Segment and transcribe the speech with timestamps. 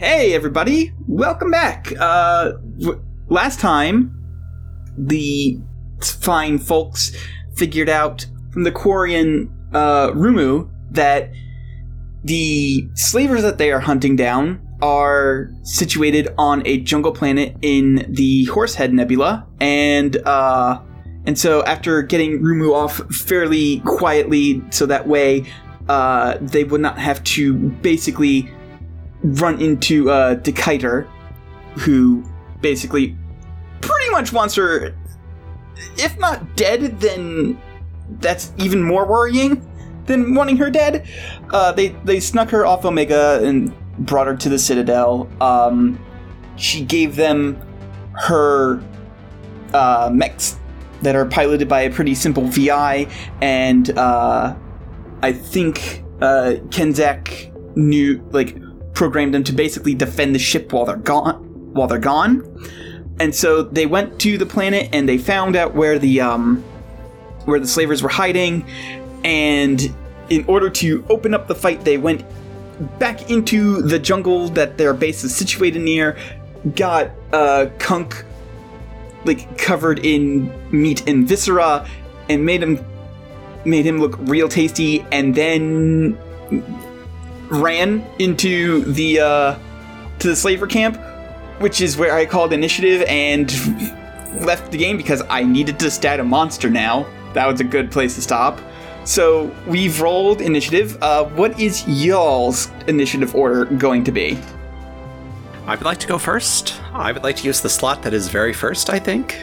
[0.00, 0.94] Hey, everybody!
[1.06, 1.92] Welcome back.
[2.00, 2.52] Uh,
[3.28, 4.16] last time,
[4.96, 5.58] the
[6.00, 7.14] fine folks
[7.54, 11.32] figured out from the Quarian uh, Rumu that
[12.24, 18.46] the slavers that they are hunting down are situated on a jungle planet in the
[18.46, 20.80] Horsehead Nebula, and uh,
[21.26, 25.44] and so after getting Rumu off fairly quietly, so that way
[25.90, 28.50] uh, they would not have to basically
[29.22, 31.08] run into uh, Decatur,
[31.76, 32.24] who
[32.60, 33.16] basically
[33.80, 34.94] pretty much wants her,
[35.96, 37.60] if not dead, then
[38.18, 39.66] that's even more worrying
[40.06, 41.06] than wanting her dead.
[41.50, 45.28] Uh, they they snuck her off Omega and brought her to the Citadel.
[45.40, 45.98] Um,
[46.56, 47.60] she gave them
[48.14, 48.82] her
[49.72, 50.58] uh, mechs
[51.02, 53.08] that are piloted by a pretty simple VI,
[53.40, 54.54] and uh,
[55.22, 58.56] I think uh, Kenzak knew like
[59.00, 61.36] programmed them to basically defend the ship while they're gone.
[61.72, 62.44] While they're gone,
[63.18, 66.62] and so they went to the planet and they found out where the um,
[67.46, 68.62] where the slavers were hiding,
[69.24, 69.80] and
[70.28, 72.24] in order to open up the fight, they went
[72.98, 76.18] back into the jungle that their base is situated near.
[76.76, 78.22] Got uh, Kunk
[79.24, 81.88] like covered in meat and viscera,
[82.28, 82.84] and made him
[83.64, 86.18] made him look real tasty, and then
[87.50, 89.58] ran into the uh,
[90.20, 90.98] to the slaver camp,
[91.60, 93.50] which is where I called initiative and
[94.44, 97.06] left the game because I needed to stat a monster now.
[97.34, 98.60] That was a good place to stop.
[99.04, 100.96] So we've rolled initiative.
[101.02, 104.38] Uh, what is y'all's initiative order going to be?
[105.66, 106.80] I would like to go first.
[106.92, 109.42] I would like to use the slot that is very first, I think.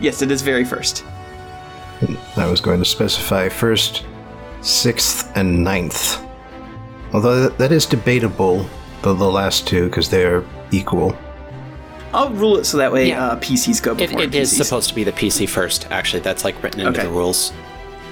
[0.00, 1.04] Yes, it is very first.
[2.36, 4.04] I was going to specify first,
[4.60, 6.24] sixth, and ninth.
[7.12, 8.66] Although that- that is debatable,
[9.02, 11.16] the, the last two, because they're equal.
[12.12, 13.24] I'll rule it so that way Yeah.
[13.26, 16.20] uh, PCs go It, before it is supposed to be the PC first, actually.
[16.20, 17.06] That's like written into Okay.
[17.08, 17.52] the rules.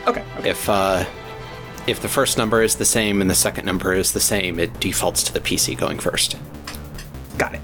[0.07, 0.23] Okay.
[0.39, 0.51] okay.
[0.51, 1.05] If uh,
[1.87, 4.79] if the first number is the same and the second number is the same, it
[4.81, 6.37] defaults to the PC going first.
[7.39, 7.61] Got it.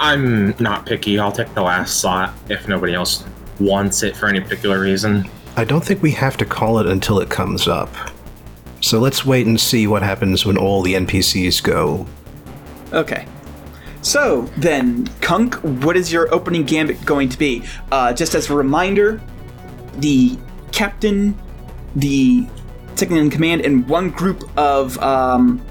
[0.00, 1.18] I'm not picky.
[1.18, 3.24] I'll take the last slot if nobody else
[3.60, 5.28] wants it for any particular reason.
[5.56, 7.88] I don't think we have to call it until it comes up.
[8.80, 12.06] So let's wait and see what happens when all the NPCs go.
[12.92, 13.26] Okay.
[14.02, 17.64] So then, Kunk, what is your opening gambit going to be?
[17.90, 19.20] Uh, just as a reminder,
[19.96, 20.38] the
[20.72, 21.36] captain,
[21.96, 22.46] the
[22.94, 25.64] second in command, and one group of um,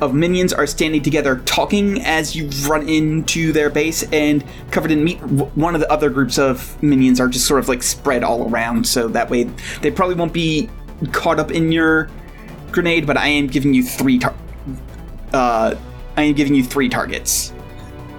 [0.00, 5.02] of minions are standing together, talking as you run into their base, and covered in
[5.02, 5.20] meat.
[5.20, 8.86] One of the other groups of minions are just sort of like spread all around,
[8.86, 9.44] so that way
[9.82, 10.70] they probably won't be
[11.12, 12.08] caught up in your
[12.72, 13.06] grenade.
[13.06, 14.34] But I am giving you three tar-
[15.32, 15.74] uh,
[16.16, 17.52] I am giving you three targets.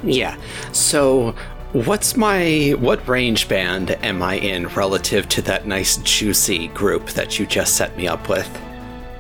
[0.04, 0.38] Yeah.
[0.72, 1.36] So,
[1.74, 7.38] what's my what range band am I in relative to that nice juicy group that
[7.40, 8.50] you just set me up with?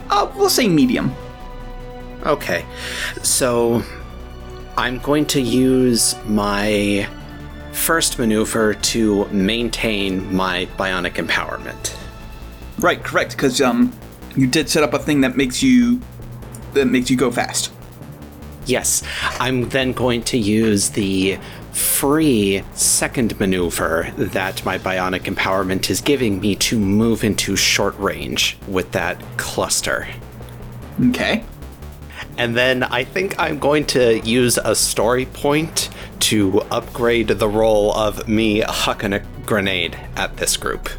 [0.09, 1.13] Uh, we'll say medium.
[2.25, 2.65] Okay.
[3.21, 3.83] So,
[4.77, 7.07] I'm going to use my
[7.73, 11.97] first maneuver to maintain my bionic empowerment.
[12.77, 13.31] Right, correct.
[13.31, 13.91] Because um,
[14.39, 15.99] you did set up a thing that makes you
[16.73, 17.73] that makes you go fast.
[18.65, 19.03] Yes,
[19.39, 21.39] I'm then going to use the
[21.71, 28.57] free second maneuver that my bionic empowerment is giving me to move into short range
[28.67, 30.07] with that cluster.
[31.09, 31.43] Okay.
[32.37, 35.89] And then I think I'm going to use a story point
[36.21, 40.89] to upgrade the roll of me hucking a grenade at this group.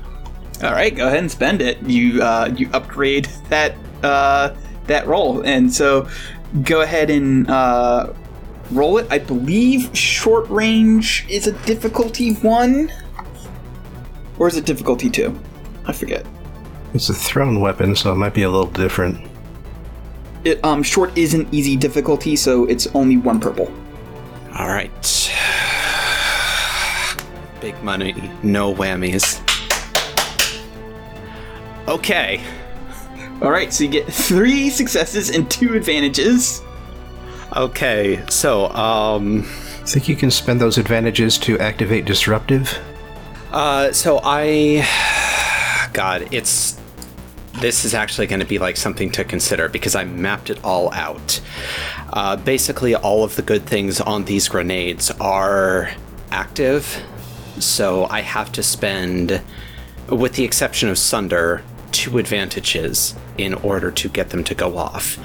[0.62, 1.80] All right, go ahead and spend it.
[1.82, 4.54] You uh, you upgrade that uh,
[4.86, 6.06] that roll, and so
[6.62, 8.12] go ahead and uh,
[8.70, 9.06] roll it.
[9.10, 12.92] I believe short range is a difficulty one,
[14.38, 15.38] or is it difficulty two?
[15.86, 16.26] I forget.
[16.92, 19.30] It's a thrown weapon, so it might be a little different.
[20.44, 23.72] It, um, short is an easy difficulty, so it's only one purple.
[24.58, 24.90] All right.
[27.60, 29.46] Big money, no whammies.
[31.88, 32.40] Okay.
[33.42, 36.62] All right, so you get three successes and two advantages.
[37.56, 38.24] Okay.
[38.28, 39.48] So, um
[39.90, 42.78] Think you can spend those advantages to activate disruptive?
[43.50, 44.86] Uh, so I,
[45.92, 46.78] God, it's
[47.60, 50.92] this is actually going to be like something to consider because I mapped it all
[50.94, 51.40] out.
[52.12, 55.90] Uh, basically, all of the good things on these grenades are
[56.30, 57.02] active,
[57.58, 59.42] so I have to spend,
[60.08, 65.18] with the exception of Sunder, two advantages in order to get them to go off.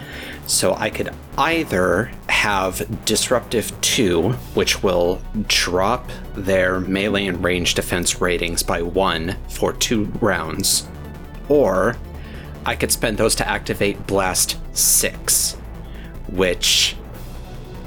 [0.48, 8.22] So I could either have Disruptive 2, which will drop their melee and range defense
[8.22, 10.88] ratings by one for two rounds,
[11.50, 11.98] or
[12.66, 15.54] I could spend those to activate Blast 6,
[16.30, 16.96] which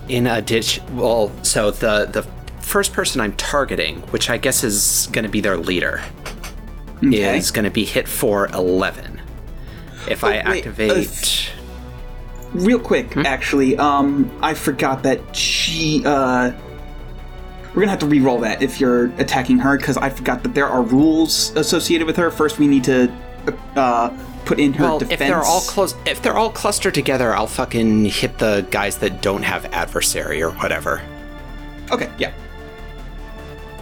[0.09, 2.23] in addition well so the the
[2.63, 6.03] first person i'm targeting which i guess is going to be their leader
[7.05, 7.39] Okay.
[7.39, 9.21] is going to be hit for 11
[10.09, 11.53] if i Oh, wait, activate
[12.55, 16.53] Real quick, actually, um, I forgot that she, uh,
[17.75, 20.67] we're gonna have to re-roll that if you're attacking her, because I forgot that there
[20.67, 22.31] are rules associated with her.
[22.31, 23.13] First, we need to,
[23.77, 24.09] uh,
[24.47, 25.21] put in her well defense.
[25.21, 29.21] if they're all close if they're all clustered together i'll fucking hit the guys that
[29.21, 31.03] don't have adversary or whatever
[31.91, 32.33] Okay, yeah.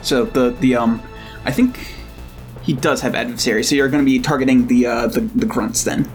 [0.02, 1.02] So the the um,
[1.44, 1.94] I think
[2.66, 3.62] he does have adversary.
[3.62, 6.10] So you're going to be targeting the uh the, the grunts then.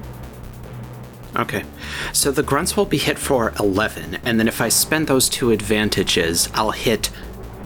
[1.37, 1.63] Okay.
[2.11, 5.51] So the grunts will be hit for 11, and then if I spend those two
[5.51, 7.09] advantages, I'll hit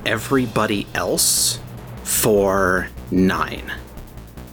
[0.05, 1.59] everybody else
[2.03, 3.73] for 9.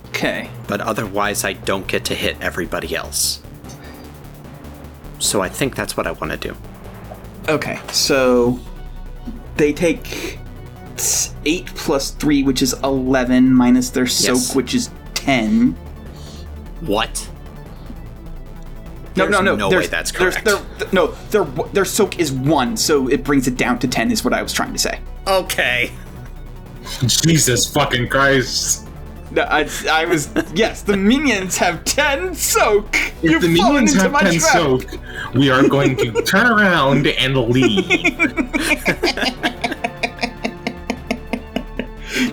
[0.09, 0.49] Okay.
[0.67, 3.43] But otherwise, I don't get to hit everybody else.
[5.19, 6.57] So I think that's what I want to do.
[7.49, 7.79] Okay.
[7.93, 8.59] So
[9.57, 10.39] they take
[11.03, 14.55] s- eight plus three, which is eleven, minus their soak, Yes.
[14.55, 15.73] which is ten.
[16.81, 17.29] What?
[19.15, 19.57] No, no, There's no.
[19.57, 20.45] no there's- way that's correct.
[20.45, 20.61] their-
[20.93, 24.11] no, their their soak is one, so it brings it down to ten.
[24.11, 25.01] Is what I was trying to say.
[25.27, 25.91] Okay.
[27.07, 28.89] Jesus fucking Christ.
[29.31, 30.83] No, I, I was yes.
[30.83, 32.95] The minions have ten soak.
[33.23, 34.53] If You've the minions have 10 trap.
[34.53, 34.85] soak,
[35.35, 37.87] we are going to turn around and leave.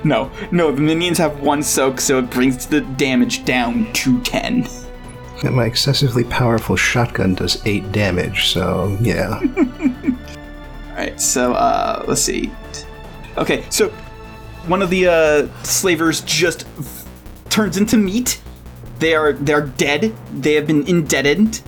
[0.03, 4.67] No, no, the minions have one soak, so it brings the damage down to 10.
[5.43, 9.39] And my excessively powerful shotgun does 8 damage, so yeah.
[10.89, 12.51] Alright, so, uh, let's see.
[13.37, 13.89] Okay, so
[14.67, 17.05] one of the, uh, slavers just f-
[17.49, 18.41] turns into meat.
[18.99, 20.13] They are, they're dead.
[20.33, 21.61] They have been indebted.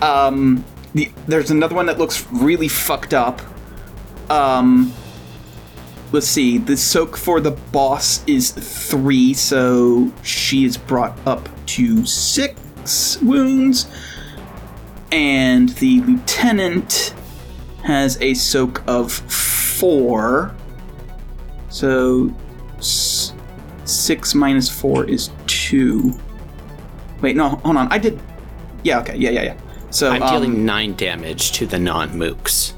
[0.00, 0.64] Um,
[0.94, 3.40] the, there's another one that looks really fucked up.
[4.30, 4.92] Um,
[6.12, 6.58] let's see.
[6.58, 13.86] The soak for the boss is three, so she is brought up to six wounds.
[15.12, 17.14] And the lieutenant
[17.84, 20.54] has a soak of four.
[21.68, 22.32] So
[22.78, 23.32] s-
[23.84, 26.12] six minus four is two.
[27.20, 27.88] Wait, no, hold on.
[27.92, 28.20] I did.
[28.82, 29.56] Yeah, okay, yeah, yeah, yeah.
[29.90, 32.72] So I'm um, dealing 9 damage to the non mooks.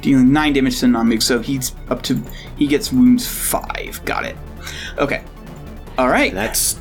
[0.00, 2.20] Dealing nine damage to Namik, so he's up to
[2.56, 4.00] he gets wounds five.
[4.04, 4.36] Got it.
[4.98, 5.22] Okay.
[5.96, 6.32] All right.
[6.32, 6.80] That's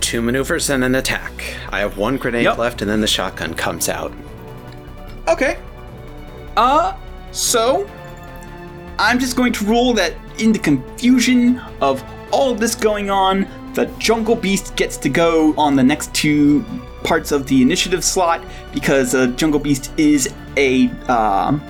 [0.00, 1.32] two maneuvers and an attack.
[1.70, 2.58] I have one grenade Yep.
[2.58, 4.12] left, and then the shotgun comes out.
[5.28, 5.58] Okay.
[6.56, 6.94] Uh,
[7.30, 7.88] so
[8.98, 13.46] I'm just going to rule that in the confusion of all of this going on,
[13.74, 16.64] the Jungle Beast gets to go on the next two
[17.04, 18.42] parts of the initiative slot
[18.72, 21.62] because uh, Jungle Beast is a um,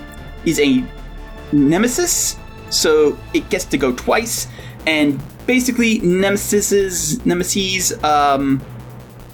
[0.44, 0.84] is a
[1.52, 2.36] nemesis,
[2.70, 4.48] so it gets to go twice.
[4.86, 8.62] And basically, nemesises nemesis um,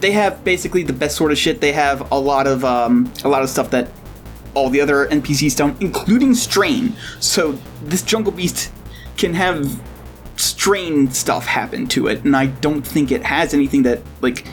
[0.04, 1.62] they have basically the best sort of shit.
[1.62, 3.90] They have a lot of um, a lot of stuff that
[4.54, 6.94] all the other NPCs don't, including strain.
[7.20, 8.70] So this jungle beast
[9.16, 9.80] can have
[10.36, 14.46] strain stuff happen to it, and I don't think it has anything that like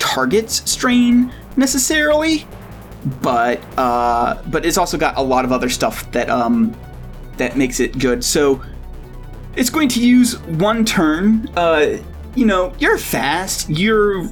[0.00, 2.46] targets strain necessarily.
[3.22, 6.76] But uh, but it's also got a lot of other stuff that um
[7.36, 8.22] that makes it good.
[8.22, 8.62] So
[9.56, 11.48] it's going to use one turn.
[11.56, 11.98] Uh,
[12.34, 14.30] you know, you're fast, you're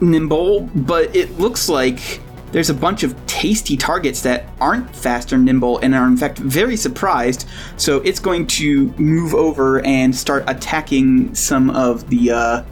[0.00, 2.20] nimble, but it looks like
[2.52, 6.38] there's a bunch of tasty targets that aren't fast or nimble and are in fact
[6.38, 7.48] very surprised.
[7.76, 12.62] So it's going to move over and start attacking some of the, uh,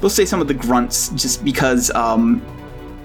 [0.00, 2.42] we'll say some of the grunts, just because um,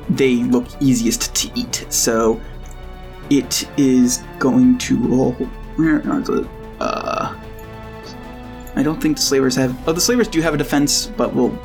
[0.10, 1.86] they look easiest to eat.
[1.90, 2.42] So
[3.30, 5.34] it is going to roll.
[5.76, 6.48] Where are the?
[6.80, 7.40] Uh,
[8.76, 9.76] I don't think the slavers have.
[9.88, 11.58] Oh, the slavers do have a defense, but we'll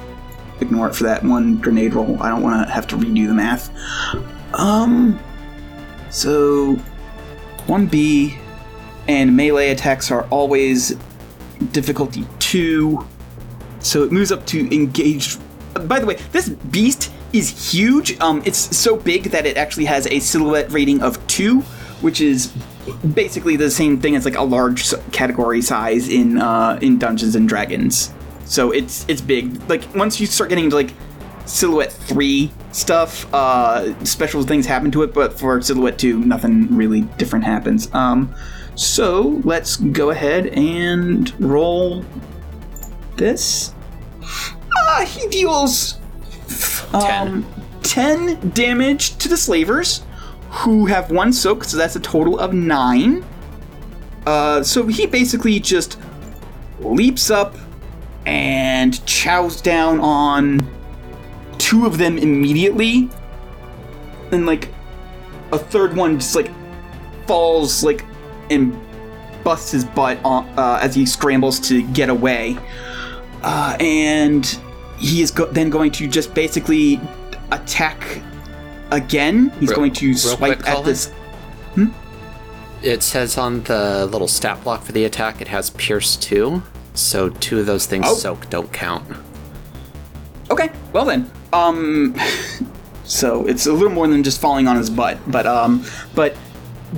[0.60, 2.20] ignore it for that one grenade roll.
[2.22, 3.70] I don't want to have to redo the math.
[4.54, 5.18] Um,
[6.10, 6.76] so
[7.66, 8.38] 1B
[9.08, 10.96] and melee attacks are always
[11.72, 13.04] difficulty 2.
[13.80, 15.40] So it moves up to engaged.
[15.88, 18.18] By the way, this beast is huge.
[18.20, 21.60] Um, it's so big that it actually has a silhouette rating of 2,
[22.00, 22.52] which is
[23.12, 27.48] basically the same thing as like a large category size in uh, in Dungeons and
[27.48, 28.14] Dragons.
[28.44, 29.68] So it's it's big.
[29.68, 30.92] Like once you start getting into like
[31.44, 37.02] Silhouette 3 stuff, uh, special things happen to it, but for Silhouette 2, nothing really
[37.18, 37.92] different happens.
[37.92, 38.34] Um,
[38.76, 42.04] so let's go ahead and roll
[43.16, 43.74] this.
[44.76, 45.98] Ah, he deals
[46.92, 47.46] um,
[47.82, 50.02] 10 damage to the slavers,
[50.50, 53.24] who have one soak, so that's a total of 9.
[54.26, 55.98] Uh, so he basically just
[56.80, 57.56] leaps up
[58.26, 60.66] and chows down on
[61.58, 63.08] two of them immediately.
[64.32, 64.68] And, like,
[65.52, 66.50] a third one just, like,
[67.26, 68.04] falls, like,
[68.50, 68.78] and
[69.42, 72.56] busts his butt on, uh, as he scrambles to get away.
[73.42, 74.58] Uh, and
[74.98, 77.00] he is go- then going to just basically
[77.52, 78.22] attack
[78.90, 79.50] again.
[79.60, 80.84] He's Real- going to swipe quick, at Colin?
[80.86, 81.12] this.
[82.82, 86.62] It says on the little stat block for the attack, it has Pierce 2.
[86.92, 88.14] So two of those things Oh.
[88.14, 89.04] soak don't count.
[90.50, 91.30] Okay, well then.
[91.54, 92.14] Um,
[93.04, 95.84] so it's a little more than just falling on his butt, but um,
[96.14, 96.36] but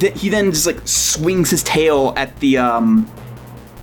[0.01, 3.09] th- he then just like swings his tail at the um,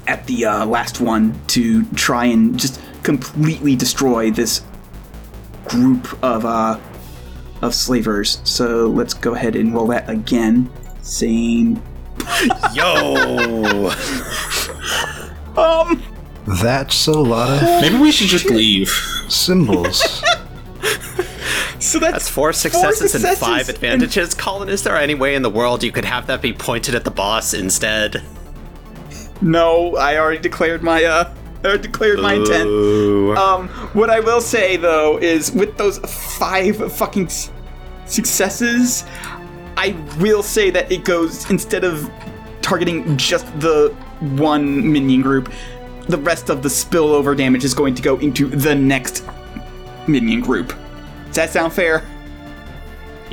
[0.07, 4.61] at the uh, last one to try and just completely destroy this
[5.65, 6.79] group of uh
[7.61, 8.41] of slavers.
[8.43, 10.69] So let's go ahead and roll that again.
[11.01, 11.81] Same.
[12.73, 13.91] Yo!
[15.55, 16.01] Um.
[16.47, 18.89] That's a lot of Maybe we should just leave.
[19.29, 20.23] symbols.
[21.79, 24.33] So that's, That's four successes, and successes five and- advantages.
[24.33, 27.03] Colin, is there any way in the world you could have that be pointed at
[27.03, 28.23] the boss instead?
[29.41, 32.67] No, I already declared my uh, I declared my intent.
[32.67, 33.35] Ooh.
[33.35, 37.51] Um, what I will say though is with those five fucking s-
[38.05, 39.05] successes,
[39.77, 42.09] I will say that it goes instead of
[42.61, 43.95] targeting just the
[44.37, 45.51] one minion group,
[46.07, 49.25] the rest of the spillover damage is going to go into the next
[50.07, 50.73] minion group.
[51.27, 52.03] Does that sound fair?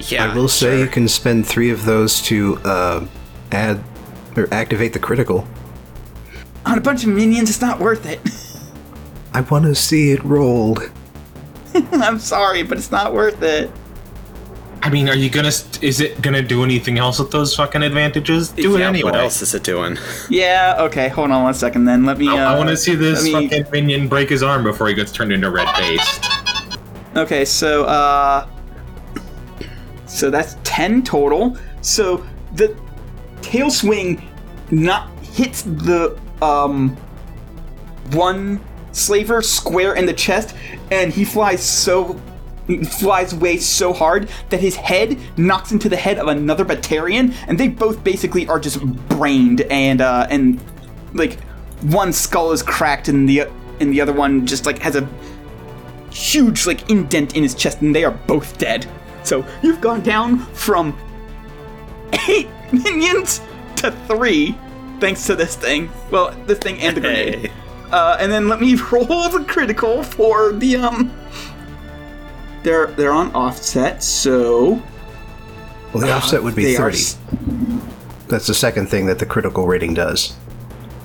[0.08, 0.30] yeah.
[0.30, 3.06] I will say you can spend three of those to uh,
[3.52, 3.82] add
[4.36, 5.46] or activate the critical.
[6.66, 8.20] On a bunch of minions, it's not worth it.
[9.32, 10.90] I want to see it rolled.
[11.74, 13.70] I'm sorry, but it's not worth it.
[14.82, 15.48] I mean, are you gonna?
[15.48, 18.48] Is it gonna do anything else with those fucking advantages?
[18.48, 19.10] Do it anyway.
[19.10, 19.98] What else is it doing?
[20.30, 20.76] Yeah.
[20.80, 21.08] Okay.
[21.08, 21.84] Hold on one second.
[21.84, 22.28] Then let me.
[22.28, 25.12] Uh, I, want to see this me- fucking minion break his arm before he gets
[25.12, 26.20] turned into red face.
[27.14, 28.48] Okay, so uh
[30.10, 31.56] so that's 10 total.
[31.82, 32.76] So the
[33.42, 34.28] tail swing
[34.70, 36.96] not hits the um
[38.12, 38.60] one
[38.92, 40.54] slaver square in the chest
[40.90, 42.20] and he flies so
[42.88, 47.58] flies away so hard that his head knocks into the head of another Batarian and
[47.58, 50.60] they both basically are just brained and uh and
[51.14, 51.40] like
[51.82, 53.48] one skull is cracked and the
[53.80, 55.08] and the other one just like has a
[56.10, 58.86] huge like indent in his chest and they are both dead.
[59.22, 60.96] So you've gone down from
[62.28, 63.40] eight minions
[63.76, 64.56] to three
[65.00, 67.52] thanks to this thing well this thing and the grenade Hey.
[67.90, 71.10] uh, and then let me roll the critical for the um
[72.62, 74.80] they're they're on offset so
[75.92, 76.96] Well, the offset would be they are 30.
[76.98, 77.18] s-
[78.28, 80.34] That's the second thing that the critical rating does.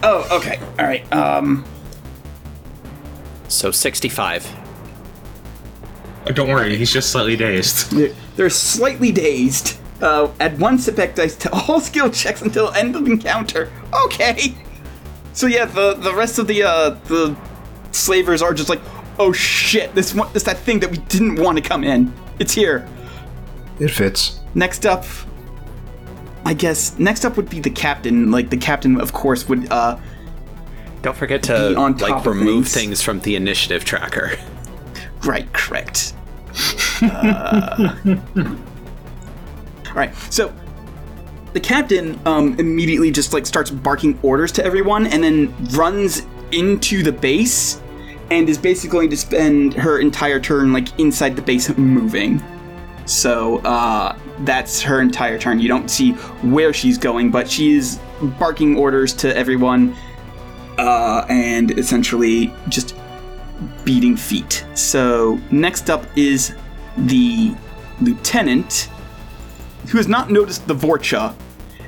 [0.03, 1.63] oh okay all right um
[3.47, 4.45] So 65.
[6.27, 7.91] Uh, Don't worry, he's just slightly dazed.
[7.91, 9.77] They're, they're slightly dazed.
[10.05, 13.71] Uh, add one setback dice to all skill checks until end of encounter.
[14.05, 14.53] Okay.
[15.33, 17.35] So yeah, the the rest of the uh, the
[17.91, 18.81] slavers are just like,
[19.17, 22.13] oh shit, this one, this that thing that we didn't want to come in.
[22.37, 22.87] It's here.
[23.79, 24.39] It fits.
[24.53, 25.05] Next up,
[26.45, 28.29] I guess next up would be the captain.
[28.29, 29.97] Like the captain, of course, would uh,
[31.01, 32.73] Don't forget to on top like remove things.
[32.73, 33.01] things.
[33.01, 34.37] from the initiative tracker.
[35.25, 36.13] Right, correct.
[37.01, 37.95] Uh,
[39.95, 40.53] all right, so
[41.53, 47.01] the captain um, immediately just like starts barking orders to everyone, and then runs into
[47.01, 47.81] the base,
[48.29, 52.43] and is basically going to spend her entire turn like inside the base moving.
[53.05, 55.59] So uh, that's her entire turn.
[55.59, 56.11] You don't see
[56.41, 57.99] where she's going, but she is
[58.37, 59.95] barking orders to everyone,
[60.77, 62.95] uh, and essentially just
[63.85, 64.65] beating feet.
[64.73, 66.53] So next up is
[66.97, 67.55] the
[68.01, 68.89] lieutenant,
[69.89, 71.33] who has not noticed the Vorcha,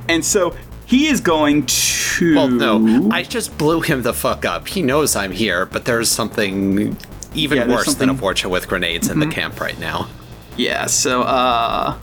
[0.10, 2.36] and so he is going to.
[2.36, 4.68] Well, no, I just blew him the fuck up.
[4.68, 6.98] He knows I'm here, but there's something
[7.36, 10.08] even Yeah, there's worse than a something- Vorcha with grenades in the camp right now.
[10.56, 10.86] Yeah.
[10.88, 11.94] So uh,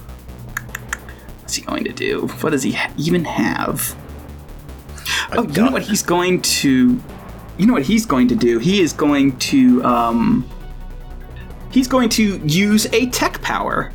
[1.40, 2.28] what's he going to do?
[2.40, 3.96] What does he ha- even have?
[5.32, 7.00] oh, you know what he's going to.
[7.58, 8.58] You know what he's going to do?
[8.58, 10.48] He is going to um.
[11.70, 13.92] he's going to use a tech power.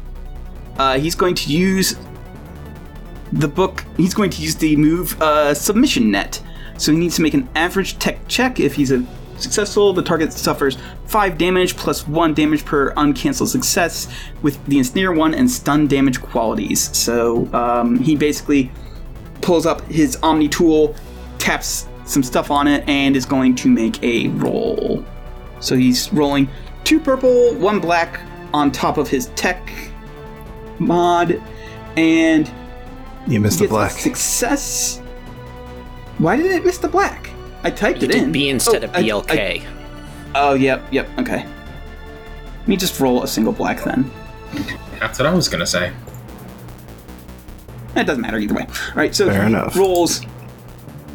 [0.80, 1.96] Uh, he's going to use
[3.34, 3.84] the book.
[3.98, 6.42] He's going to use the move uh, Submission Net.
[6.78, 8.60] So he needs to make an average tech check.
[8.60, 9.06] If he's a
[9.38, 14.08] successful, the target suffers five damage plus one damage per uncancelled success
[14.42, 16.96] with the ensnare one and stun damage qualities.
[16.98, 18.72] So um, he basically
[19.42, 20.96] pulls up his Omni tool,
[21.38, 25.06] taps some stuff on it, and is going to make a roll.
[25.60, 26.48] So he's rolling
[26.86, 28.22] two purple, one black
[28.54, 29.70] on top of his tech
[30.80, 31.42] mod,
[31.98, 32.50] and
[33.28, 33.92] You missed the a black.
[33.92, 35.00] success.
[36.18, 37.30] Why did it miss the black?
[37.64, 38.32] I typed You it did in.
[38.32, 39.32] B instead Oh, of BLK.
[39.62, 39.66] I-
[40.36, 41.46] oh, yep, yep, okay.
[42.60, 44.10] Let me just roll a single black then.
[45.00, 45.92] That's what I was gonna say.
[47.96, 48.66] It doesn't matter either way.
[48.70, 49.76] All right, so Fair enough.
[49.76, 50.22] rolls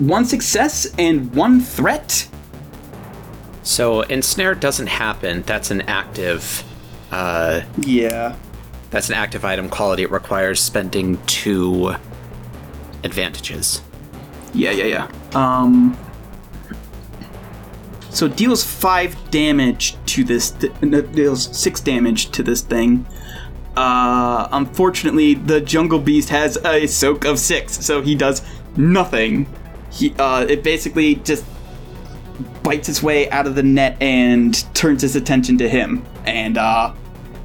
[0.00, 2.28] one success and one threat.
[3.62, 5.42] so ensnare doesn't happen.
[5.46, 6.62] That's an active.
[7.10, 8.34] Uh, Yeah.
[8.94, 10.04] That's an active item quality.
[10.04, 11.92] It requires spending two
[13.02, 13.82] advantages.
[14.54, 15.08] Yeah, yeah, yeah.
[15.34, 15.98] Um.
[18.10, 20.52] So deals five damage to this.
[20.52, 20.72] Th-
[21.12, 23.04] deals six damage to this thing.
[23.76, 28.42] Uh, unfortunately, the jungle beast has a soak of six, so he does
[28.76, 29.48] nothing.
[29.90, 31.44] He, uh, it basically just
[32.62, 36.06] bites its way out of the net and turns his attention to him.
[36.24, 36.94] And uh,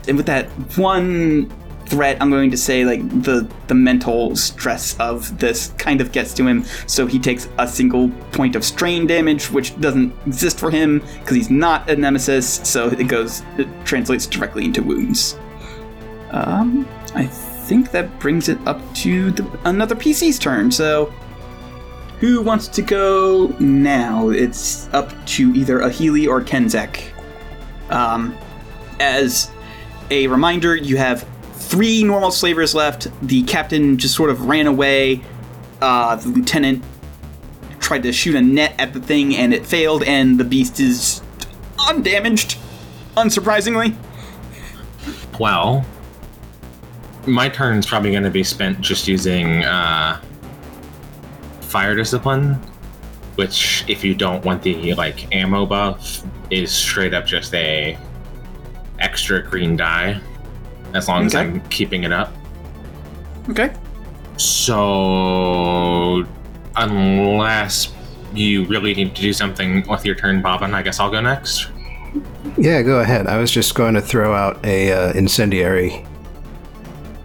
[0.10, 0.48] and with that
[0.78, 1.50] one
[1.86, 6.34] threat, I'm going to say like the the mental stress of this kind of gets
[6.36, 10.72] to him, so he takes a single point of strain damage, which doesn't exist for
[10.72, 12.62] him because he's not a nemesis.
[12.64, 15.38] So it goes, it translates directly into wounds.
[16.32, 20.72] Um, I think that brings it up to the, another PC's turn.
[20.72, 21.14] So.
[22.20, 24.28] Who wants to go now?
[24.28, 27.14] It's up to either Ahili or Kenzek.
[27.90, 28.38] Um,
[29.00, 29.50] as
[30.10, 33.08] a reminder, you have three normal slavers left.
[33.28, 35.22] The captain just sort of ran away.
[35.82, 36.84] Uh, the lieutenant
[37.80, 41.22] tried to shoot a net at the thing and it failed, and the beast is
[41.88, 42.58] undamaged,
[43.16, 43.96] unsurprisingly.
[45.40, 45.86] Well,
[47.26, 50.22] my turn's probably going to be spent just using uh,
[51.62, 52.56] fire discipline,
[53.36, 57.98] which, if you don't want the like ammo buff, is straight up just a
[59.00, 60.20] extra green die.
[60.94, 62.34] As long as I'm keeping it up.
[63.50, 63.72] Okay.
[64.38, 66.26] So,
[66.76, 67.94] unless
[68.34, 71.68] you really need to do something with your turn, Bobbin, I guess I'll go next.
[72.58, 73.28] Yeah, go ahead.
[73.28, 76.06] I was just going to throw out a uh, incendiary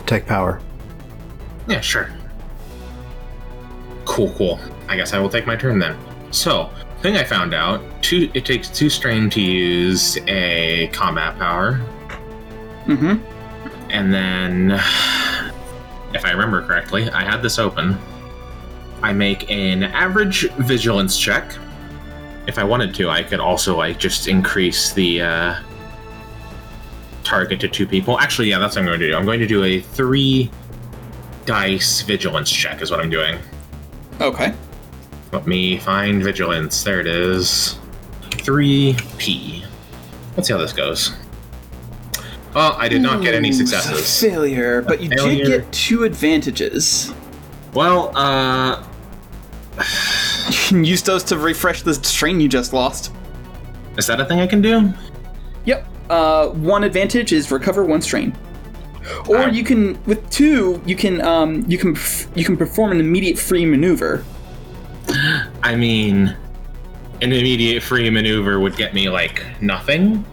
[0.07, 0.61] tech power.
[1.69, 2.11] Yeah, sure.
[4.05, 4.61] Cool, cool.
[4.89, 5.97] I guess I will take my turn then.
[6.31, 6.71] So,
[7.05, 8.31] thing I found out: two.
[8.33, 11.81] It takes two strain to use a combat power,
[12.87, 13.91] Mm-hmm.
[13.91, 14.71] and then,
[16.15, 17.99] if I remember correctly, I had this open.
[19.03, 21.53] I make an average vigilance check.
[22.47, 25.55] If I wanted to, I could also like just increase the uh,
[27.23, 28.19] target to two people.
[28.19, 29.15] Actually, yeah, that's what I'm going to do.
[29.15, 30.51] I'm going to do a three
[31.45, 32.81] dice vigilance check.
[32.81, 33.39] Is what I'm doing.
[34.23, 34.55] Okay.
[35.35, 36.85] Let me find vigilance.
[36.85, 37.77] There it is.
[38.31, 39.65] 3p.
[40.37, 41.13] Let's see how this goes.
[42.55, 43.99] Well, I did not get any successes.
[43.99, 45.45] a failure, but you failure.
[45.45, 47.13] did get two advantages.
[47.73, 48.85] Well, uh,
[50.49, 53.11] You can use those to refresh the strain you just lost.
[53.99, 54.93] is that a thing I can do?
[55.65, 55.85] Yep.
[56.11, 58.37] Uh, one advantage is recover one strain.
[59.29, 59.55] Or Alright.
[59.55, 61.97] you can, with two, you can um, you can
[62.37, 64.25] you can perform an immediate free maneuver.
[65.09, 66.37] I mean,
[67.21, 70.25] an immediate free maneuver would get me like nothing.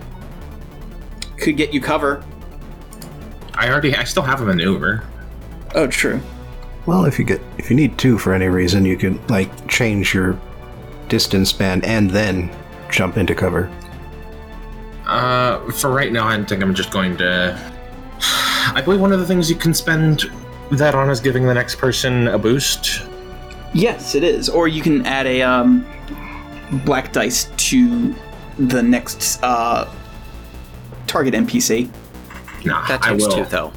[1.38, 2.24] Could get you cover.
[3.54, 5.04] I already, I still have a maneuver.
[5.76, 6.22] Oh, true.
[6.86, 10.14] Well, if you get if you need two for any reason, you can like change
[10.14, 10.40] your
[11.10, 12.50] distance span and then
[12.90, 13.72] jump into cover.
[15.06, 17.74] Uh, for right now, I think I'm just going to.
[18.74, 20.32] I believe one of the things you can spend
[20.72, 23.02] that on is giving the next person a boost.
[23.74, 24.50] Yes, it is.
[24.50, 25.86] Or you can add a um,
[26.86, 28.14] black dice to
[28.58, 29.90] the next uh,
[31.08, 31.90] target NPC.
[32.66, 33.72] Nah, That takes two, though.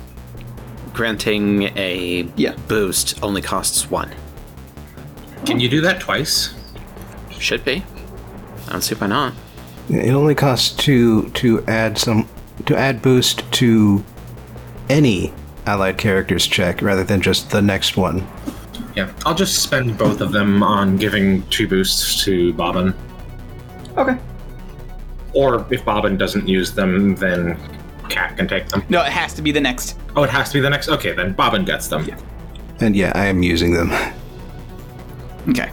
[0.93, 2.55] Granting a Yeah.
[2.69, 4.11] boost only costs one.
[5.47, 6.55] Can you do that twice?
[7.39, 7.85] Should be.
[8.69, 9.35] I don't see why not.
[9.91, 12.29] It only costs two to add some
[12.67, 14.03] to add boost to
[14.89, 15.33] any
[15.67, 18.27] allied character's check rather than just the next one.
[18.95, 22.95] Yeah, I'll just spend both of them on giving two boosts to Bobbin.
[23.97, 24.17] Okay.
[25.33, 27.59] Or if Bobbin doesn't use them, then
[28.09, 28.85] Cat can take them.
[28.89, 29.99] No, it has to be the next.
[30.15, 30.89] Oh, it has to be the next.
[30.89, 32.07] Okay, then Bobbin gets them.
[32.81, 33.91] And yeah, I am using them.
[35.49, 35.71] Okay.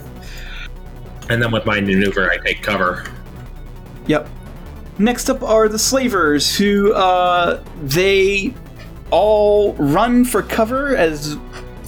[1.29, 3.05] And then with my maneuver, I take cover.
[4.07, 4.27] Yep.
[4.97, 8.53] Next up are the slavers, who uh, they
[9.11, 11.37] all run for cover as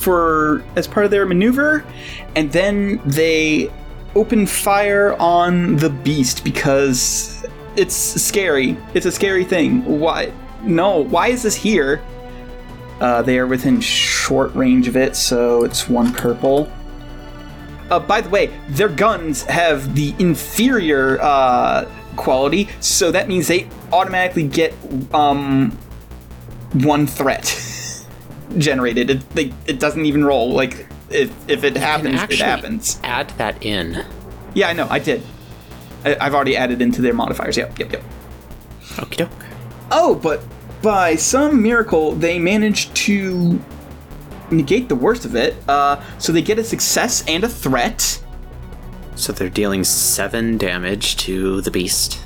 [0.03, 1.85] for as part of their maneuver,
[2.35, 3.71] and then they
[4.15, 8.77] open fire on the beast because it's scary.
[8.93, 9.83] It's a scary thing.
[9.99, 10.31] Why?
[10.61, 10.99] No.
[10.99, 12.03] Why is this here?
[12.99, 16.71] Uh, they are within short range of it, so it's one purple.
[17.89, 23.67] Uh, by the way, their guns have the inferior uh, quality, so that means they
[23.91, 24.73] automatically get
[25.13, 25.71] um,
[26.73, 27.45] one threat
[28.57, 29.09] generated.
[29.09, 30.51] It, they, it doesn't even roll.
[30.51, 32.99] Like if if it happens, it happens.
[33.03, 34.05] Add that in.
[34.53, 34.87] Yeah, I know.
[34.89, 35.23] I did.
[36.05, 37.57] I, I've already added into their modifiers.
[37.57, 38.03] Yep, yep, yep.
[38.95, 39.31] Okie doke.
[39.91, 40.41] Oh, but
[40.81, 43.59] by some miracle, they managed to
[44.51, 45.55] negate the worst of it.
[45.67, 48.21] Uh, so they get a success and a threat.
[49.15, 52.25] So they're dealing seven damage to the beast.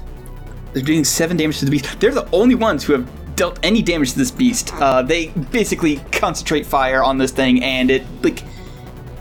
[0.73, 1.99] They're doing seven damage to the beast.
[1.99, 4.73] They're the only ones who have dealt any damage to this beast.
[4.73, 8.43] Uh, they basically concentrate fire on this thing, and it like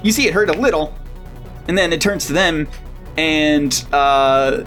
[0.03, 0.93] you see it hurt a little,
[1.69, 2.67] and then it turns to them,
[3.17, 4.65] and uh,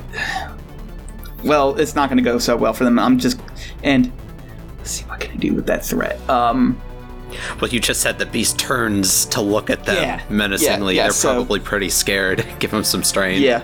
[1.43, 2.97] well, it's not going to go so well for them.
[2.99, 3.39] I'm just
[3.83, 4.11] and
[4.77, 6.17] let's see what can I do with that threat.
[6.29, 6.79] Um,
[7.61, 10.21] Well, you just said the beast turns to look at them Yeah.
[10.29, 10.95] menacingly.
[10.95, 12.45] Yeah, yeah, They're so- probably pretty scared.
[12.59, 13.41] Give them some strain.
[13.41, 13.63] yeah,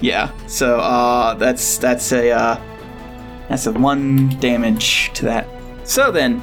[0.00, 0.30] yeah.
[0.46, 2.60] So uh, that's that's a uh,
[3.48, 5.46] that's a one damage to that.
[5.84, 6.42] So then,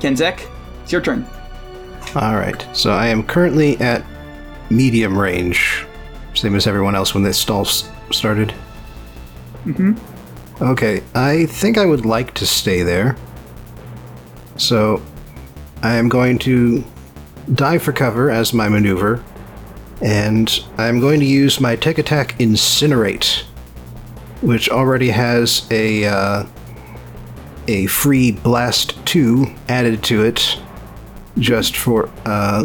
[0.00, 0.48] Kenzek,
[0.82, 1.26] it's your turn.
[2.14, 2.66] All right.
[2.74, 4.04] So I am currently at
[4.70, 5.84] medium range,
[6.34, 8.54] same as everyone else when this stall s- started.
[9.64, 10.62] Mm-hmm.
[10.62, 11.02] Okay.
[11.14, 13.16] I think I would like to stay there.
[14.56, 15.02] So
[15.82, 16.84] I am going to
[17.54, 19.22] dive for cover as my maneuver,
[20.00, 23.44] and I'm going to use my tech attack Incinerate,
[24.44, 26.46] which already has a uh,
[27.66, 30.60] a free blast two added to it
[31.38, 32.64] just for uh,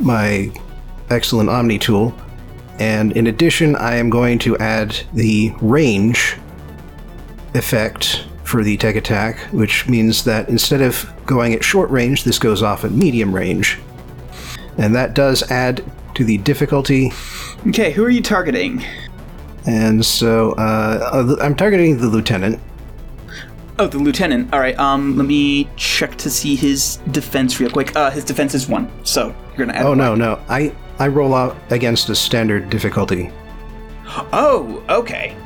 [0.00, 0.50] my
[1.10, 2.14] excellent Omni tool.
[2.78, 6.36] And in addition, I am going to add the range
[7.54, 12.38] effect for the tech attack, which means that instead of going at short range, this
[12.38, 13.78] goes off at medium range.
[14.76, 17.12] And that does add to the difficulty.
[17.68, 18.82] Okay, who are you targeting?
[19.66, 22.60] And so uh, I'm targeting the lieutenant.
[23.78, 24.52] Oh, the lieutenant.
[24.52, 24.78] All right.
[24.78, 27.96] Um, let me check to see his defense real quick.
[27.96, 29.84] Uh, his defense is one, so you're gonna add.
[29.86, 29.98] Oh one.
[29.98, 33.32] no, no, I I roll out against a standard difficulty.
[34.32, 35.36] Oh, okay.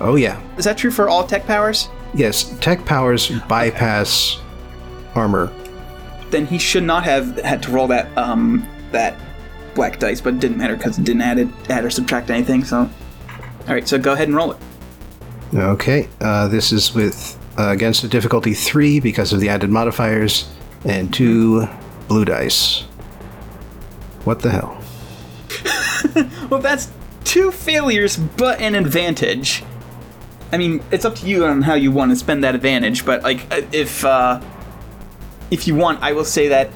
[0.00, 1.88] Oh yeah, Is that true for all tech powers?
[2.14, 4.38] Yes, tech powers bypass
[5.14, 5.52] armor.
[6.30, 9.16] Then he should not have had to roll that um that
[9.74, 12.64] black dice, but it didn't matter because it didn't add it, add or subtract anything.
[12.64, 12.90] So,
[13.66, 13.86] all right.
[13.86, 14.58] So go ahead and roll it.
[15.54, 20.50] Okay, uh, this is with uh, against a difficulty three because of the added modifiers,
[20.84, 21.68] and two
[22.08, 22.82] blue dice.
[24.24, 24.80] What the hell?
[26.50, 26.92] Well, that's
[27.24, 29.64] two failures, but an advantage.
[30.52, 33.22] I mean, it's up to you on how you want to spend that advantage, but
[33.22, 34.40] like, uh, if uh,
[35.50, 36.70] if you want, I will say that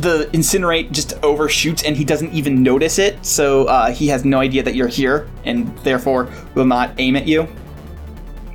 [0.00, 4.38] the incinerate just overshoots and he doesn't even notice it, so uh, he has no
[4.38, 7.48] idea that you're here, and therefore will not aim at you.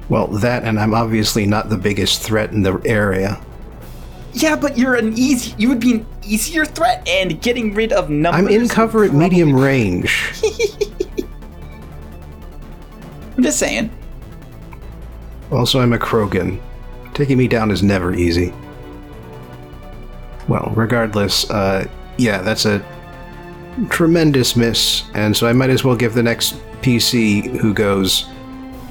[0.09, 3.43] Well, that, and I'm obviously not the biggest threat in the area.
[4.33, 5.53] Yeah, but you're an easy.
[5.57, 8.41] You would be an easier threat, and getting rid of numbers.
[8.41, 10.33] I'm in cover at medium range.
[13.37, 13.91] I'm just saying.
[15.51, 16.59] Also, I'm a Krogan.
[17.13, 18.53] Taking me down is never easy.
[20.47, 22.85] Well, regardless, uh, yeah, that's a
[23.89, 28.25] tremendous miss, and so I might as well give the next PC who goes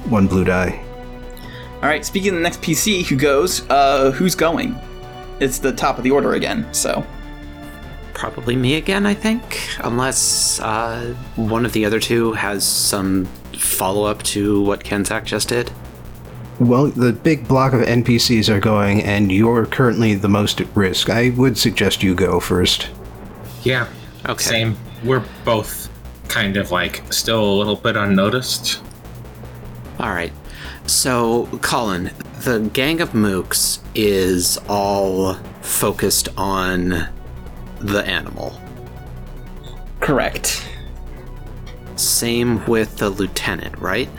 [0.09, 0.83] one blue die.
[1.83, 2.05] All right.
[2.05, 3.69] Speaking of the next PC, who goes?
[3.69, 4.75] Uh, who's going?
[5.41, 6.65] It's the top of the order again.
[6.73, 7.05] So.
[8.13, 9.67] Probably me again, I think.
[9.79, 13.25] Unless uh, one of the other two has some
[13.57, 15.71] follow up to what Kenzak just did.
[16.59, 21.09] Well, the big block of NPCs are going, and you're currently the most at risk.
[21.09, 22.89] I would suggest you go first.
[23.63, 23.87] Yeah.
[24.27, 24.43] Okay.
[24.43, 24.77] Same.
[25.03, 25.89] We're both
[26.27, 28.81] kind of like still a little bit unnoticed.
[29.99, 30.31] All right.
[30.85, 32.11] So, Colin,
[32.41, 37.07] the gang of mooks is all focused on
[37.79, 38.59] the animal.
[39.99, 40.67] Correct.
[41.95, 44.09] Same with the lieutenant, right?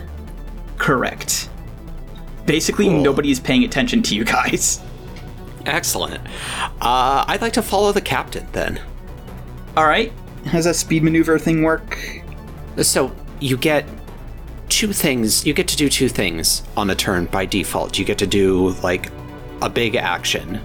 [0.78, 1.50] Correct.
[2.46, 3.02] Basically, Cool.
[3.02, 4.80] nobody is paying attention to you guys.
[5.66, 6.20] Excellent.
[6.80, 8.80] Uh, I'd like to follow the captain then.
[9.76, 10.12] All right.
[10.46, 11.98] How's that speed maneuver thing work?
[12.82, 13.86] So you get
[14.68, 15.46] two things.
[15.46, 17.98] You get to do two things on a turn by default.
[17.98, 19.10] You get to do like
[19.62, 20.56] a big action,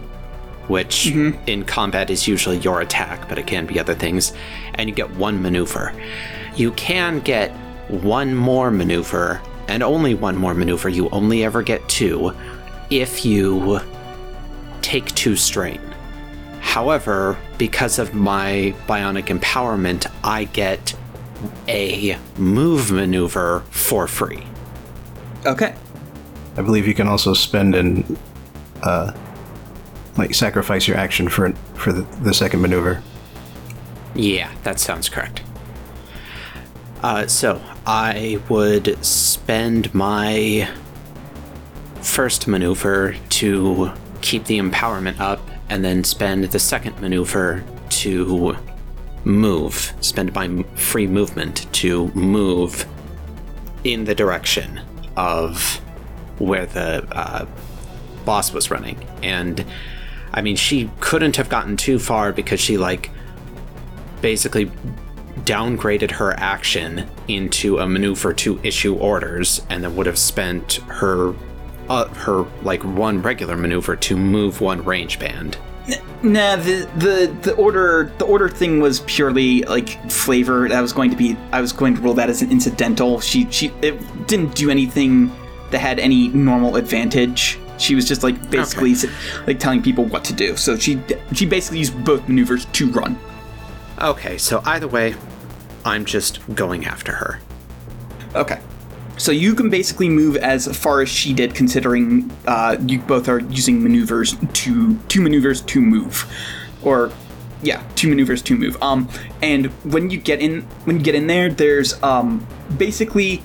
[0.68, 4.34] which in combat is usually your attack, but it can be other things,
[4.76, 5.94] and you get one maneuver.
[6.56, 7.52] You can get
[7.88, 10.90] one more maneuver, and only one more maneuver.
[10.90, 12.34] You only ever get two
[12.90, 13.80] if you
[14.82, 15.80] take two strain.
[16.60, 20.94] However, because of my bionic empowerment, I get
[21.68, 24.44] a move maneuver for free.
[25.46, 25.74] Okay.
[26.58, 28.18] I believe you can also spend and
[28.82, 29.14] uh,
[30.18, 33.02] like sacrifice your action for for the, the second maneuver.
[34.16, 35.44] Yeah, that sounds correct.
[37.02, 40.70] Uh, so I would spend my
[42.04, 48.56] first maneuver to keep the empowerment up, and then spend the second maneuver to
[49.24, 49.92] move.
[50.02, 52.86] Spend my free movement to move
[53.84, 54.82] in the direction
[55.18, 55.82] of
[56.38, 57.48] where the uh,
[58.24, 59.04] boss was running.
[59.24, 59.66] And
[60.32, 63.10] I mean, she couldn't have gotten too far because she like
[64.22, 64.70] basically
[65.50, 71.34] downgraded her action into a maneuver to issue orders and then would have spent her
[71.90, 75.58] uh, her like one regular maneuver to move one range band
[76.22, 80.70] Nah, the the the order the order thing was purely like flavor.
[80.70, 83.20] That was going to be I was going to roll that as an incidental.
[83.20, 85.32] She she it didn't do anything
[85.72, 87.58] that had any normal advantage.
[87.80, 89.08] She was just like basically s
[89.48, 90.56] like telling people what to do.
[90.58, 91.02] So she
[91.34, 93.18] she basically used both maneuvers to run.
[94.02, 95.16] okay so either way
[95.86, 97.40] i'm just going after her
[98.36, 98.60] Okay.
[99.18, 103.40] So you can basically move as far as she did, considering uh, you both are
[103.40, 106.26] using maneuvers to two maneuvers to move,
[106.84, 107.12] or
[107.62, 108.82] yeah, two maneuvers to move.
[108.82, 109.10] Um,
[109.42, 112.46] and when you get in, when you get in there, there's um
[112.78, 113.44] basically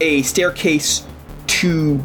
[0.00, 1.06] a staircase
[1.46, 2.02] to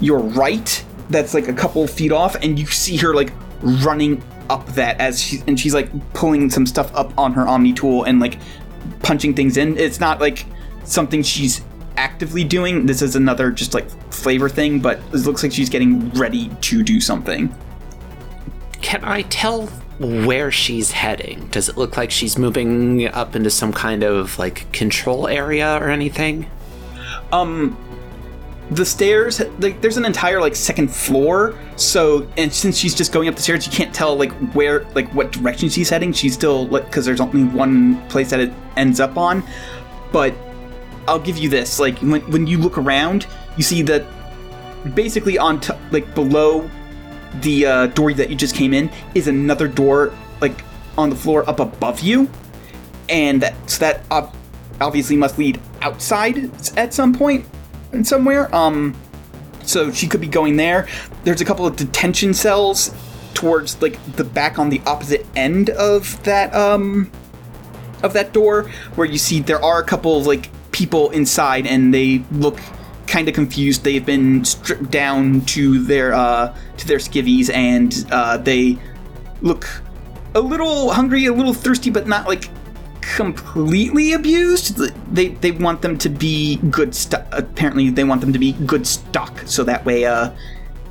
[0.00, 4.66] your right that's like a couple feet off, and you see her like running up
[4.68, 8.20] that as she and she's like pulling some stuff up on her Omni tool and
[8.20, 8.38] like
[9.02, 9.76] punching things in.
[9.78, 10.46] It's not like
[10.84, 11.62] something she's
[11.96, 12.86] actively doing.
[12.86, 16.82] This is another just like flavor thing, but it looks like she's getting ready to
[16.82, 17.54] do something.
[18.80, 19.66] can i tell
[19.98, 24.70] where she's heading does it look like she's moving up into some kind of like
[24.72, 26.46] control area or anything
[27.32, 27.76] Um,
[28.70, 31.58] the stairs, like, there's an entire like second floor.
[31.76, 35.12] So, and since she's just going up the stairs, you can't tell like where, like,
[35.14, 36.12] what direction she's heading.
[36.12, 39.42] She's still like, because there's only one place that it ends up on.
[40.12, 40.34] But
[41.06, 43.26] I'll give you this: like, when when you look around,
[43.56, 44.04] you see that
[44.94, 46.68] basically on t- like below
[47.40, 50.62] the uh, door that you just came in is another door like
[50.96, 52.30] on the floor up above you
[53.08, 54.34] and that, so that ob-
[54.80, 57.44] obviously must lead outside at some point
[57.92, 58.94] and somewhere um
[59.68, 60.88] so she could be going there.
[61.24, 62.94] There's a couple of detention cells
[63.34, 67.10] towards like the back on the opposite end of that um
[68.02, 71.92] of that door where you see there are a couple of like people inside and
[71.92, 72.58] they look
[73.06, 73.84] kind of confused.
[73.84, 78.78] They've been stripped down to their uh to their skivvies and uh they
[79.42, 79.66] look
[80.34, 82.48] a little hungry a little thirsty but not like
[83.16, 84.78] completely abused
[85.14, 87.26] they they want them to be good stuff.
[87.32, 90.30] apparently they want them to be good stock so that way uh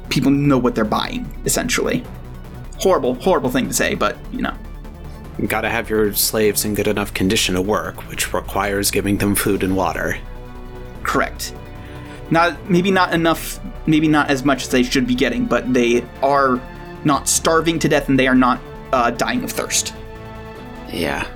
[0.09, 2.03] people know what they're buying essentially
[2.79, 4.53] horrible horrible thing to say but you know
[5.47, 9.61] Gotta have your slaves in good enough condition to work, which requires giving them food
[9.61, 10.17] and water.
[11.03, 11.53] correct
[12.31, 16.03] not maybe not enough maybe not as much as they should be getting but they
[16.23, 16.59] are
[17.03, 18.59] not starving to death and they are not
[18.93, 19.93] uh, dying of thirst
[20.91, 21.27] Yeah.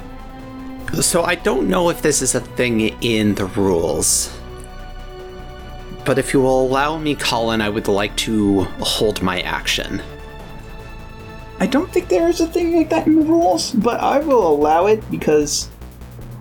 [0.99, 4.35] So I don't know if this is a thing in the rules.
[6.05, 10.01] But if you will allow me, Colin, I would like to hold my action.
[11.59, 14.47] I don't think there is a thing like that in the rules, but I will
[14.47, 15.69] allow it because.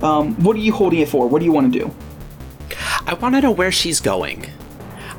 [0.03, 1.29] Um, what are you holding it for?
[1.29, 1.95] What do you want to do?
[3.07, 4.47] I want to know where she's going.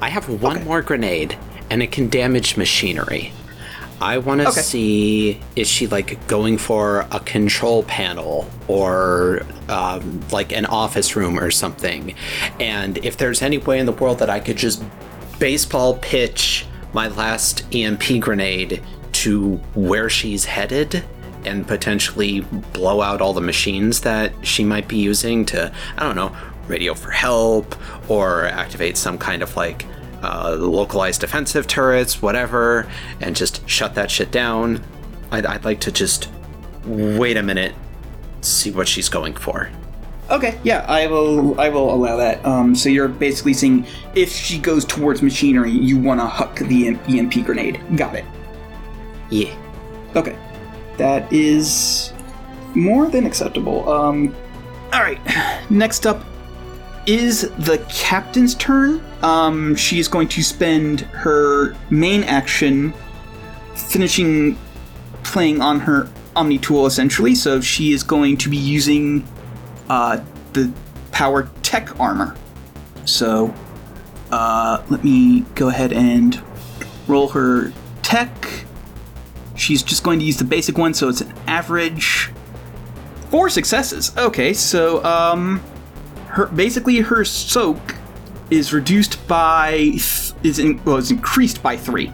[0.02, 0.65] I have one Okay.
[0.65, 1.38] more grenade,
[1.70, 3.32] and it can damage machinery.
[4.02, 4.62] I want to Okay.
[4.62, 11.40] see is she like going for a control panel or um, like an office room
[11.40, 12.16] or something,
[12.60, 14.84] and if there's any way in the world that I could just
[15.40, 18.82] baseball pitch my last EMP grenade
[19.14, 21.04] to where she's headed
[21.46, 22.42] and potentially
[22.74, 26.36] blow out all the machines that she might be using to, I don't know,
[26.68, 27.76] radio for help
[28.10, 29.86] or activate some kind of like
[30.21, 34.84] uh, localized defensive turrets, whatever, and just shut that shit down.
[35.31, 36.29] I'd, I'd like to just
[36.86, 37.73] wait a minute,
[38.41, 39.69] see what she's going for.
[40.29, 41.60] Okay, yeah, I will.
[41.60, 42.45] I will allow that.
[42.45, 46.88] Um, so you're basically saying if she goes towards machinery, you want to huck the
[46.88, 47.81] EMP grenade.
[47.97, 48.25] Got it.
[49.29, 49.53] Yeah.
[50.15, 50.38] Okay,
[50.97, 52.13] that is
[52.75, 53.89] more than acceptable.
[53.89, 54.34] Um,
[54.93, 55.19] all right.
[55.69, 56.23] Next up
[57.06, 59.04] is the captain's turn.
[59.22, 62.94] Um, she is going to spend her main action
[63.76, 64.58] finishing
[65.24, 67.36] playing on her Omni tool essentially.
[67.36, 69.28] So she is going to be using
[69.90, 70.72] uh, the
[71.12, 72.36] power tech armor.
[73.06, 73.54] So
[74.32, 76.42] uh, let me go ahead and
[77.08, 78.32] roll her tech.
[79.56, 82.32] She's just going to use the basic one, so it's an average
[83.30, 84.12] four successes.
[84.18, 85.62] Okay, so um,
[86.32, 87.96] her basically her soak
[88.50, 92.12] is reduced by th- is in, well, is increased by three.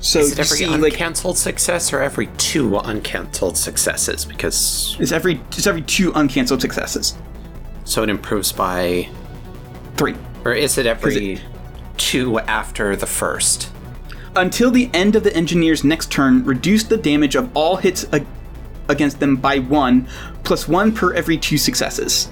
[0.00, 4.24] So Is it every see, like uncancelled success or every two uncancelled successes?
[4.24, 7.16] Because it's every it's every two uncanceled successes.
[7.84, 9.08] so it improves by,
[9.96, 10.14] Three.
[10.44, 11.40] or is it every it-
[11.96, 13.70] two after the first?
[14.36, 18.26] Until the end of the engineer's next turn, reduce the damage of all hits ag-
[18.88, 20.06] against them by one,
[20.44, 22.30] plus one per every two successes.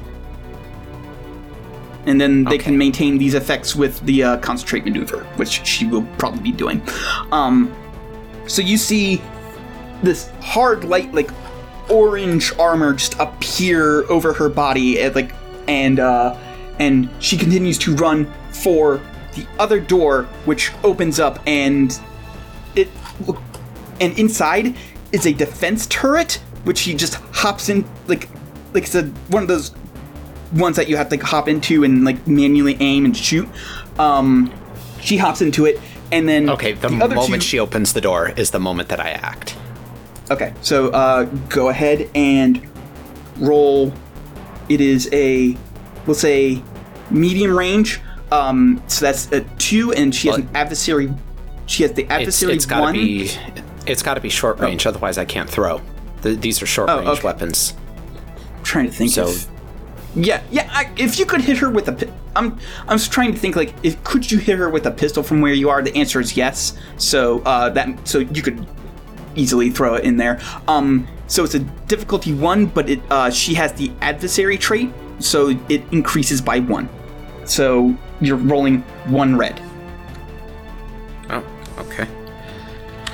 [2.06, 2.64] And then they Okay.
[2.64, 6.80] can maintain these effects with the uh, concentrate maneuver, which she will probably be doing.
[7.32, 7.74] Um,
[8.46, 9.20] so you see
[10.02, 11.30] this hard light, like
[11.88, 15.32] orange armor, just appear over her body, and like,
[15.66, 16.36] and uh,
[16.78, 19.00] and she continues to run for
[19.34, 21.98] the other door, which opens up, and
[22.76, 22.88] it
[24.00, 24.74] and inside
[25.12, 28.28] is a defense turret, which she just hops in like
[28.74, 29.70] like it's a one of those
[30.52, 33.48] ones that you have to hop into and like manually aim and shoot.
[33.98, 34.52] Um,
[35.00, 35.80] she hops into it,
[36.12, 39.00] and then Okay, the, other moment two- she opens the door is the moment that
[39.00, 39.56] I act.
[40.30, 42.60] Okay, so uh, go ahead and
[43.38, 43.92] roll.
[44.68, 45.56] It is a,
[46.06, 46.60] we'll say,
[47.10, 48.00] medium range.
[48.32, 51.12] Um, so that's a two, and she has an adversary.
[51.66, 52.92] She has the It's, adversary it's gotta one.
[52.94, 53.30] be
[53.86, 55.80] it's gotta be short range, otherwise I can't throw.
[56.22, 57.22] The, these are short Oh, range okay.
[57.22, 57.74] weapons.
[58.56, 59.12] I'm trying to think.
[59.12, 59.46] So- if,
[60.16, 60.68] yeah, yeah.
[60.72, 63.54] I, if you could hit her with a, pi- I'm, I'm just trying to think.
[63.54, 65.82] Like, if could you hit her with a pistol from where you are?
[65.82, 66.76] The answer is yes.
[66.96, 68.66] So uh, that, so you could
[69.34, 70.40] easily throw it in there.
[70.66, 75.50] Um, so it's a difficulty one, but it, uh, she has the adversary trait, so
[75.68, 76.88] it increases by one.
[77.44, 79.60] So you're rolling one red.
[81.28, 81.44] Oh,
[81.78, 82.08] okay.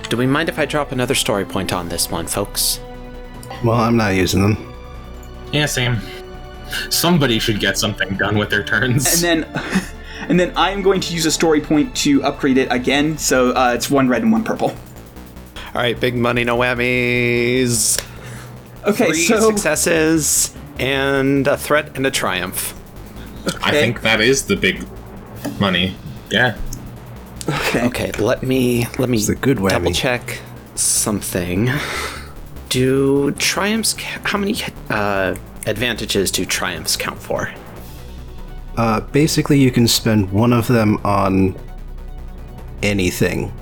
[0.09, 2.81] Do we mind if I drop another story point on this one, folks?
[3.65, 4.75] Well, I'm not using them.
[5.53, 5.99] Yeah, same.
[6.91, 9.23] Somebody should get something done with their turns.
[9.23, 9.63] And then,
[10.29, 13.19] and then I'm going to use a story point to upgrade it again.
[13.19, 14.71] So uh, it's one red and one purple.
[15.75, 17.99] All right, big money, no whammies.
[18.85, 22.75] Okay, Three so successes and a threat and a triumph.
[23.63, 24.85] I think that is the big
[25.59, 25.97] money.
[26.31, 26.57] Yeah.
[27.49, 27.87] okay.
[27.87, 29.71] Okay, let me let me the good whammy.
[29.71, 30.41] double check
[30.75, 31.71] something.
[32.69, 33.95] Do triumphs?
[33.95, 34.57] ca- How many
[34.91, 35.35] uh,
[35.67, 37.53] advantages do triumphs count for?
[38.77, 41.55] Uh, basically, you can spend one of them on
[42.83, 43.53] anything.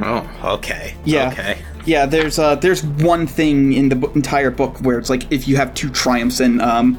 [0.00, 0.94] Oh, okay.
[1.04, 1.28] Yeah.
[1.28, 1.58] Okay.
[1.84, 5.48] Yeah, there's uh, there's one thing in the bo- entire book where it's like if
[5.48, 6.96] you have two triumphs and um,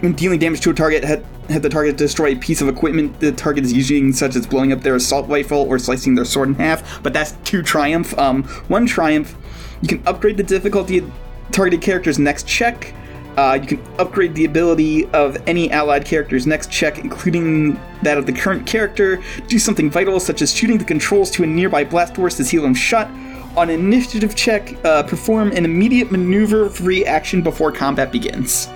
[0.00, 3.18] when dealing damage to a target, had, had the target destroy a piece of equipment
[3.20, 6.48] the target is using, such as blowing up their assault rifle or slicing their sword
[6.48, 7.02] in half.
[7.02, 8.16] But that's two triumph.
[8.18, 9.34] Um, one triumph,
[9.80, 11.10] you can upgrade the difficulty of
[11.50, 12.94] targeted character's next check.
[13.36, 18.26] Uh, you can upgrade the ability of any allied character's next check, including that of
[18.26, 19.22] the current character.
[19.46, 22.62] Do something vital, such as shooting the controls to a nearby blast doors to seal
[22.62, 23.08] them shut.
[23.56, 28.68] On an initiative check, uh, perform an immediate maneuver-free action before combat begins.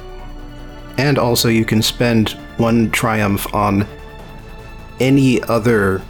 [0.97, 3.87] And also, you can spend one triumph on
[5.01, 6.03] any other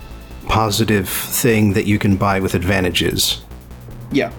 [0.48, 3.42] positive thing that you can buy with advantages,
[4.10, 4.30] Yeah.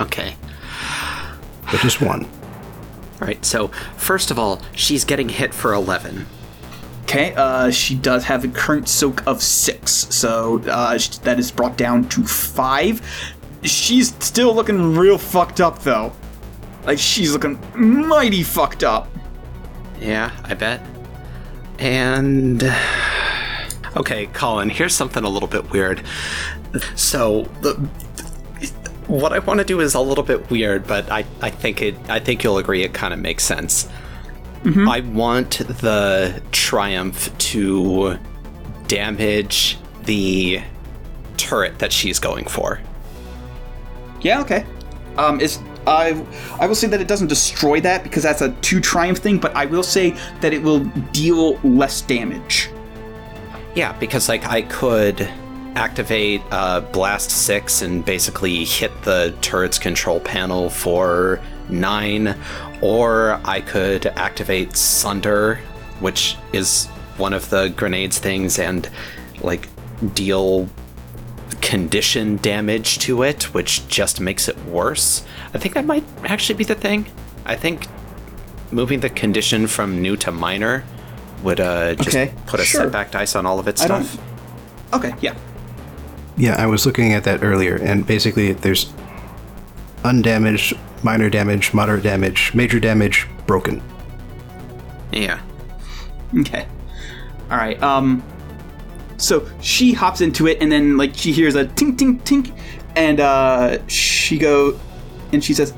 [0.00, 0.34] Okay.
[1.70, 2.24] But just one.
[2.24, 3.44] All right.
[3.44, 6.26] So first of all, she's getting hit for eleven.
[7.04, 11.76] Okay, uh, she does have a current soak of six, so uh, that is brought
[11.76, 13.02] down to five.
[13.62, 16.12] She's still looking real fucked up, though.
[16.84, 19.08] Like, she's looking mighty fucked up.
[20.00, 20.80] Yeah, I bet.
[21.78, 22.62] And
[23.96, 26.02] okay, Colin, here's something a little bit weird.
[26.96, 27.74] So the
[29.06, 31.94] what I want to do is a little bit weird, but I, I think it
[32.08, 33.88] I think you'll agree it kind of makes sense.
[34.88, 38.18] I want the Triumph to
[38.86, 40.62] damage the
[41.36, 42.80] turret that she's going for.
[44.22, 44.64] Yeah, okay.
[45.18, 46.24] Um, is I
[46.58, 49.54] I will say that it doesn't destroy that because that's a two triumph thing, but
[49.54, 50.80] I will say that it will
[51.12, 52.70] deal less damage.
[53.74, 55.28] Yeah, because like I could
[55.76, 62.36] activate uh, Blast 6 and basically hit the turret's control panel for 9,
[62.82, 65.56] or I could activate Sunder,
[66.00, 68.88] which is one of the grenades things, and
[69.40, 69.68] like
[70.14, 70.68] deal
[71.60, 75.24] condition damage to it, which just makes it worse.
[75.54, 77.06] I think that might actually be the thing.
[77.46, 77.86] I think
[78.70, 80.84] moving the condition from new to minor
[81.42, 82.82] would uh, just Okay, put a sure.
[82.82, 84.18] setback dice on all of its I stuff.
[84.92, 85.34] Okay, yeah.
[86.36, 88.92] Yeah, I was looking at that earlier, and basically there's
[90.02, 93.82] undamaged, minor damage, moderate damage, major damage, broken.
[95.12, 95.40] Yeah.
[96.38, 96.66] Okay.
[97.50, 97.80] All right.
[97.82, 98.22] Um.
[99.16, 102.56] So she hops into it, and then like she hears a tink tink tink,
[102.96, 104.78] and uh, she go,
[105.32, 105.70] and she says,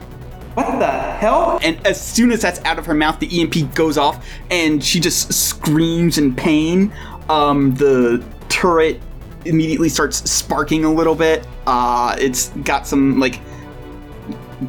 [0.55, 3.99] "What the hell?" And as soon as that's out of her mouth, the EMP goes
[3.99, 6.93] off, and she just screams in pain.
[7.29, 9.01] Um, the turret
[9.47, 11.47] immediately starts sparking a little bit.
[11.67, 13.41] Uh, it's got some like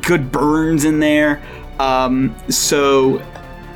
[0.01, 1.41] good burns in there.
[1.79, 3.17] Um, so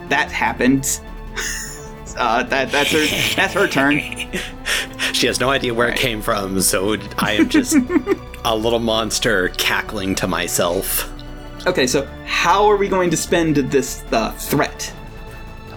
[0.09, 0.99] that happened.
[2.17, 3.99] Uh, that that's her that's her turn.
[5.13, 7.75] She has no idea where it came from, so I am just
[8.45, 11.11] a little monster cackling to myself.
[11.67, 14.91] Okay, so how are we going to spend this uh, threat?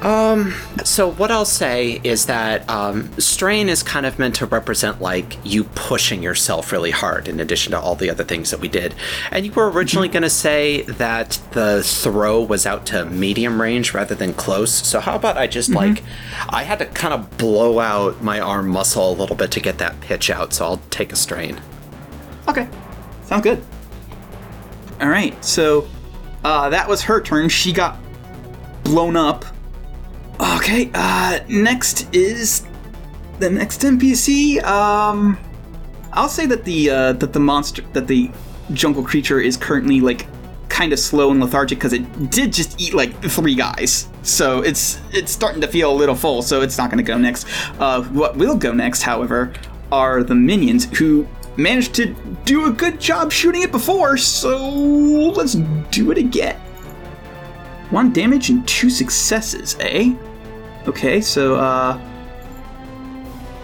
[0.05, 0.53] Um,
[0.85, 5.39] so what I'll say is that um, strain is kind of meant to represent like
[5.45, 8.95] you pushing yourself really hard in addition to all the other things that we did.
[9.31, 13.95] And you were originally going to say that the throw was out to medium range
[13.95, 14.71] rather than close.
[14.73, 16.03] So how about I just like,
[16.51, 19.79] I had to kind of blow out my arm muscle a little bit to get
[19.79, 21.61] that pitch out, so I'll take a strain.
[22.47, 22.69] Okay,
[23.23, 23.65] sounds good.
[25.01, 25.89] All right, so
[26.45, 27.49] uh, that was her turn.
[27.49, 27.99] She got
[28.83, 29.47] blown up.
[30.41, 32.67] Okay, uh, next is
[33.39, 34.63] the next NPC.
[34.65, 35.39] Um,
[36.13, 38.31] I'll say that the uh, that the monster that the
[38.73, 40.27] jungle creature is currently like
[40.69, 44.09] kind of slow and lethargic because it did just eat like three guys.
[44.23, 46.43] So it's it's starting to feel a little full.
[46.43, 47.47] So it's not going to go next.
[47.79, 49.53] Uh, what will go next, however,
[49.93, 52.07] are the minions who managed to
[52.45, 54.17] do a good job shooting it before.
[54.17, 55.55] So let's
[55.91, 56.61] do it again.
[57.91, 60.15] One damage and two successes, eh?
[60.87, 61.99] Okay, so uh,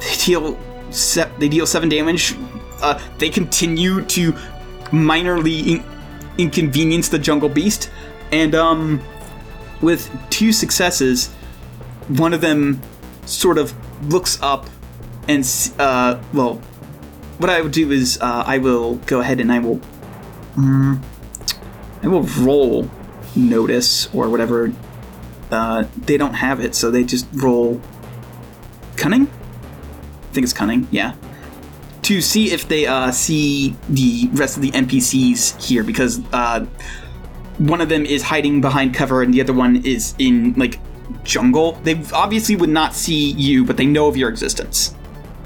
[0.00, 0.58] they deal
[0.90, 2.34] se- they deal seven damage.
[2.82, 4.32] Uh, they continue to
[4.90, 5.84] minorly in-
[6.38, 7.90] inconvenience the jungle beast,
[8.32, 9.02] and um,
[9.82, 11.28] with two successes,
[12.08, 12.80] one of them
[13.26, 13.74] sort of
[14.10, 14.68] looks up
[15.28, 15.46] and
[15.78, 16.54] uh, well,
[17.38, 19.80] what I would do is uh, I will go ahead and I will
[20.56, 21.00] mm,
[22.02, 22.90] I will roll
[23.36, 24.72] notice or whatever.
[25.50, 27.80] Uh, they don't have it, so they just roll
[28.96, 29.26] cunning.
[29.26, 30.86] I think it's cunning.
[30.90, 31.14] Yeah,
[32.02, 36.64] to see if they uh, see the rest of the NPCs here because uh,
[37.58, 40.78] one of them is hiding behind cover and the other one is in like
[41.24, 41.72] jungle.
[41.82, 44.94] They obviously would not see you, but they know of your existence.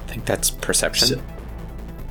[0.05, 1.09] I think that's perception.
[1.09, 1.22] So-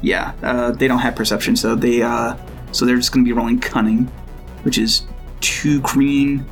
[0.01, 2.36] Yeah, uh, they don't have perception, so they uh,
[2.71, 4.05] so they're just going to be rolling cunning,
[4.63, 5.03] which is
[5.43, 6.43] two green.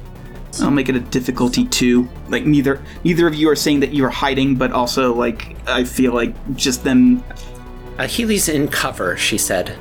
[0.62, 2.08] I'll make it a difficulty two.
[2.28, 5.86] Like neither neither of you are saying that you are hiding, but also like I
[5.86, 7.24] feel like just them.
[7.98, 9.76] uh, Healy's in cover, she said.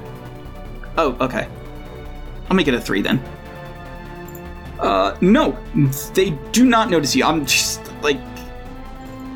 [0.96, 1.48] Oh, okay.
[2.48, 3.20] I'll make it a three then.
[4.78, 5.58] Uh, no,
[6.14, 7.24] they do not notice you.
[7.24, 8.18] I'm just like,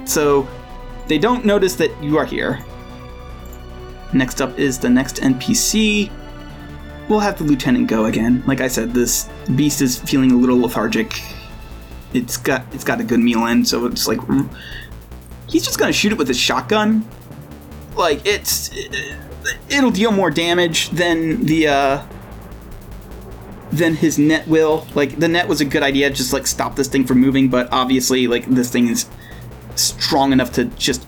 [0.05, 0.49] so
[1.09, 2.65] they don't notice that you are here.
[4.13, 6.11] Next up is the next NPC.
[7.09, 8.43] We'll have the lieutenant go again.
[8.47, 11.21] Like I said, this beast is feeling a little lethargic.
[12.15, 14.21] It's got it's got a good meal in, so it's like
[15.49, 17.07] he's just gonna shoot it with his shotgun.
[17.97, 18.71] Like it's
[19.69, 22.03] it'll deal more damage than the uh
[23.71, 24.87] than his net will.
[24.95, 27.69] Like the net was a good idea, just like stop this thing from moving, but
[27.73, 29.07] obviously like this thing is
[29.75, 31.07] strong enough to just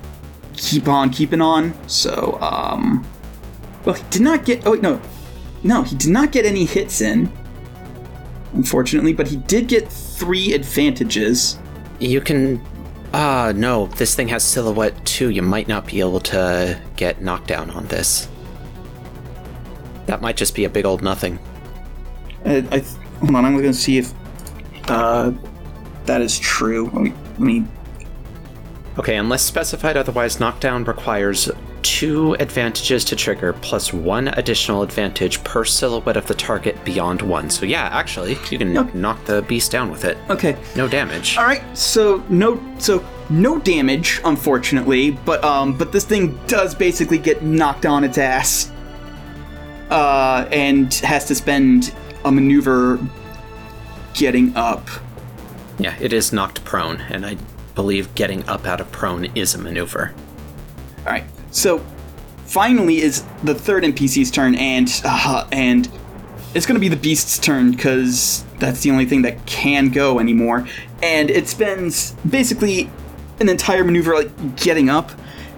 [0.57, 1.73] keep on keeping on.
[1.89, 3.07] So um
[3.85, 5.01] well he did not get oh wait, no.
[5.67, 7.31] No, he did not get any hits in.
[8.53, 11.59] Unfortunately, but he did get three advantages.
[11.99, 12.65] You can.
[13.13, 15.31] Ah, no, this thing has silhouette too.
[15.31, 18.29] You might not be able to get knocked down on this.
[20.07, 21.39] That might just be a big old nothing.
[22.45, 22.85] Uh, I th-
[23.19, 24.13] hold on, I'm gonna see if
[24.89, 25.33] uh
[26.05, 26.85] that is true.
[26.93, 27.65] Let me, let me
[28.99, 31.51] Okay, unless specified otherwise, knockdown requires
[31.87, 37.49] two advantages to trigger plus one additional advantage per silhouette of the target beyond one.
[37.51, 38.99] So yeah, actually, you can Okay.
[38.99, 40.19] knock the beast down with it.
[40.29, 40.57] Okay.
[40.75, 41.37] No damage.
[41.39, 41.63] All right.
[41.77, 42.61] So no.
[42.79, 45.13] So no damage, unfortunately.
[45.13, 45.77] But um.
[45.79, 48.71] But this thing does basically get knocked on its ass.
[49.91, 52.99] Uh, and has to spend a maneuver
[54.15, 54.85] getting up.
[55.79, 57.37] Yeah, it is knocked prone, and I
[57.77, 60.13] believe getting up out of prone is a maneuver.
[61.01, 61.23] All right.
[61.57, 61.79] So
[62.45, 65.91] finally is the third NPC's turn, and uh, and
[66.53, 70.69] it's gonna be the beast's turn because that's the only thing that can go anymore.
[71.03, 72.91] And it spends basically
[73.41, 75.13] an entire maneuver like getting up,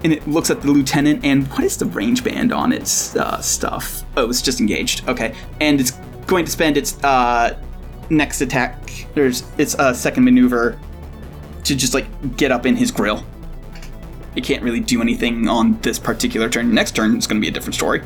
[0.05, 1.25] and it looks at the lieutenant.
[1.25, 4.03] And what is the range band on its uh, stuff?
[4.15, 5.05] Oh, it's just engaged.
[5.09, 5.91] Okay, and it's
[6.27, 7.61] going to spend its uh,
[8.09, 9.05] next attack.
[9.15, 10.79] There's its uh, second maneuver
[11.65, 13.25] to just like get up in his grill
[14.35, 16.73] it can't really do anything on this particular turn.
[16.73, 18.01] Next turn is going to be a different story.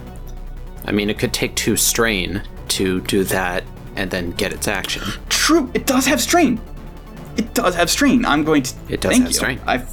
[0.86, 3.64] I mean, it could take two strain to do that
[3.96, 5.04] and then get its action.
[5.30, 6.60] True, it does have strain.
[7.38, 8.26] It does have strain.
[8.26, 8.76] I'm going to.
[8.90, 9.36] It does thank have you.
[9.36, 9.62] strain.
[9.66, 9.90] I've,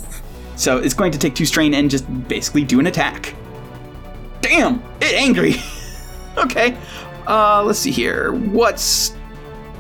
[0.57, 3.35] so it's going to take two strain and just basically do an attack.
[4.41, 5.55] Damn, it angry.
[6.37, 6.77] okay,
[7.27, 8.33] uh, let's see here.
[8.33, 9.15] What's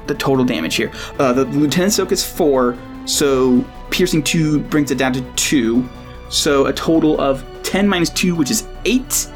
[0.06, 0.90] the total damage here?
[1.18, 5.88] Uh, the lieutenant soak is four, so piercing two brings it down to two.
[6.30, 9.28] So a total of ten minus two, which is eight.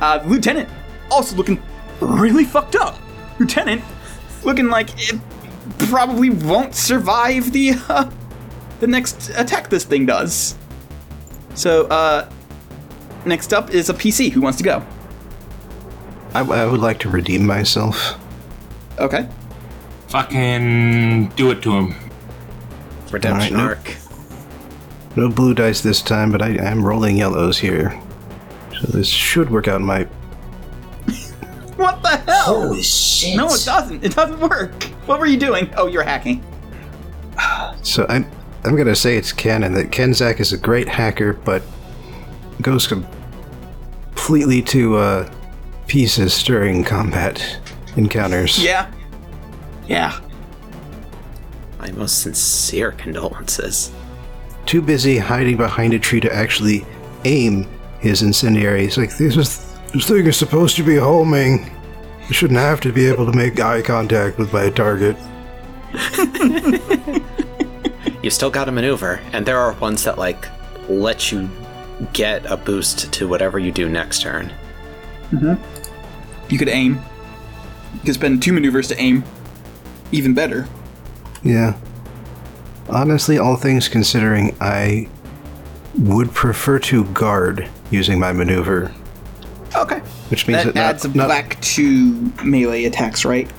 [0.00, 0.68] Uh, lieutenant
[1.10, 1.62] also looking
[2.00, 2.98] really fucked up.
[3.38, 3.82] Lieutenant
[4.42, 5.20] looking like it
[5.78, 8.10] probably won't survive the uh,
[8.80, 10.56] the next attack this thing does.
[11.54, 12.28] So, uh,
[13.24, 14.30] next up is a PC.
[14.32, 14.84] Who wants to go?
[16.34, 18.18] I, I would like to redeem myself.
[18.98, 19.28] Okay.
[20.08, 21.94] Fucking do it to him.
[23.10, 23.96] Redemption Alright, arc.
[25.16, 28.00] No blue dice this time, but I am rolling yellows here.
[28.80, 30.06] So this should work out in my.
[31.76, 32.44] What the hell?
[32.66, 33.36] Holy shit.
[33.36, 34.04] No, it doesn't.
[34.04, 34.84] It doesn't work.
[35.06, 35.68] What were you doing?
[35.76, 36.42] Oh, you're hacking.
[37.82, 38.26] So I'm
[38.64, 41.62] I'm gonna say it's canon that Kenzak is a great hacker, but
[42.62, 45.32] goes completely to uh,
[45.86, 47.58] pieces during combat
[47.96, 48.62] encounters.
[48.62, 48.90] Yeah.
[49.86, 50.18] Yeah.
[51.78, 53.92] My most sincere condolences.
[54.66, 56.84] Too busy hiding behind a tree to actually
[57.24, 57.66] aim
[58.00, 58.82] his incendiary.
[58.82, 61.70] He's like, this is this thing is supposed to be homing.
[62.28, 65.16] I shouldn't have to be able to make eye contact with my target.
[68.24, 70.48] You still got to maneuver, and there are ones that like
[70.88, 71.50] let you
[72.14, 74.50] get a boost to whatever you do next turn.
[75.30, 75.62] Mm-hmm.
[76.48, 77.02] You could aim.
[77.92, 79.24] You could spend two maneuvers to aim.
[80.10, 80.66] Even better.
[81.42, 81.76] Yeah.
[82.88, 85.08] Honestly, all things considering, I
[85.98, 88.92] would prefer to guard using my maneuver,
[89.76, 90.00] Okay.
[90.28, 93.50] which means That that, not, adds a not- black to melee attacks, right?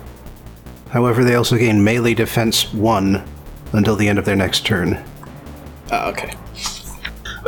[0.90, 3.24] However, they also gain melee defense one
[3.74, 4.98] until the end of their next turn.
[5.92, 6.34] Uh, okay.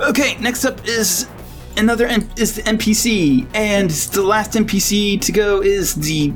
[0.09, 1.27] Okay, next up is
[1.77, 6.33] another N- is the NPC, and the last NPC to go is the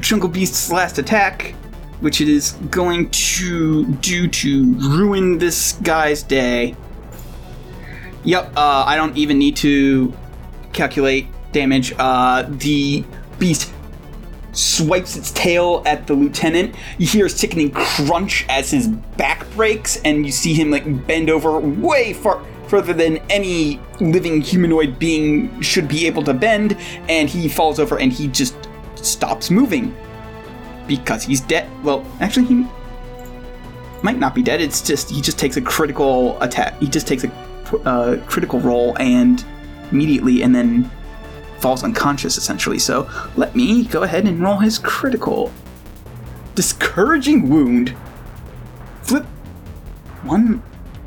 [0.00, 1.54] Jungle Beast's last attack,
[2.00, 6.74] which it is going to do to ruin this guy's day.
[8.24, 10.12] Yep, uh, I don't even need to
[10.72, 11.92] calculate damage.
[11.98, 13.04] Uh, the
[13.38, 13.72] beast
[14.52, 16.74] swipes its tail at the lieutenant.
[16.98, 21.30] You hear a sickening crunch as his back breaks, and you see him like bend
[21.30, 26.76] over way far further than any living humanoid being should be able to bend,
[27.08, 28.54] and he falls over and he just
[28.94, 29.94] stops moving
[30.90, 31.70] because he's dead.
[31.84, 32.66] Well, actually, he
[34.02, 34.60] might not be dead.
[34.60, 36.76] It's just he just takes a critical attack.
[36.80, 37.30] He just takes a
[37.86, 39.44] uh, critical roll and
[39.92, 40.90] immediately, and then
[41.60, 42.80] falls unconscious essentially.
[42.80, 45.52] So let me go ahead and roll his critical.
[46.56, 47.94] Discouraging wound.
[49.02, 49.24] Flip
[50.24, 50.60] one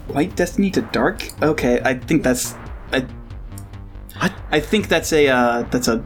[0.07, 1.27] light destiny to dark.
[1.43, 2.55] Okay, I think that's
[2.93, 3.05] I.
[4.49, 6.05] I think that's a uh, that's a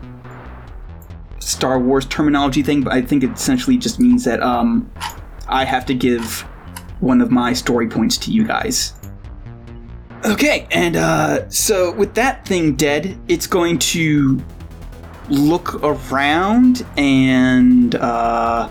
[1.40, 4.92] Star Wars terminology thing, but I think it essentially just means that um,
[5.48, 6.42] I have to give
[7.00, 8.94] one of my story points to you guys.
[10.26, 14.42] Okay, and uh, so with that thing dead, it's going to
[15.30, 18.70] look around and uh,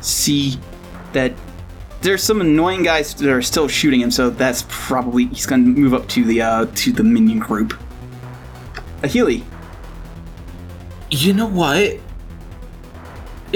[0.00, 0.56] see
[1.12, 1.32] that
[2.00, 4.10] there's some annoying guys that are still shooting him.
[4.10, 7.74] So that's probably he's going to move up to the uh, to the minion group.
[9.02, 9.44] A Healy.
[11.14, 11.78] You know what?
[11.78, 12.00] It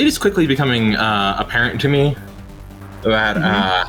[0.07, 2.17] is quickly becoming uh, apparent to me
[3.03, 3.85] that uh,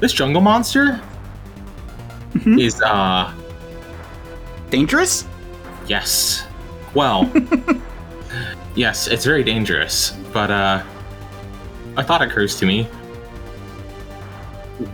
[0.00, 1.00] this jungle monster
[2.34, 2.60] Mhm.
[2.60, 3.32] is uh
[4.70, 5.24] Dangerous?
[5.86, 6.44] yes.
[6.94, 7.30] Well,
[8.74, 10.82] yes, it's very dangerous, but uh
[11.96, 12.88] a thought occurs to me.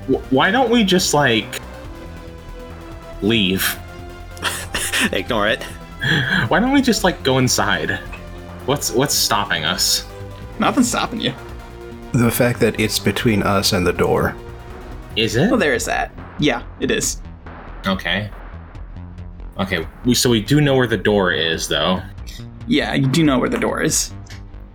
[0.06, 1.60] W- why don't we just like
[3.22, 3.64] leave?
[5.12, 5.64] Ignore it.
[6.48, 7.98] Why don't we just like go inside?
[8.66, 10.06] What's what's stopping us?
[10.58, 11.34] Nothing's stopping you.
[12.12, 14.36] The fact that it's between us and the door.
[15.16, 15.50] Is it?
[15.50, 16.12] Well, there is that.
[16.38, 17.20] Yeah, it is.
[17.86, 18.30] Okay.
[19.58, 22.02] Okay, we, so we do know where the door is, though.
[22.66, 24.12] Yeah, you do know where the door is.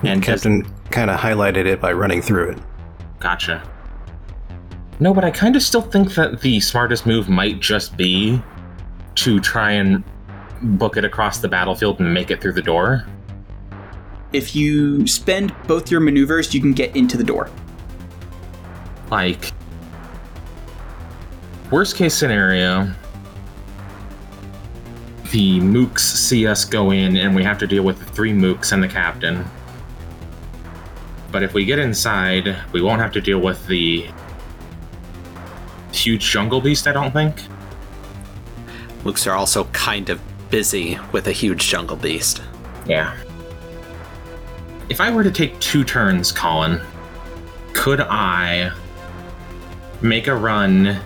[0.03, 2.59] And does- Captain kind of highlighted it by running through it.
[3.19, 3.63] Gotcha.
[4.99, 8.41] No, but I kind of still think that the smartest move might just be
[9.15, 10.03] to try and
[10.61, 13.05] book it across the battlefield and make it through the door.
[14.33, 17.49] If you spend both your maneuvers, you can get into the door.
[19.09, 19.51] Like,
[21.71, 22.91] worst case scenario,
[25.31, 28.71] the mooks see us go in and we have to deal with the three mooks
[28.71, 29.45] and the captain.
[31.31, 34.07] But if we get inside, we won't have to deal with the
[35.91, 37.35] huge jungle beast, I don't think.
[39.03, 42.41] Mooks are also kind of busy with a huge jungle beast.
[42.85, 43.17] Yeah.
[44.89, 46.81] If I were to take two turns, Colin,
[47.73, 48.71] could I
[50.01, 50.99] make a run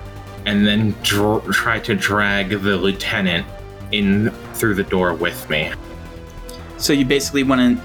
[0.46, 3.46] and then dr- try to drag the lieutenant
[3.92, 5.72] in through the door with me?
[6.78, 7.84] So you basically want to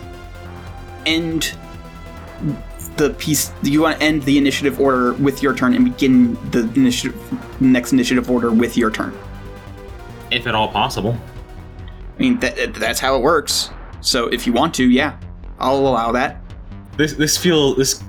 [1.06, 1.54] end
[2.96, 3.52] the piece.
[3.62, 7.92] You want to end the initiative order with your turn and begin the initiative next
[7.92, 9.16] initiative order with your turn.
[10.30, 11.16] If at all possible.
[12.16, 13.70] I mean, that, that's how it works.
[14.00, 15.18] So if you want to, yeah,
[15.58, 16.40] I'll allow that.
[16.96, 18.02] This this feel this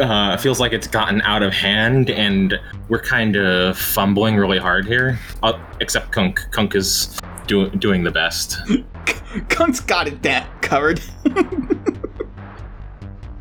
[0.00, 4.86] uh, feels like it's gotten out of hand, and we're kind of fumbling really hard
[4.86, 5.18] here.
[5.42, 6.40] Uh, except Kunk.
[6.50, 8.58] Kunk is do- doing the best.
[9.48, 11.00] Kunk's got it that covered.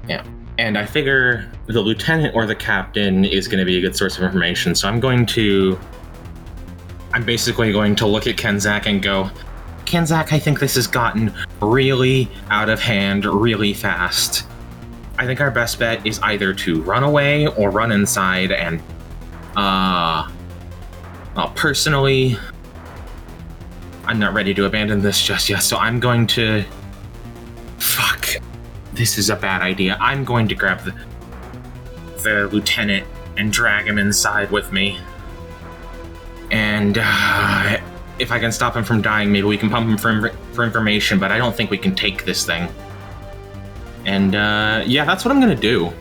[0.08, 0.24] Yeah.
[0.58, 4.18] And I figure the lieutenant or the captain is going to be a good source
[4.18, 4.76] of information.
[4.76, 5.80] So I'm going to.
[7.14, 9.30] I'm basically going to look at Kenzak and go,
[9.86, 14.46] Kenzak, I think this has gotten really out of hand really fast.
[15.18, 18.82] I think our best bet is either to run away or run inside and.
[19.56, 20.30] Uh.
[21.36, 22.38] Well, personally,
[24.06, 26.64] I'm not ready to abandon this just yet, so I'm going to.
[27.78, 28.28] Fuck.
[28.94, 29.98] This is a bad idea.
[30.00, 30.94] I'm going to grab the,
[32.24, 33.06] the lieutenant
[33.36, 34.98] and drag him inside with me.
[36.52, 37.82] And uh,
[38.20, 41.20] if I can stop him from dying, maybe we can pump him for, for information,
[41.20, 42.68] but I don't think we can take this thing.
[44.06, 45.92] And uh, yeah, that's what I'm gonna do.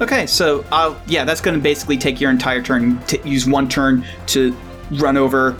[0.00, 2.98] Okay, so I'll yeah, that's going to basically take your entire turn.
[3.04, 4.56] To use one turn to
[4.92, 5.56] run over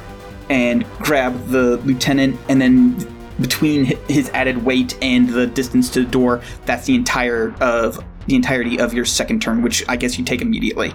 [0.49, 2.97] and grab the lieutenant, and then
[3.41, 8.35] between his added weight and the distance to the door, that's the entire of the
[8.35, 10.95] entirety of your second turn, which I guess you take immediately.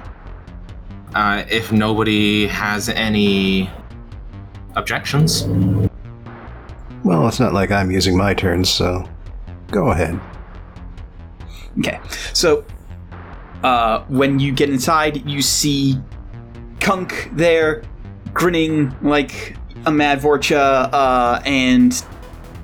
[1.13, 3.69] Uh, if nobody has any
[4.75, 5.45] objections,
[7.03, 9.07] Well, it's not like I'm using my turns, so
[9.71, 10.19] go ahead.
[11.79, 11.99] Okay,
[12.33, 12.65] so
[13.63, 15.97] uh, when you get inside, you see
[16.79, 17.83] Kunk there,
[18.33, 19.55] grinning like
[19.85, 22.03] a mad Vorcha, uh, and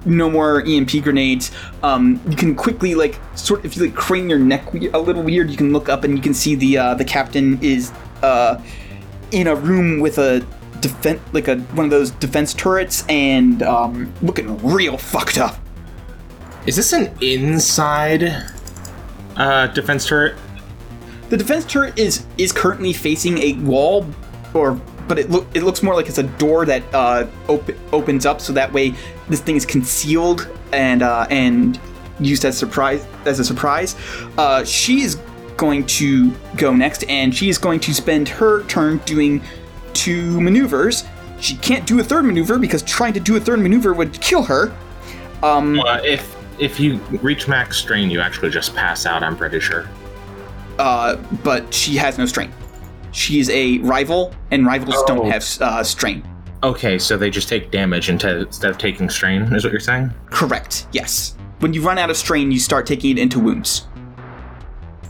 [0.05, 1.51] no more EMP grenades.
[1.83, 5.23] Um, you can quickly like sort of if you like crane your neck a little
[5.23, 7.91] weird, you can look up and you can see the uh, the captain is
[8.23, 8.61] uh,
[9.31, 10.45] in a room with a
[10.81, 15.57] defense like a one of those defense turrets and um, looking real fucked up.
[16.65, 18.51] is this an inside
[19.37, 20.35] uh, defense turret?
[21.29, 24.05] The defense turret is is currently facing a wall,
[24.53, 24.73] or
[25.07, 28.41] but it look it looks more like it's a door that uh, op- opens up,
[28.41, 28.93] so that way
[29.29, 31.79] this thing is concealed and uh, and
[32.19, 33.95] used as surprise as a surprise.
[34.37, 35.15] Uh, she is
[35.57, 39.41] going to go next, and she is going to spend her turn doing
[39.93, 41.03] two maneuvers.
[41.39, 44.43] She can't do a third maneuver because trying to do a third maneuver would kill
[44.43, 44.71] her.
[45.43, 49.23] Um, Uh, if if you reach max strain, you actually just pass out.
[49.23, 49.87] I'm pretty sure.
[50.79, 52.51] uh, but she has no strain.
[53.11, 55.05] She is a rival, and rivals Oh.
[55.07, 56.23] don't have uh, strain.
[56.63, 59.41] Okay, so they just take damage instead instead of taking strain.
[59.53, 60.11] Is what you're saying?
[60.29, 60.87] Correct.
[60.91, 61.35] Yes.
[61.59, 63.87] When you run out of strain, you start taking it into wounds.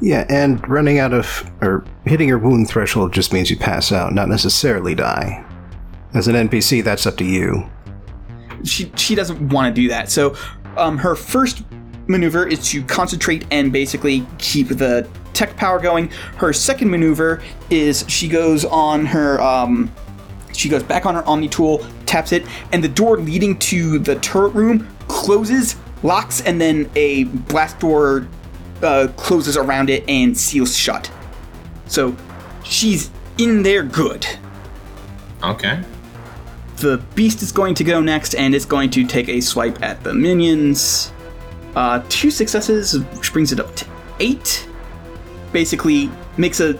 [0.01, 4.13] Yeah, and running out of or hitting your wound threshold just means you pass out,
[4.13, 5.45] not necessarily die.
[6.13, 7.69] As an NPC, that's up to you.
[8.63, 10.09] She she doesn't want to do that.
[10.09, 10.35] So,
[10.75, 11.63] um, her first
[12.07, 16.09] maneuver is to concentrate and basically keep the tech power going.
[16.35, 19.91] Her second maneuver is she goes on her um,
[20.53, 24.15] she goes back on her Omni tool, taps it, and the door leading to the
[24.15, 28.27] turret room closes, locks, and then a blast door
[28.83, 31.11] uh, closes around it and seals shut.
[31.87, 32.15] So
[32.63, 34.25] she's in there good.
[35.43, 35.83] Okay.
[36.77, 40.03] The beast is going to go next, and it's going to take a swipe at
[40.03, 41.11] the minions.
[41.75, 43.85] Uh, two successes, which brings it up to
[44.19, 44.67] eight.
[45.51, 46.79] Basically, makes a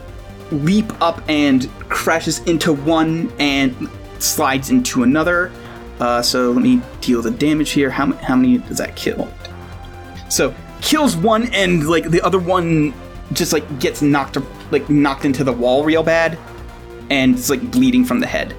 [0.50, 3.88] leap up and crashes into one and
[4.18, 5.52] slides into another.
[6.00, 7.90] Uh, so let me deal the damage here.
[7.90, 9.28] How, how many does that kill?
[10.28, 12.92] So kills one, and like the other one
[13.32, 14.36] just like gets knocked
[14.70, 16.38] like knocked into the wall real bad,
[17.08, 18.54] and it's like bleeding from the head.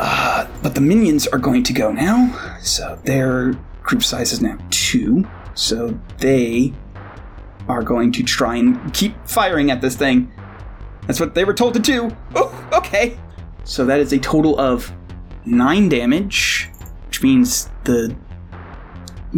[0.00, 2.56] Uh, but the minions are going to go now.
[2.60, 5.26] So their group size is now two.
[5.54, 6.74] So they
[7.68, 10.30] are going to try and keep firing at this thing.
[11.06, 12.14] That's what they were told to do.
[12.34, 13.18] Oh, okay.
[13.64, 14.92] So that is a total of
[15.44, 16.68] nine damage,
[17.06, 18.14] which means the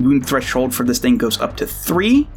[0.04, 2.28] wound threshold for this thing goes up to three.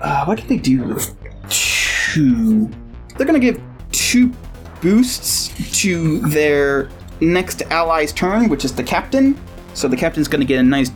[0.00, 1.14] Uh, what can they do with
[1.48, 2.70] two?
[3.16, 3.60] They're gonna give
[3.92, 4.32] two
[4.80, 5.48] boosts
[5.80, 6.88] to their
[7.20, 9.38] next ally's turn, which is the captain.
[9.74, 10.90] So the captain's gonna get a nice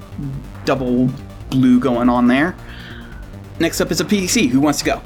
[0.65, 1.11] double
[1.51, 2.57] blue going on there.
[3.61, 4.49] Next up is a PC.
[4.49, 5.03] Who wants to go?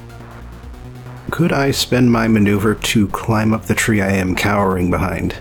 [1.31, 5.37] Could I spend my maneuver to climb up the tree I am cowering behind?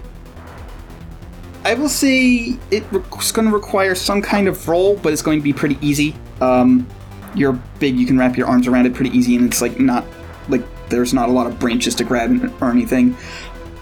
[1.67, 5.43] I will say it's going to require some kind of roll, but it's going to
[5.43, 6.15] be pretty easy.
[6.39, 6.87] Um,
[7.35, 10.05] you're big, you can wrap your arms around it pretty easy, and it's like not
[10.47, 13.17] like there's not a lot of branches to grab or anything.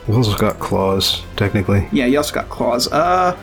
[0.07, 1.87] I've also got claws, technically.
[1.91, 2.87] Yeah, you also got claws.
[2.91, 3.37] Uh,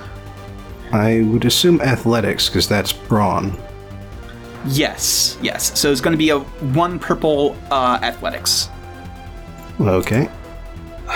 [0.91, 3.57] I would assume athletics, because that's brawn.
[4.67, 5.79] yes, yes.
[5.79, 6.41] So it's going to be a
[6.75, 8.71] one purple uh, athletics.
[9.81, 10.29] Okay.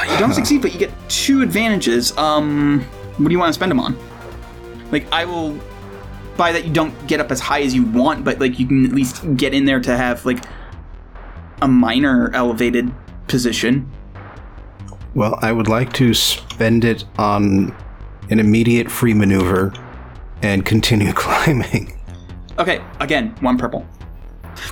[0.08, 2.16] You don't succeed, but you get two advantages.
[2.16, 2.86] Um,
[3.18, 3.96] what do you want to spend them on?
[4.92, 5.58] Like, I will
[6.36, 8.84] buy that you don't get up as high as you want, but like you can
[8.84, 10.44] at least get in there to have like
[11.62, 12.92] a minor elevated
[13.26, 13.90] position.
[15.14, 17.74] Well, I would like to spend it on
[18.28, 19.72] an immediate free maneuver
[20.42, 21.98] and continue climbing.
[22.58, 23.86] Okay, again, one purple.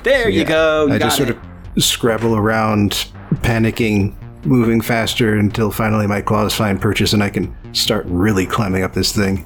[0.03, 0.87] There you Yeah, go.
[0.87, 1.39] You I just sort of
[1.79, 4.15] scrabble around, panicking,
[4.45, 8.93] moving faster until finally my claws find purchase and I can start really climbing up
[8.93, 9.45] this thing.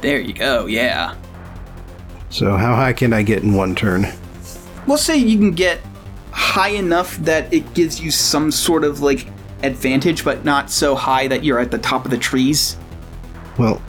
[0.00, 0.66] There you go.
[0.66, 1.14] Yeah.
[2.30, 4.06] So, how high can I get in one turn?
[4.86, 5.80] We'll say you can get
[6.30, 9.28] high enough that it gives you some sort of like
[9.62, 12.76] advantage, but not so high that you're at the top of the trees.
[13.58, 13.82] Well,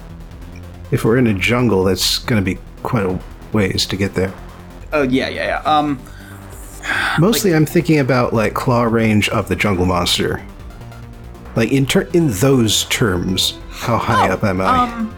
[0.92, 3.20] if we're in a jungle, that's going to be quite a
[3.54, 4.34] ways to get there.
[4.92, 5.62] Oh yeah, yeah, yeah.
[5.62, 6.02] Um,
[7.20, 10.44] Mostly, I'm thinking about like claw range of the jungle monster.
[11.56, 14.90] Like in ter- in those terms, how high Oh, up am I?
[14.92, 15.16] um,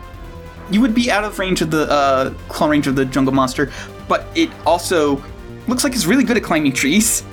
[0.72, 3.72] you would be out of range of the uh, claw range of the jungle monster,
[4.08, 5.22] but it also
[5.68, 7.24] looks like it's really good at climbing trees.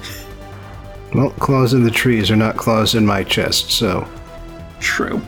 [1.14, 4.06] well, claws in the trees are not claws in my chest, so
[4.80, 5.22] True.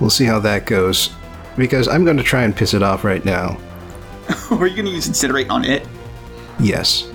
[0.00, 1.10] we'll see how that goes.
[1.56, 3.56] Because I'm going to try and piss it off right now.
[4.50, 5.86] Are you gonna use incinerate on it?
[6.58, 7.08] Yes.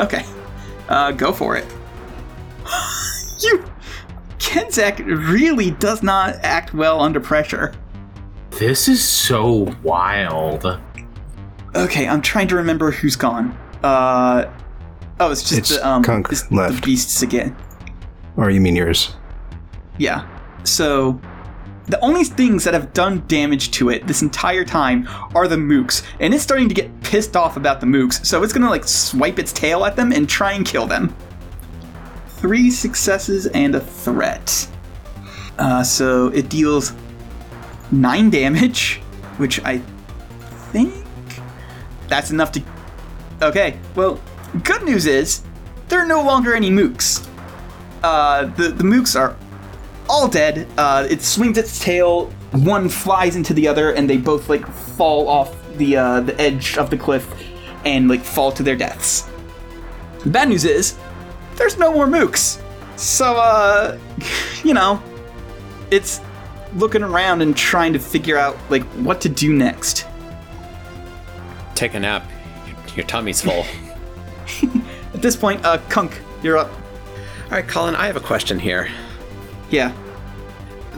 [0.00, 0.24] Okay.
[0.88, 1.66] Uh, go for it.
[3.40, 3.64] you.
[4.38, 7.72] Kenzak really does not act well under pressure.
[8.50, 10.80] This is so wild.
[11.74, 13.56] Okay, I'm trying to remember who's gone.
[13.82, 14.50] Uh.
[15.20, 17.54] Oh, it's just It's the, um, Kunk it's the beasts again.
[18.36, 19.14] Or you mean yours?
[19.98, 20.26] Yeah.
[20.64, 21.20] So
[21.90, 26.02] the only things that have done damage to it this entire time are the mooks,
[26.20, 29.38] and it's starting to get pissed off about the mooks, so it's gonna like swipe
[29.38, 31.14] its tail at them and try and kill them.
[32.28, 34.68] Three successes and a threat.
[35.58, 36.94] Uh, so it deals
[37.90, 39.00] nine damage,
[39.36, 39.78] which I
[40.72, 40.94] think
[42.08, 42.62] that's enough to.
[43.42, 44.20] Okay, well,
[44.64, 45.42] good news is
[45.88, 47.26] there are no longer any mooks.
[48.02, 49.36] Uh, the the mooks are
[50.10, 50.66] all dead.
[50.76, 52.26] Uh, it swings its tail.
[52.50, 56.76] One flies into the other, and they both like fall off the uh, the edge
[56.76, 57.32] of the cliff
[57.84, 59.28] and like fall to their deaths.
[60.24, 60.98] The bad news is
[61.54, 62.60] there's no more mooks.
[62.98, 63.98] So uh,
[64.64, 65.00] you know,
[65.90, 66.20] it's
[66.74, 70.06] looking around and trying to figure out like what to do next.
[71.76, 72.28] Take a nap.
[72.96, 73.64] Your tummy's full.
[75.14, 76.70] At this point, uh, Kunk, you're up.
[76.70, 78.88] All right, Colin, I have a question here.
[79.70, 79.92] Yeah.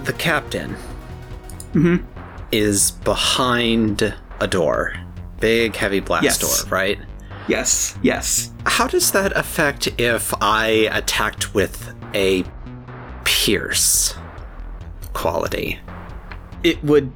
[0.04, 0.74] The captain
[1.72, 1.96] mm-hmm.
[2.50, 4.94] is behind a door.
[5.40, 6.38] Big, heavy blast Yes.
[6.38, 6.98] door, right?
[7.48, 8.52] Yes, yes.
[8.66, 12.44] How does that affect if I attacked with a
[13.24, 14.14] pierce
[15.12, 15.78] quality?
[16.62, 17.12] It would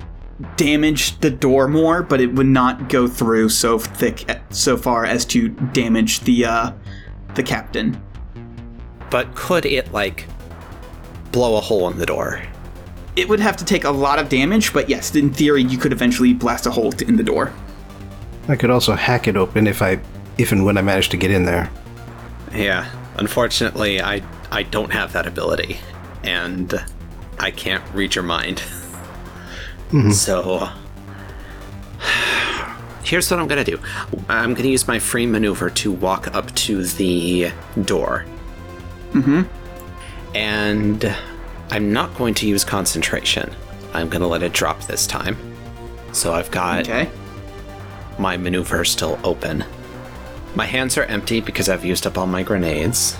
[0.56, 5.24] damage the door more, but it would not go through so thick, so far as
[5.26, 6.72] to damage the uh,
[7.34, 8.00] the captain.
[9.10, 10.26] But could it like
[11.32, 12.42] blow a hole in the door?
[13.16, 15.92] It would have to take a lot of damage, but yes, in theory, you could
[15.92, 17.52] eventually blast a hole in the door.
[18.48, 19.98] I could also hack it open if I,
[20.38, 21.70] if and when I manage to get in there.
[22.52, 22.90] Yeah.
[23.16, 25.78] Unfortunately, I I don't have that ability,
[26.22, 26.72] and
[27.38, 28.62] I can't read your mind.
[30.12, 30.68] So
[33.04, 33.78] here's what I'm gonna do.
[34.28, 37.52] I'm gonna use my free maneuver to walk up to the
[37.84, 38.26] door.
[39.12, 39.42] Mm-hmm.
[40.36, 41.16] And
[41.70, 43.50] I'm not going to use concentration.
[43.94, 45.36] I'm gonna let it drop this time.
[46.12, 47.08] So I've got Okay.
[48.18, 49.64] my maneuver still open.
[50.54, 53.16] My hands are empty because I've used up all my grenades.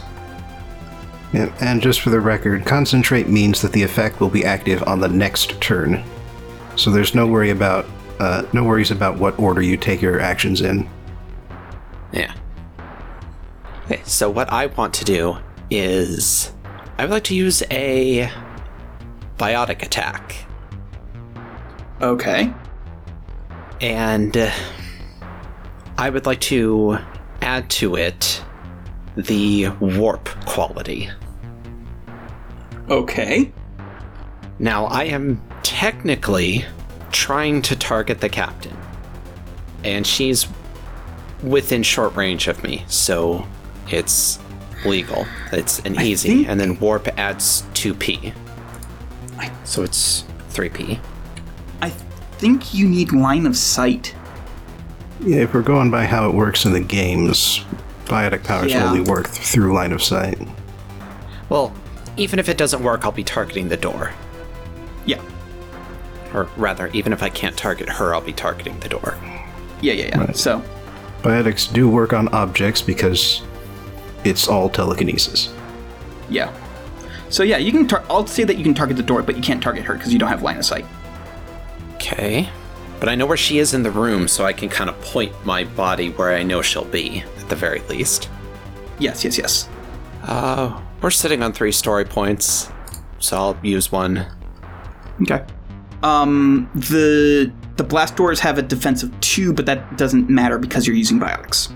[1.32, 5.00] Yeah, and just for the record, concentrate means that the effect will be active on
[5.00, 6.04] the next turn.
[6.76, 7.86] So there's no worry about
[8.20, 10.88] uh, no worries about what order you take your actions in.
[12.12, 12.32] Yeah.
[13.86, 15.36] Okay, so what I want to do
[15.70, 16.52] is
[16.98, 18.30] I would like to use a
[19.36, 20.34] biotic attack.
[22.00, 22.52] Okay.
[23.80, 24.50] And uh,
[25.98, 26.98] I would like to
[27.42, 28.42] add to it
[29.16, 31.10] the warp quality.
[32.88, 33.52] Okay.
[34.58, 36.64] Now, I am technically
[37.12, 38.76] trying to target the captain,
[39.84, 40.46] and she's
[41.42, 43.46] within short range of me, so
[43.88, 44.38] it's
[44.86, 45.26] legal.
[45.52, 48.32] It's an easy, think- and then warp adds 2p.
[49.38, 50.98] I- So it's 3p.
[51.82, 51.90] I
[52.38, 54.14] think you need line of sight.
[55.20, 57.64] Yeah, if we're going by how it works in the games,
[58.06, 58.86] biotic powers Yeah.
[58.88, 60.38] only work through line of sight.
[61.48, 61.72] Well,
[62.16, 64.12] even if it doesn't work, I'll be targeting the door.
[65.04, 65.18] Yeah.
[66.34, 69.16] Or rather, even if I can't target her, I'll be targeting the door.
[69.80, 70.18] Yeah, yeah, yeah.
[70.18, 70.36] Right.
[70.36, 70.62] So,
[71.22, 73.42] Biotics do work on objects because
[74.28, 75.52] it's all telekinesis.
[76.30, 76.52] yeah.
[77.28, 77.88] So yeah, you can.
[77.88, 80.12] Tar- I'll say that you can target the door, but you can't target her because
[80.12, 80.86] you don't have line of sight.
[81.94, 82.48] Okay.
[83.00, 85.32] But I know where she is in the room, so I can kind of point
[85.44, 88.30] my body where I know she'll be, at the very least.
[89.00, 89.68] Yes, yes, yes.
[90.22, 92.70] Uh, we're sitting on three story points,
[93.18, 94.24] so I'll use one.
[95.22, 95.44] Okay.
[96.04, 100.86] Um, the the blast doors have a defense of two, but that doesn't matter because
[100.86, 101.72] you're using biotics.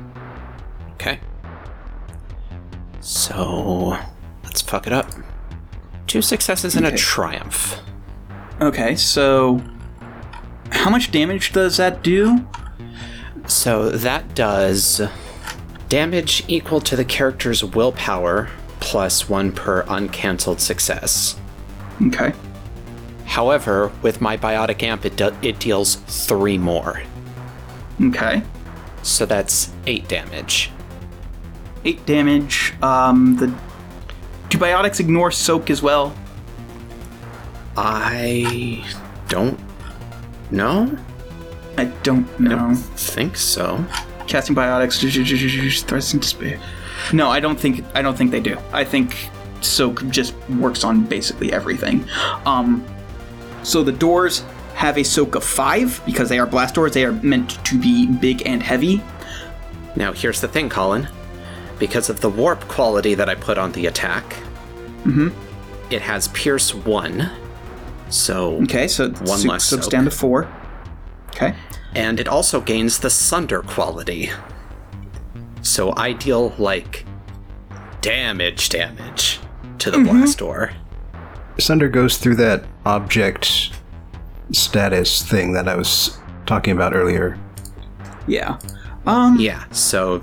[0.93, 1.19] Okay.
[3.01, 3.99] So,
[4.45, 5.11] let's fuck it up.
[6.07, 7.81] Two successes and a triumph.
[8.61, 9.63] Okay, so
[10.71, 12.47] how much damage does that do?
[13.47, 15.01] So that does
[15.89, 18.49] damage equal to the character's willpower
[18.81, 21.39] plus one per uncancelled success.
[22.07, 22.33] Okay.
[23.25, 27.03] However, with my biotic amp, it, do- it deals three more.
[28.03, 28.43] Okay.
[29.03, 30.71] So that's eight damage.
[31.85, 32.75] Eight damage.
[32.83, 33.47] Um, the
[34.49, 36.15] do biotics ignore soak as well?
[37.77, 38.85] I
[39.29, 39.59] don't
[40.51, 40.97] know.
[41.79, 42.57] I don't I know.
[42.57, 43.85] don't think so.
[44.27, 45.01] Casting biotics
[45.87, 46.61] threats into space.
[47.13, 48.59] No, I don't think I don't think they do.
[48.73, 52.05] I think soak just works on basically everything.
[52.45, 52.85] Um,
[53.63, 56.93] so the doors have a soak of five because they are blast doors.
[56.93, 59.03] They are meant to be big and heavy.
[59.97, 61.09] Now, here's the thing, Colin.
[61.81, 64.25] Because of the warp quality that I put on the attack,
[65.91, 67.29] it has Pierce 1.
[68.11, 69.91] So, Okay, so One so- less soaks soak.
[69.91, 70.49] down to four.
[71.31, 71.55] Okay.
[71.95, 74.31] and it also gains the Sunder quality.
[75.63, 77.05] So I deal like
[78.01, 79.41] damage, damage
[79.79, 80.71] to the blast door.
[81.59, 83.71] Sunder goes through that object
[84.53, 87.39] status thing that I was talking about earlier.
[88.27, 88.59] Yeah.
[89.07, 89.37] Um.
[89.41, 89.65] Yeah.
[89.71, 90.23] So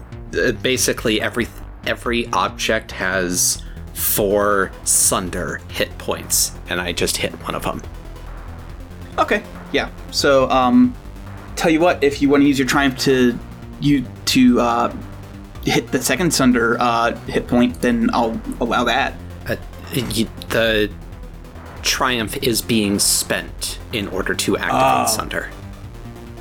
[0.62, 1.48] basically, every
[1.86, 3.62] every object has
[3.94, 7.82] four Sunder hit points, and I just hit one of them.
[9.18, 9.44] Okay.
[9.72, 9.90] Yeah.
[10.12, 10.94] So, um,
[11.56, 13.38] tell you what, if you want to use your triumph to
[13.80, 14.96] you to uh,
[15.66, 19.14] hit the second Sunder uh, hit point, then I'll allow that.
[19.48, 19.56] Uh,
[19.96, 20.92] y- the
[21.84, 25.50] triumph is being spent in order to activate Sunder.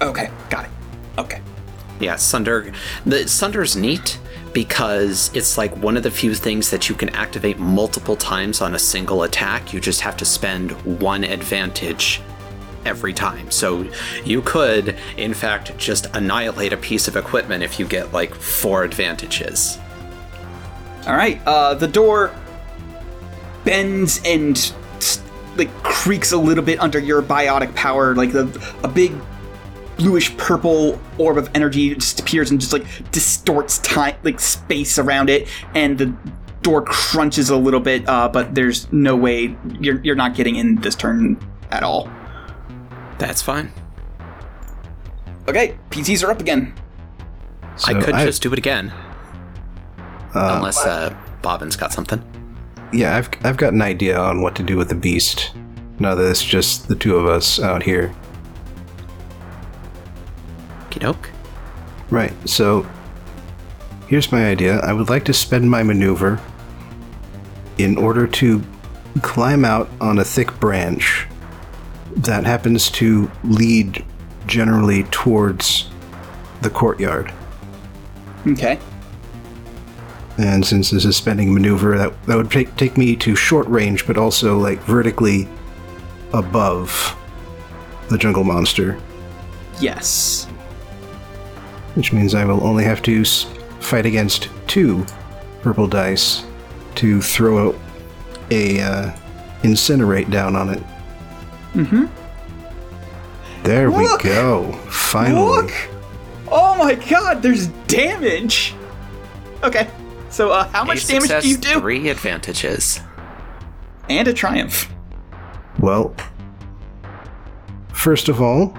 [0.02, 0.30] Okay.
[0.50, 0.70] Got it.
[1.18, 1.40] Okay.
[2.00, 2.72] Yeah, Sunder.
[3.04, 4.18] The Sunder's neat
[4.52, 8.74] because it's like one of the few things that you can activate multiple times on
[8.74, 9.72] a single attack.
[9.72, 12.22] You just have to spend one advantage
[12.86, 13.50] every time.
[13.50, 13.86] So
[14.24, 18.84] you could, in fact, just annihilate a piece of equipment if you get like four
[18.84, 19.78] advantages.
[21.06, 21.40] All right.
[21.46, 22.34] Uh, the door
[23.64, 24.72] bends and
[25.56, 28.14] like creaks a little bit under your biotic power.
[28.14, 29.12] Like the a big
[29.96, 35.30] bluish purple orb of energy just appears and just like distorts time, like space around
[35.30, 36.14] it, and the
[36.62, 38.08] door crunches a little bit.
[38.08, 41.36] Uh, but there's no way you're you're not getting in this turn
[41.70, 42.10] at all.
[43.18, 43.72] That's fine.
[45.48, 46.74] Okay, PTs are up again.
[47.86, 48.92] I could I- just do it again.
[50.34, 52.22] Unless uh, Bobbin's got something.
[52.92, 55.52] Yeah, I've I've got an idea on what to do with the beast.
[55.98, 58.14] Now that it's just the two of us out here.
[60.96, 61.28] Kidoke.
[62.10, 62.32] Right.
[62.48, 62.86] So
[64.08, 64.78] here's my idea.
[64.80, 66.40] I would like to spend my maneuver
[67.78, 68.62] in order to
[69.22, 71.26] climb out on a thick branch
[72.16, 74.04] that happens to lead
[74.46, 75.90] generally towards
[76.62, 77.32] the courtyard.
[78.46, 78.78] Okay.
[80.38, 84.06] And since this is spending maneuver, that, that would take, take me to short range,
[84.06, 85.48] but also like vertically
[86.32, 87.16] above
[88.08, 89.00] the jungle monster,
[89.80, 90.46] Yes.
[91.96, 93.46] Which means I will only have to s-
[93.80, 95.04] fight against two
[95.62, 96.44] purple dice
[96.96, 97.74] to throw
[98.50, 99.12] a uh,
[99.62, 100.82] incinerate down on it.
[101.74, 102.04] Mm-hmm.
[103.64, 104.22] There Look!
[104.22, 104.72] we go.
[104.90, 105.40] Finally.
[105.62, 105.72] Look!
[106.48, 108.74] Oh my god, there's damage!
[109.64, 109.90] Okay.
[110.30, 111.80] So, uh, how much A damage success, do you do?
[111.80, 113.00] Three advantages.
[114.08, 114.88] And a triumph.
[115.80, 116.14] Well,
[117.92, 118.76] first of all,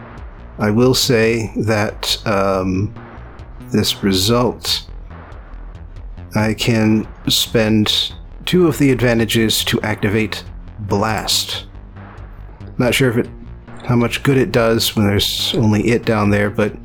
[0.59, 2.93] I will say that um,
[3.71, 4.87] this result,
[6.35, 8.13] I can spend
[8.45, 10.43] two of the advantages to activate
[10.79, 11.65] Blast.
[12.77, 13.29] Not sure if it,
[13.85, 16.75] how much good it does when there's only it down there, but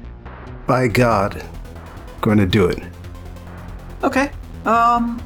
[0.67, 1.45] by God,
[2.21, 2.83] going to do it.
[4.03, 4.31] Okay.
[4.65, 5.21] Um,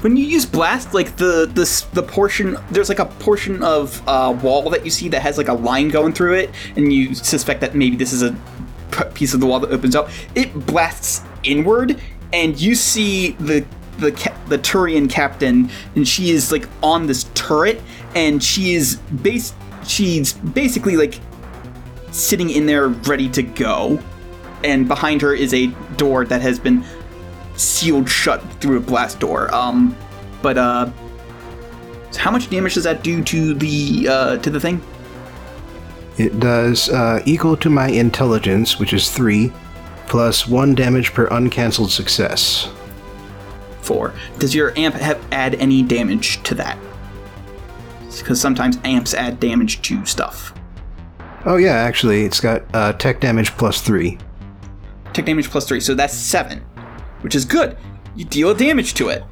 [0.00, 4.36] when you use blast, like the this the portion there's like a portion of uh,
[4.42, 7.60] wall that you see that has like a line going through it, and you suspect
[7.62, 8.36] that maybe this is a
[9.04, 10.10] piece of the wall that opens up.
[10.34, 12.00] It blasts inward,
[12.32, 13.64] and you see the
[13.98, 14.10] the
[14.48, 17.80] the Turian captain, and she is like on this turret,
[18.14, 19.54] and she is base
[19.86, 21.20] she's basically like
[22.10, 24.00] sitting in there ready to go,
[24.64, 26.84] and behind her is a door that has been
[27.56, 29.52] sealed shut through a blast door.
[29.54, 29.96] Um,
[30.42, 30.90] but uh,
[32.10, 34.80] so how much damage does that do to the uh, to the thing?
[36.18, 39.52] It does uh, equal to my intelligence, which is three,
[40.06, 42.68] plus one damage per uncancelled success.
[43.80, 44.12] Four.
[44.38, 46.76] Does your amp have add any damage to that?
[48.18, 50.52] Because sometimes amps add damage to stuff.
[51.46, 54.18] Oh yeah, actually, it's got uh, tech damage plus three.
[55.12, 56.58] Tech damage plus three, so that's seven,
[57.20, 57.78] which is good.
[58.16, 59.22] You deal damage to it.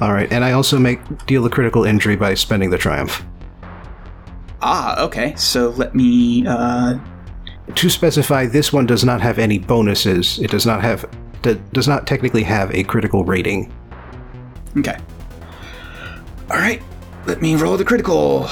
[0.00, 3.24] All right, and I also make deal a critical injury by spending the triumph.
[4.60, 5.34] Ah, okay.
[5.36, 6.46] So let me.
[6.46, 6.98] Uh,
[7.74, 10.38] To specify, this one does not have any bonuses.
[10.38, 11.08] It does not have
[11.72, 13.72] does not technically have a critical rating.
[14.76, 14.96] Okay.
[16.50, 16.82] All right.
[17.26, 18.48] Let me roll the critical.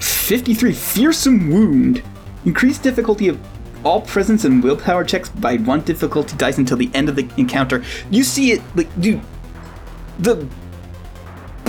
[0.00, 2.02] 53 fearsome wound.
[2.44, 3.38] Increased difficulty of
[3.84, 7.82] all presence and willpower checks by one difficulty dice until the end of the encounter.
[8.10, 9.20] You see it like dude
[10.18, 10.46] the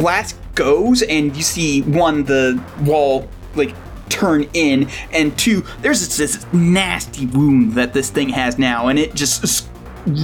[0.02, 3.76] blast goes and you see one the wall like
[4.10, 9.00] turn in and two there's this, this nasty wound that this thing has now and
[9.00, 9.70] it just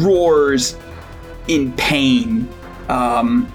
[0.02, 0.76] roars
[1.48, 2.50] in pain.
[2.90, 3.52] Um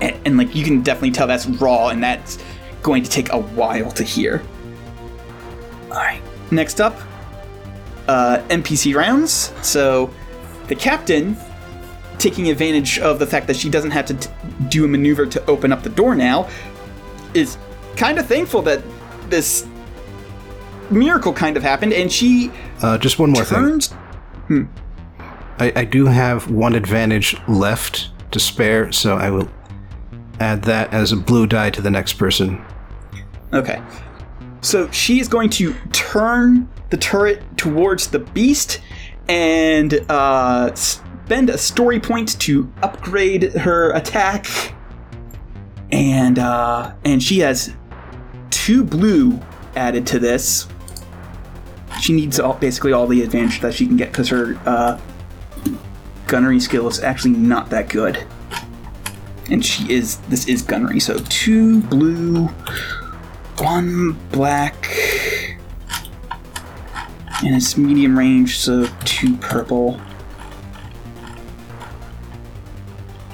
[0.00, 2.38] and, and like you can definitely tell that's raw and that's
[2.82, 4.42] going to take a while to hear.
[5.90, 6.96] All right next up
[8.06, 9.52] uh npc rounds.
[9.62, 10.14] So
[10.68, 11.36] the captain
[12.18, 14.30] taking advantage of the fact that she doesn't have to t-
[14.68, 16.48] do a maneuver to open up the door now
[17.34, 17.56] is
[17.96, 18.82] kind of thankful that
[19.28, 19.66] this
[20.90, 22.50] miracle kind of happened and she
[22.82, 23.58] Uh, just one more thing.
[23.58, 23.94] turns
[25.60, 29.48] I, I do have one advantage left to spare, so I will
[30.40, 32.64] add that as a blue die to the next person.
[33.52, 33.82] Okay.
[34.60, 38.80] So she is going to turn the turret towards the beast
[39.28, 40.74] and uh,
[41.28, 44.46] spend a story point to upgrade her attack.
[45.92, 47.76] And uh, and she has
[48.48, 49.38] two blue
[49.76, 50.66] added to this.
[52.00, 54.98] She needs all, basically all the advantage that she can get because her uh,
[56.26, 58.24] gunnery skill is actually not that good.
[59.50, 62.46] And she is this is gunnery, so two blue
[63.58, 64.88] one black
[67.44, 70.00] And it's medium range, so two purple.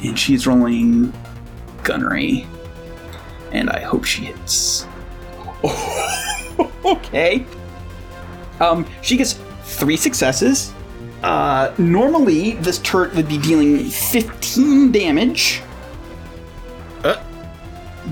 [0.04, 1.12] And she's rolling
[1.82, 2.46] gunnery.
[3.52, 4.86] And I hope she hits.
[6.84, 7.46] okay.
[8.60, 10.72] Um, she gets three successes.
[11.22, 15.62] Uh, normally, this turret would be dealing 15 damage.
[17.02, 17.22] Uh.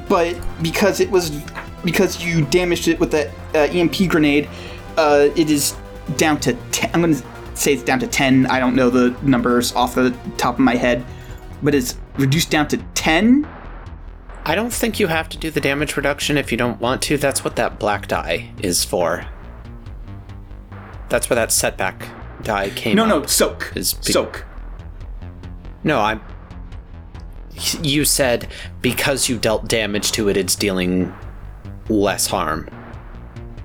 [0.08, 1.30] But because it was.
[1.84, 4.48] Because you damaged it with that uh, EMP grenade,
[4.96, 5.76] uh, it is
[6.16, 6.90] down to 10.
[6.94, 7.22] I'm going to
[7.54, 8.46] say it's down to 10.
[8.46, 11.04] I don't know the numbers off the top of my head.
[11.62, 13.46] But it's reduced down to 10.
[14.44, 17.16] I don't think you have to do the damage reduction if you don't want to.
[17.16, 19.24] That's what that black die is for.
[21.08, 22.08] That's where that setback
[22.42, 22.96] die came.
[22.96, 23.72] No, no, soak.
[23.76, 24.44] Is be- soak.
[25.84, 26.20] No, I'm.
[27.82, 28.48] You said
[28.80, 31.14] because you dealt damage to it, it's dealing
[31.88, 32.68] less harm,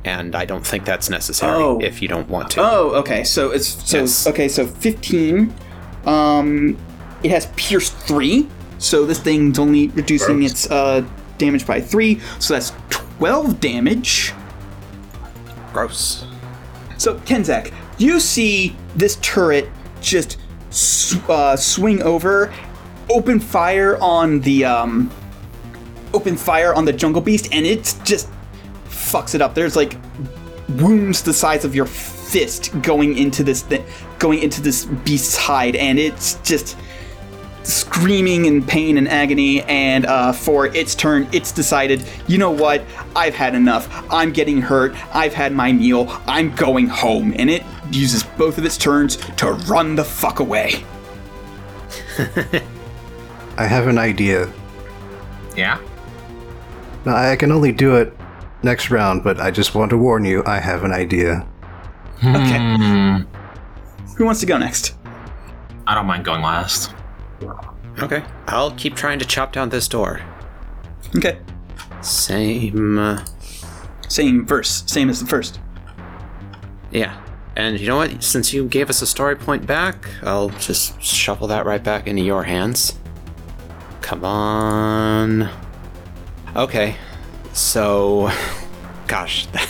[0.03, 1.79] and I don't think that's necessary Oh.
[1.81, 2.61] if you don't want to.
[2.61, 3.23] Oh, okay.
[3.23, 4.27] So it's so Yes.
[4.27, 4.47] okay.
[4.49, 5.53] So fifteen.
[6.05, 6.77] Um,
[7.23, 8.47] it has pierce three.
[8.79, 10.51] So this thing's only reducing Gross.
[10.51, 11.05] its uh
[11.37, 12.19] damage by three.
[12.39, 14.33] So that's twelve damage.
[15.73, 16.25] Gross.
[16.97, 19.69] So Kenzak, you see this turret
[20.01, 20.37] just
[20.69, 22.53] sw- uh, swing over,
[23.09, 25.11] open fire on the um,
[26.13, 28.29] open fire on the jungle beast, and it just
[28.85, 29.53] fucks it up.
[29.53, 29.95] There's like
[30.69, 33.83] wounds the size of your fist going into this thi-
[34.19, 36.77] going into this beast's hide, and it's just
[37.67, 39.61] screaming in pain and agony.
[39.63, 42.83] And uh, for its turn, it's decided, you know what?
[43.15, 43.87] I've had enough.
[44.11, 44.95] I'm getting hurt.
[45.15, 46.07] I've had my meal.
[46.27, 47.33] I'm going home.
[47.37, 50.83] And it uses both of its turns to run the fuck away.
[53.57, 54.51] I have an idea.
[55.55, 55.79] Yeah?
[57.05, 58.15] Now, I can only do it
[58.63, 61.47] next round, but I just want to warn you, I have an idea.
[62.17, 62.57] Okay.
[62.57, 63.17] Hmm.
[64.17, 64.95] Who wants to go next?
[65.85, 66.93] I don't mind going last.
[67.99, 70.21] Okay, I'll keep trying to chop down this door.
[71.15, 71.39] Okay.
[72.01, 72.97] Same.
[72.99, 73.25] uh,
[74.07, 74.83] Same verse.
[74.87, 75.59] Same as the first.
[76.91, 77.21] Yeah.
[77.55, 78.23] And you know what?
[78.23, 82.21] Since you gave us a story point back, I'll just shuffle that right back into
[82.21, 82.99] your hands.
[84.01, 85.49] Come on.
[86.55, 86.95] Okay.
[87.53, 88.29] So,
[89.07, 89.67] gosh, that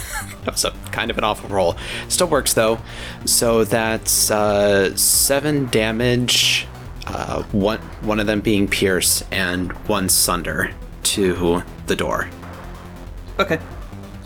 [0.47, 1.77] was a kind of an awful roll.
[2.09, 2.79] Still works though.
[3.25, 6.67] So that's uh, seven damage.
[7.07, 10.71] Uh, one one of them being pierce and one sunder
[11.03, 12.29] to the door.
[13.39, 13.59] Okay.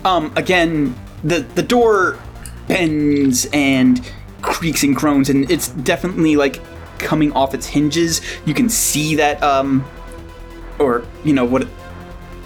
[0.04, 2.18] Um, again, the the door
[2.66, 4.00] bends and
[4.40, 6.60] creaks and groans, and it's definitely like
[6.98, 8.20] coming off its hinges.
[8.46, 9.84] You can see that, um,
[10.80, 11.68] or you know what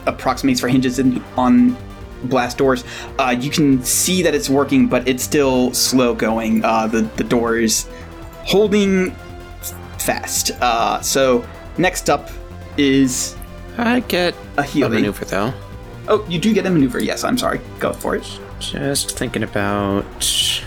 [0.05, 1.76] approximates for hinges in, on
[2.24, 2.84] blast doors.
[3.18, 6.62] Uh, you can see that it's working, but it's still slow going.
[6.62, 7.89] Uh, the the door is
[8.45, 9.16] holding
[9.99, 10.51] fast.
[10.61, 11.47] Uh, so
[11.78, 12.30] next up
[12.76, 13.36] is
[13.78, 14.94] I get a a healing.
[14.94, 15.53] maneuver though.
[16.09, 17.01] Oh, you do get a maneuver.
[17.03, 17.61] Yes, I'm sorry.
[17.78, 18.40] Go for it.
[18.61, 20.62] Just thinking about.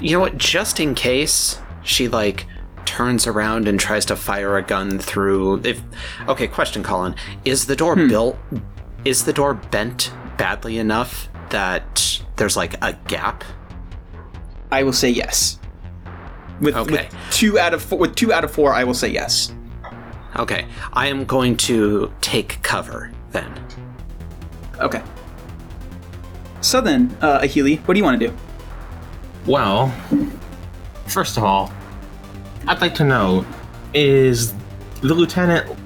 [0.00, 0.36] You know what?
[0.38, 2.46] Just in case she, like,
[2.84, 5.60] turns around and tries to fire a gun through.
[5.64, 5.80] If
[6.26, 7.14] Okay, question, Colin.
[7.44, 8.36] Is the door built.
[9.04, 13.44] Is the door bent badly enough that there's, like, a gap?
[14.72, 15.58] I will say yes.
[16.60, 17.08] With, Okay.
[17.10, 19.52] with two out of four, with two out of four, I will say yes.
[20.36, 23.52] Okay, I am going to take cover then.
[24.80, 25.02] Okay.
[26.60, 28.34] So then, uh, Ahili, what do you want to do?
[29.46, 29.92] Well,
[31.06, 31.72] first of all,
[32.68, 33.44] I'd like to know
[33.92, 34.54] is
[35.02, 35.76] the lieutenant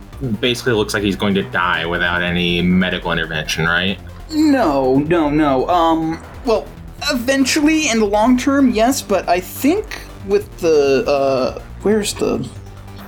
[0.40, 3.98] basically looks like he's going to die without any medical intervention, right?
[4.30, 5.68] No, no, no.
[5.68, 6.66] Um, well,
[7.10, 12.48] eventually in the long term, yes, but I think with the uh, where's the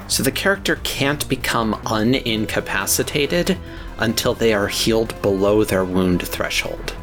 [0.09, 3.59] So the character can't become unincapacitated
[3.99, 6.95] until they are healed below their wound threshold.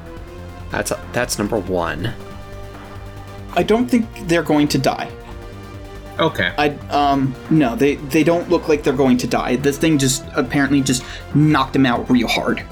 [0.72, 2.14] That's that's number one.
[3.54, 5.12] I don't think they're going to die.
[6.20, 6.54] Okay.
[6.58, 9.58] I um no, they they don't look like they're going to die.
[9.58, 12.66] This thing just apparently just knocked him out real hard.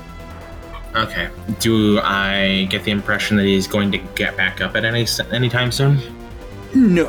[0.95, 1.29] Okay.
[1.59, 5.71] Do I get the impression that he's going to get back up at any anytime
[5.71, 5.99] soon?
[6.73, 7.07] No.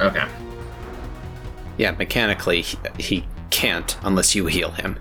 [0.00, 0.24] Okay.
[1.76, 4.98] Yeah, mechanically he, he can't unless you heal him.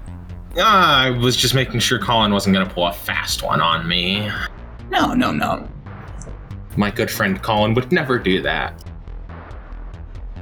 [0.60, 3.88] Ah, I was just making sure Colin wasn't going to pull a fast one on
[3.88, 4.31] me.
[4.89, 5.68] No, no, no.
[6.77, 8.84] My good friend Colin would never do that.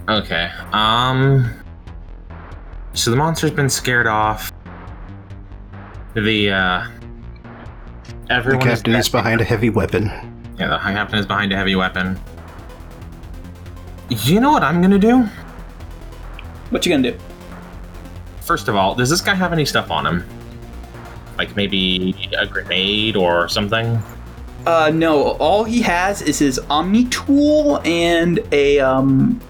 [0.08, 0.52] Okay.
[0.72, 1.52] Um.
[2.94, 4.52] So the monster's been scared off.
[6.14, 6.88] The uh.
[8.28, 10.06] The captain is back- behind a heavy weapon.
[10.58, 12.20] Yeah, the captain is behind a heavy weapon.
[14.10, 15.24] You know what I'm gonna do?
[16.70, 17.18] What you gonna do?
[18.42, 20.26] First of all, does this guy have any stuff on him?
[21.38, 24.02] Like maybe a grenade or something?
[24.66, 25.32] Uh, no.
[25.34, 29.42] All he has is his Omni tool and a um.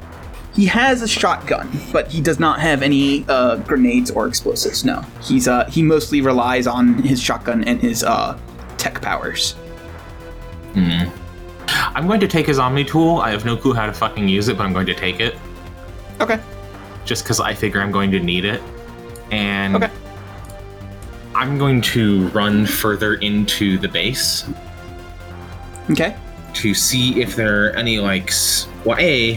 [0.53, 4.85] He has a shotgun, but he does not have any uh, grenades or explosives.
[4.85, 8.39] No, he's uh he mostly relies on his shotgun and his uh
[8.77, 9.51] tech powers.
[10.73, 11.09] Hmm.
[11.95, 13.19] I'm going to take his Omni tool.
[13.19, 15.35] I have no clue how to fucking use it, but I'm going to take it.
[16.21, 16.39] Okay.
[17.05, 18.61] Just because I figure I'm going to need it.
[19.31, 19.89] And Okay.
[21.33, 24.43] I'm going to run further into the base
[25.89, 26.15] Okay.
[26.53, 28.31] to see if there are any like
[28.85, 29.33] well a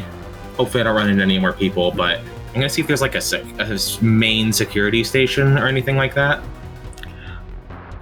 [0.56, 3.14] hopefully i don't run into any more people but i'm gonna see if there's like
[3.16, 6.40] a, sec- a main security station or anything like that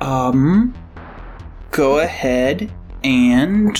[0.00, 0.74] Um,
[1.70, 2.70] go ahead
[3.02, 3.76] and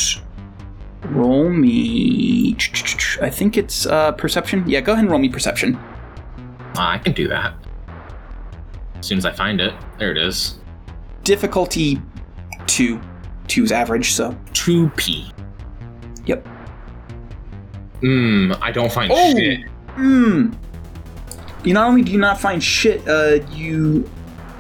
[1.05, 2.57] roll me.
[3.23, 4.69] I think it's uh, perception.
[4.69, 5.79] Yeah, go ahead and roll me perception.
[6.79, 7.55] Ah, i can do that
[8.99, 10.59] as soon as i find it there it is
[11.25, 12.01] Difficulty
[12.67, 13.01] two.
[13.49, 15.33] Two is average, so 2p
[16.27, 16.47] yep.
[18.01, 19.33] Hmm, i don't find Oh!
[19.35, 19.61] shit
[19.95, 20.53] Hmm.
[21.65, 24.09] You not only do you not find shit, uh, you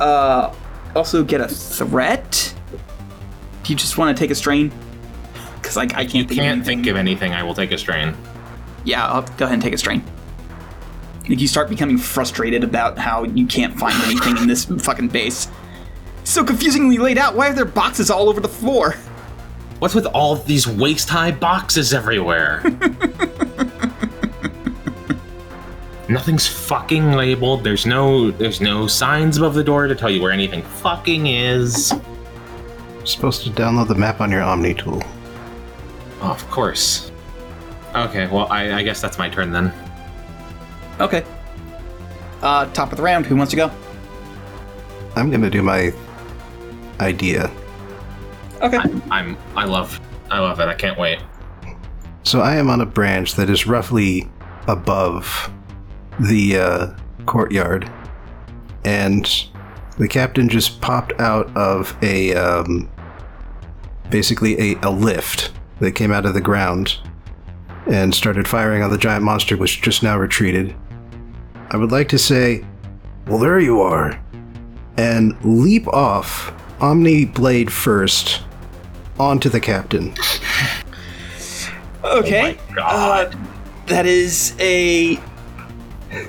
[0.01, 0.55] uh
[0.95, 2.55] also get a threat.
[3.63, 4.73] Do you just want to take a strain?
[5.67, 6.79] Because like I can't you think of can't anything.
[6.79, 8.15] think of anything i will take a strain
[8.85, 10.05] Yeah, I'll go ahead and take a strain.
[11.29, 15.49] Like you start becoming frustrated about how you can't find anything in this fucking base.
[16.23, 17.35] So confusingly laid out.
[17.35, 18.95] Why are there boxes all over the floor?
[19.81, 22.63] what's with all these waist-high boxes everywhere
[26.09, 27.65] Nothing's fucking labeled.
[27.65, 31.91] There's no there's no signs above the door to tell you where anything fucking is.
[32.99, 35.03] You're supposed to download the map on your Omni tool.
[36.27, 37.13] Oh, of course.
[37.95, 39.73] Okay, well I, I guess that's my turn then.
[40.99, 41.25] Okay.
[42.43, 43.27] Uh, top of the round.
[43.27, 43.71] Who wants to go?
[45.15, 45.93] I'm gonna do my
[46.99, 47.49] idea.
[48.61, 48.79] Okay.
[49.09, 50.65] I'm I love I love it.
[50.65, 51.21] I can't wait.
[52.25, 54.29] So I am on a branch that is roughly
[54.67, 55.53] above
[56.19, 56.87] the uh,
[57.27, 57.89] courtyard,
[58.85, 59.47] and
[59.97, 62.91] the captain just popped out of a um,
[64.11, 66.99] basically a, a lift that came out of the ground
[67.87, 70.75] and started firing on the giant monster, which just now retreated.
[71.71, 72.65] I would like to say,
[73.27, 74.21] "Well, there you are,"
[74.97, 78.43] and leap off Omni Blade first
[79.19, 80.15] onto the captain.
[82.05, 82.57] Okay.
[82.57, 83.35] Oh my God.
[83.35, 83.39] Uh,
[83.87, 85.19] that is a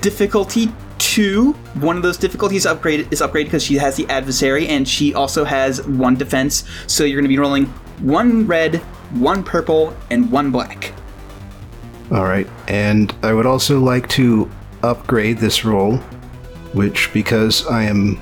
[0.02, 1.54] difficulty two.
[1.76, 5.44] One of those difficulties upgraded is upgraded because she has the adversary, and she also
[5.44, 6.64] has one defense.
[6.88, 7.66] So you're going to be rolling
[8.00, 10.94] one red, one purple, and one black.
[12.12, 14.50] All right, and I would also like to
[14.84, 15.98] upgrade this roll,
[16.74, 18.22] which, because I am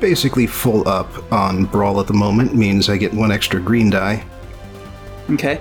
[0.00, 4.24] basically full up on Brawl at the moment, means I get one extra green die.
[5.30, 5.60] Okay.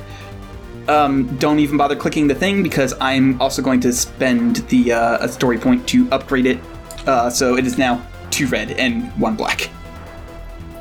[0.88, 5.24] Um, don't even bother clicking the thing because I'm also going to spend the uh,
[5.24, 6.60] a story point to upgrade it.
[7.06, 9.70] Uh, so it is now two red and one black.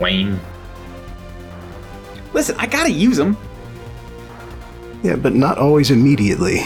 [0.00, 0.40] Wayne.
[2.32, 3.36] Listen, I gotta use them.
[5.02, 6.60] Yeah, but not always immediately.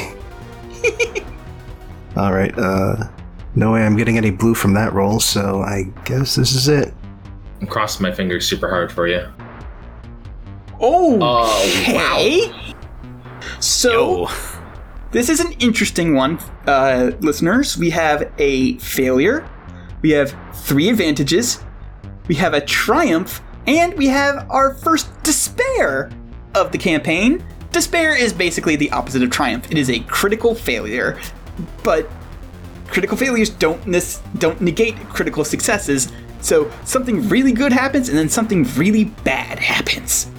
[2.17, 3.09] All right, uh,
[3.55, 6.93] no way I'm getting any blue from that roll, so I guess this is it.
[7.61, 9.27] I'm crossing my fingers super hard for you.
[10.81, 12.75] Oh, Oh, okay.
[13.61, 14.29] So
[15.13, 17.79] this is an interesting one, uh, listeners.
[17.79, 19.49] We have a failure,
[20.01, 21.63] we have three advantages,
[22.29, 26.11] we have a triumph, and we have our first despair
[26.55, 27.45] of the campaign.
[27.73, 29.71] Despair is basically the opposite of triumph.
[29.71, 31.19] It is a critical failure,
[31.83, 32.09] but
[32.87, 36.13] critical failures don't nes- don't negate critical successes.
[36.41, 40.31] So something really good happens, and then something really bad happens.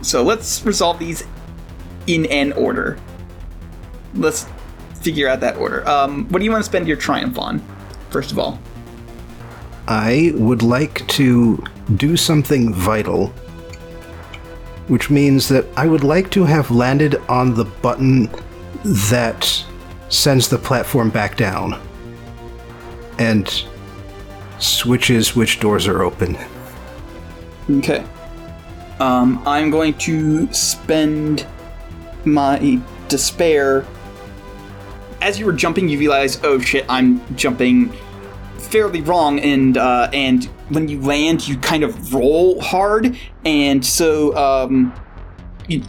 [0.00, 1.24] So let's resolve these
[2.06, 2.98] in an order.
[4.14, 4.46] Let's
[5.02, 5.86] figure out that order.
[5.88, 7.62] Um, what do you want to spend your triumph on,
[8.08, 8.58] first of all?
[9.86, 11.62] I would like to
[11.96, 13.32] do something vital,
[14.90, 18.28] which means that I would like to have landed on the button
[18.82, 19.64] that
[20.08, 21.80] sends the platform back down
[23.16, 23.64] and
[24.58, 26.36] switches which doors are open.
[27.70, 28.04] Okay.
[28.98, 31.46] Um, I'm going to spend
[32.24, 33.86] my despair.
[35.22, 37.92] As you were jumping, you realize, oh shit, I'm jumping
[38.58, 44.34] fairly wrong, and uh, and when you land, you kind of roll hard, and so
[44.36, 44.92] um,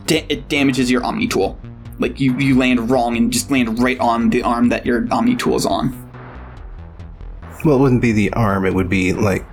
[0.08, 1.58] da- it damages your Omni tool.
[2.00, 5.36] Like you, you land wrong and just land right on the arm that your Omni
[5.36, 5.96] tool is on.
[7.64, 9.46] Well, it wouldn't be the arm, it would be like.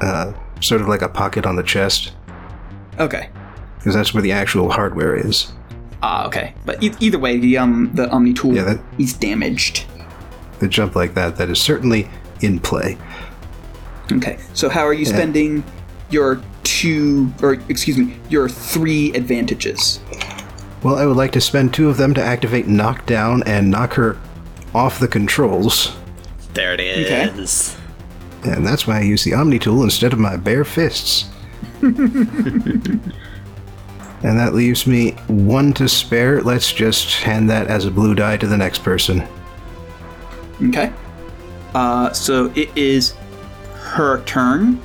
[0.00, 2.12] Uh, sort of like a pocket on the chest,
[3.00, 3.30] Okay.
[3.78, 5.50] because that's where the actual hardware is.
[6.02, 6.54] Ah, okay.
[6.64, 9.86] But e- either way, the um the Omni tool Yeah, that- is damaged.
[10.60, 12.08] The jump like that, that is certainly
[12.42, 12.96] in play.
[14.12, 14.38] Okay.
[14.54, 15.64] So how are you spending
[16.10, 20.00] your two or excuse me, your three advantages?
[20.82, 24.16] Well, I would like to spend two of them to activate knockdown and knock her
[24.74, 25.96] off the controls.
[26.54, 27.76] There it is.
[28.44, 28.52] Okay.
[28.52, 31.28] And that's why I use the Omni tool instead of my bare fists.
[31.82, 33.02] and
[34.22, 36.42] that leaves me one to spare.
[36.42, 39.26] Let's just hand that as a blue die to the next person.
[40.62, 40.92] Okay.
[41.74, 43.14] Uh, so it is
[43.98, 44.80] her turn.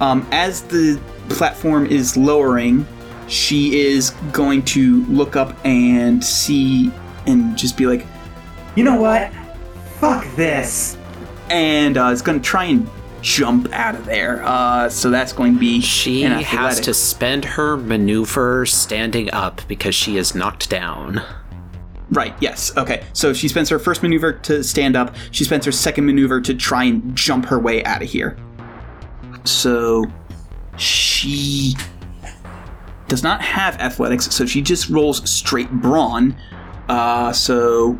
[0.00, 1.00] Um, as the
[1.30, 2.86] platform is lowering,
[3.26, 6.92] she is going to look up and see
[7.26, 8.04] and just be like,
[8.76, 9.32] you know what?
[9.98, 10.98] Fuck this.
[11.48, 12.88] And uh, is going to try and
[13.22, 14.42] jump out of there.
[14.44, 19.94] Uh, so that's going to be She has to spend her maneuver standing up because
[19.94, 21.22] she is knocked down.
[22.12, 22.76] Right, yes.
[22.76, 23.04] Okay.
[23.14, 25.16] So she spends her first maneuver to stand up.
[25.30, 28.36] She spends her second maneuver to try and jump her way out of here.
[29.44, 30.04] So
[30.76, 31.74] she
[33.08, 36.36] does not have athletics, so she just rolls straight brawn.
[36.90, 37.98] Uh, so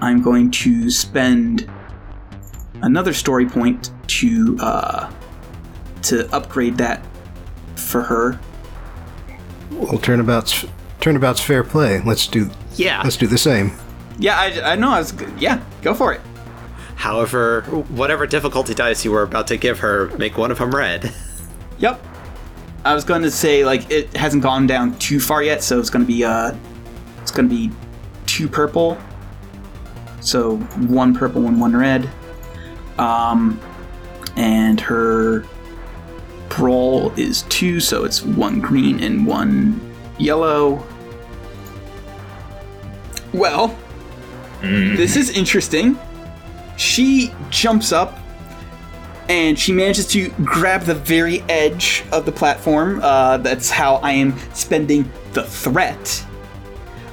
[0.00, 1.68] I'm going to spend
[2.82, 5.12] another story point to uh,
[6.02, 7.04] to upgrade that
[7.74, 8.38] for her.
[9.72, 10.64] Well, turnabout's
[11.00, 12.00] turnabout's fair play.
[12.00, 13.02] Let's do Yeah.
[13.02, 13.72] let's do the same.
[14.18, 14.90] Yeah, I, I know.
[14.90, 15.62] I was yeah.
[15.82, 16.20] Go for it.
[16.96, 21.12] However, whatever difficulty dice you were about to give her, make one of them red.
[21.80, 22.04] Yep.
[22.84, 25.90] I was going to say like it hasn't gone down too far yet, so it's
[25.90, 26.52] going to be uh,
[27.22, 27.70] it's going to be
[28.26, 28.98] two purple.
[30.20, 30.56] So
[30.88, 32.10] one purple and one red.
[32.98, 33.60] Um,
[34.36, 35.44] and her
[36.48, 39.80] brawl is two, so it's one green and one
[40.18, 40.84] yellow.
[43.32, 43.76] Well,
[44.60, 45.98] this is interesting.
[46.76, 48.18] She jumps up
[49.28, 53.00] and she manages to grab the very edge of the platform.
[53.02, 56.24] Uh, that's how I am spending the threat.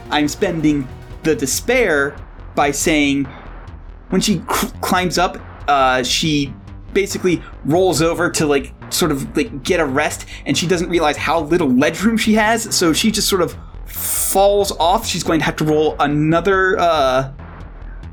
[0.10, 0.88] I'm spending
[1.24, 2.16] the despair
[2.56, 3.26] by saying
[4.10, 4.40] when she
[4.82, 5.38] climbs up,
[5.68, 6.54] uh, she
[6.94, 11.18] basically rolls over to like sort of like get a rest, and she doesn't realize
[11.18, 13.58] how little ledge room she has, so she just sort of
[13.96, 15.06] falls off.
[15.06, 17.32] She's going to have to roll another uh,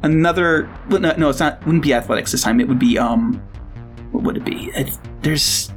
[0.02, 0.70] another.
[0.88, 1.64] No, no, it's not.
[1.66, 2.60] Wouldn't be athletics this time.
[2.60, 3.34] It would be um,
[4.12, 4.72] what would it be?
[5.22, 5.72] There's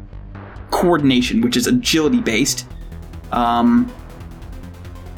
[0.72, 2.68] coordination, which is agility based.
[3.32, 3.91] Um,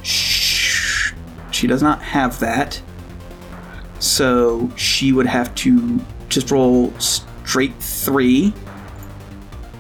[0.02, 1.14] sh-
[1.52, 2.82] she does not have that,
[4.00, 6.00] so she would have to
[6.30, 8.54] just roll straight three.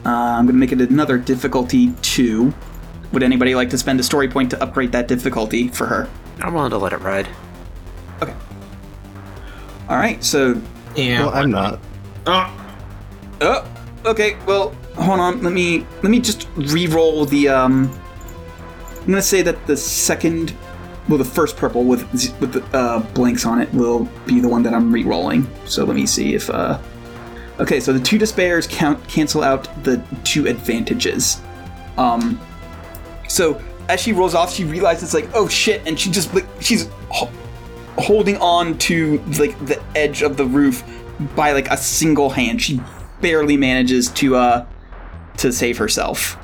[0.06, 2.54] Uh, I'm going to make it another difficulty two.
[3.18, 6.08] Would anybody like to spend a story point to upgrade that difficulty for her?
[6.40, 7.28] I'm willing to let it ride.
[8.22, 8.36] Okay.
[9.90, 10.24] All right.
[10.24, 10.62] So
[10.96, 11.22] Yeah.
[11.22, 11.80] Well, I'm not.
[12.28, 12.54] Oh,
[13.42, 13.68] Oh,
[14.06, 14.38] okay.
[14.46, 15.42] Well, hold on.
[15.42, 17.50] Let me let me just re-roll the.
[17.50, 17.90] Um,
[19.00, 20.54] I'm gonna say that the second,
[21.10, 22.04] well, the first purple with
[22.40, 25.48] with the uh, blanks on it will be the one that I'm re-rolling.
[25.66, 26.52] So let me see if.
[26.52, 26.80] Uh,
[27.60, 31.42] okay, so the two despairs count cancel out the two advantages.
[31.98, 32.40] Um,
[33.28, 36.90] so as she rolls off, she realizes like, oh shit, and she just like she's
[37.10, 37.32] ho-
[37.98, 40.84] holding on to like the edge of the roof
[41.36, 42.62] by like a single hand.
[42.62, 42.82] She
[43.22, 44.66] barely manages to uh
[45.38, 46.38] to save herself.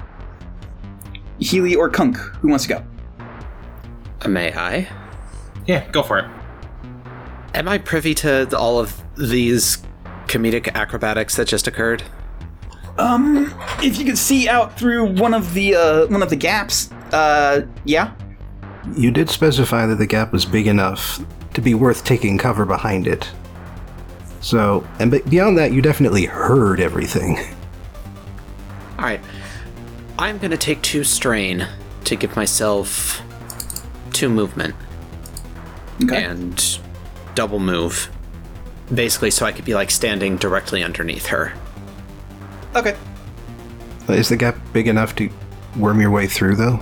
[1.40, 4.30] Healy or Kunk, who wants to go?
[4.30, 4.88] May I?
[5.66, 6.26] yeah, go for it.
[7.54, 9.78] Am I privy to all of these
[10.28, 12.04] comedic acrobatics that just occurred?
[12.98, 16.92] Um, if you could see out through one of the uh one of the gaps,
[17.12, 18.14] uh, yeah.
[18.96, 23.08] You did specify that the gap was big enough to be worth taking cover behind
[23.08, 23.32] it.
[24.42, 27.38] So, and be- beyond that, you definitely heard everything.
[29.00, 29.22] All right.
[30.20, 31.66] I'm going to take two strain
[32.04, 33.22] to give myself
[34.12, 34.76] two movement
[36.04, 36.24] Okay.
[36.24, 36.80] and
[37.36, 38.12] double move.
[38.94, 41.54] Basically, so I could be like standing directly underneath her.
[42.76, 42.96] Okay.
[44.10, 45.30] Is the gap big enough to
[45.78, 46.80] worm your way through, though?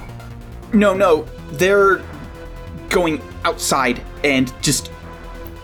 [0.73, 2.01] No, no, they're
[2.89, 4.91] going outside and just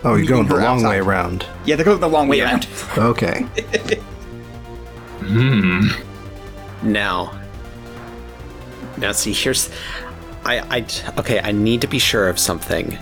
[0.04, 1.44] Oh, you're going the her long way around.
[1.64, 2.50] yeah, they're going the long way Yeah.
[2.52, 2.66] around.
[2.98, 3.40] Okay.
[5.20, 5.88] Hmm.
[6.82, 7.38] Now,
[8.96, 9.70] Now, see, here's.
[10.44, 10.86] I, I.
[11.18, 12.96] Okay, I need to be sure of something.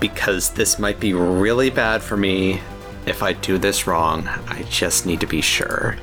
[0.00, 2.60] Because this might be really bad for me
[3.06, 4.28] if I do this wrong.
[4.48, 5.96] I just need to be sure.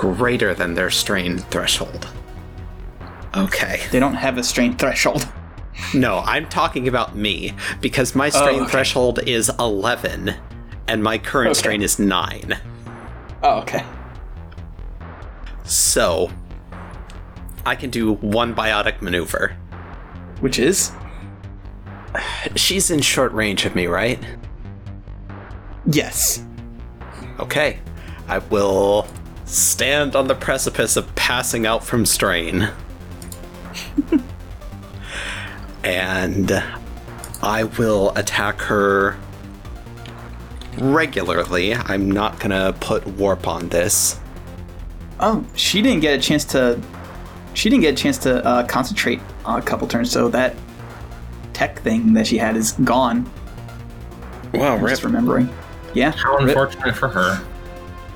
[0.00, 2.08] Greater than their strain threshold.
[3.36, 3.82] Okay.
[3.92, 5.28] They don't have a strain threshold.
[5.92, 7.52] No, I'm talking about me.
[7.82, 8.70] Because my strain oh, okay.
[8.70, 10.34] threshold is 11,
[10.88, 11.58] and my current Okay.
[11.58, 12.58] strain is 9.
[13.42, 13.84] Oh, okay.
[15.64, 16.30] So.
[17.66, 19.54] I can do one biotic maneuver.
[20.40, 20.92] Which is?
[22.56, 24.18] She's in short range of me, right?
[25.84, 26.42] Yes.
[27.38, 27.80] Okay.
[28.28, 29.06] I will
[29.50, 32.70] stand on the precipice of passing out from strain.
[35.84, 36.62] and
[37.42, 39.16] I will attack her
[40.78, 41.74] regularly.
[41.74, 44.18] I'm not gonna put warp on this.
[45.18, 46.80] Oh, she didn't get a chance to.
[47.54, 50.54] She didn't get a chance to uh, concentrate on a couple turns, so that
[51.52, 53.30] tech thing that she had is gone.
[54.54, 55.48] Wow, I'm just remembering.
[55.94, 56.12] Yeah.
[56.12, 56.48] How rip.
[56.48, 57.44] unfortunate for her.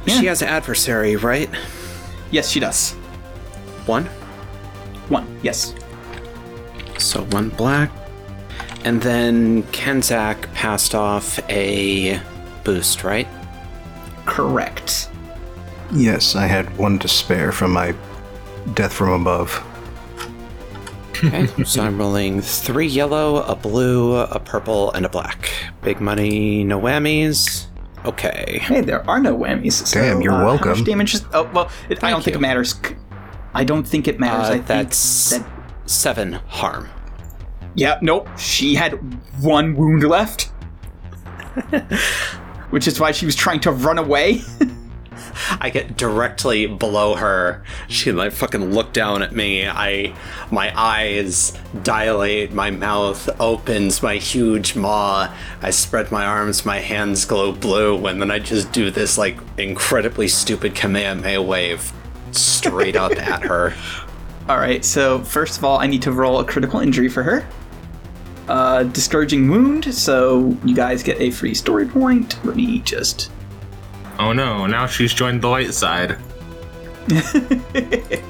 [0.06, 0.20] Yeah.
[0.20, 1.48] She has an adversary, right?
[2.30, 2.92] Yes, she does.
[3.86, 4.04] One.
[5.08, 5.38] One.
[5.42, 5.74] Yes.
[6.98, 7.90] So one black.
[8.84, 12.20] And then Kenzak passed off a
[12.64, 13.26] boost, right?
[14.26, 15.08] Correct.
[15.92, 17.94] Yes, I had one to spare from my
[18.74, 19.62] death from above.
[21.10, 25.50] Okay, so I'm rolling three yellow, a blue, a purple, and a black.
[25.82, 27.66] Big money, no whammies.
[28.04, 28.58] Okay.
[28.62, 29.86] Hey, there are no whammies.
[29.86, 30.70] So, Damn, you're uh, How welcome.
[30.70, 31.24] much damage is?
[31.32, 32.74] Oh well, it, I don't think it matters.
[33.54, 34.48] I don't think it matters.
[34.48, 35.44] Uh, I think that.
[35.86, 36.88] seven harm.
[37.74, 37.98] Yeah.
[38.02, 38.28] Nope.
[38.38, 38.92] She had
[39.42, 40.42] one wound left,
[42.70, 44.42] which is why she was trying to run away.
[45.60, 47.62] I get directly below her.
[47.88, 49.68] She like fucking look down at me.
[49.68, 50.14] I
[50.50, 55.32] my eyes dilate, my mouth opens, my huge maw.
[55.62, 59.36] I spread my arms, my hands glow blue, and then I just do this like
[59.58, 61.92] incredibly stupid Kamehameha wave
[62.32, 63.74] straight up at her.
[64.48, 64.84] All right.
[64.84, 67.46] So first of all, I need to roll a critical injury for her.
[68.48, 69.94] Uh, discouraging wound.
[69.94, 72.44] So you guys get a free story point.
[72.44, 73.30] Let me just.
[74.18, 76.16] Oh no, now she's joined the light side.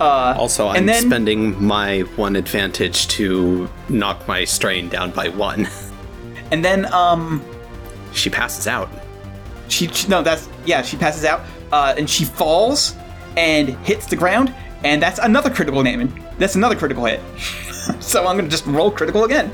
[0.00, 5.68] Uh, Also, I'm then- spending my one advantage to knock my strain down by one.
[6.50, 7.42] and then um,
[8.12, 8.88] She passes out.
[9.68, 12.96] she, she no that's yeah she passes out uh, and she falls
[13.36, 14.52] and hits the ground
[14.84, 17.20] and that's another critical damage that's another critical hit
[18.00, 19.48] so i'm gonna just roll critical again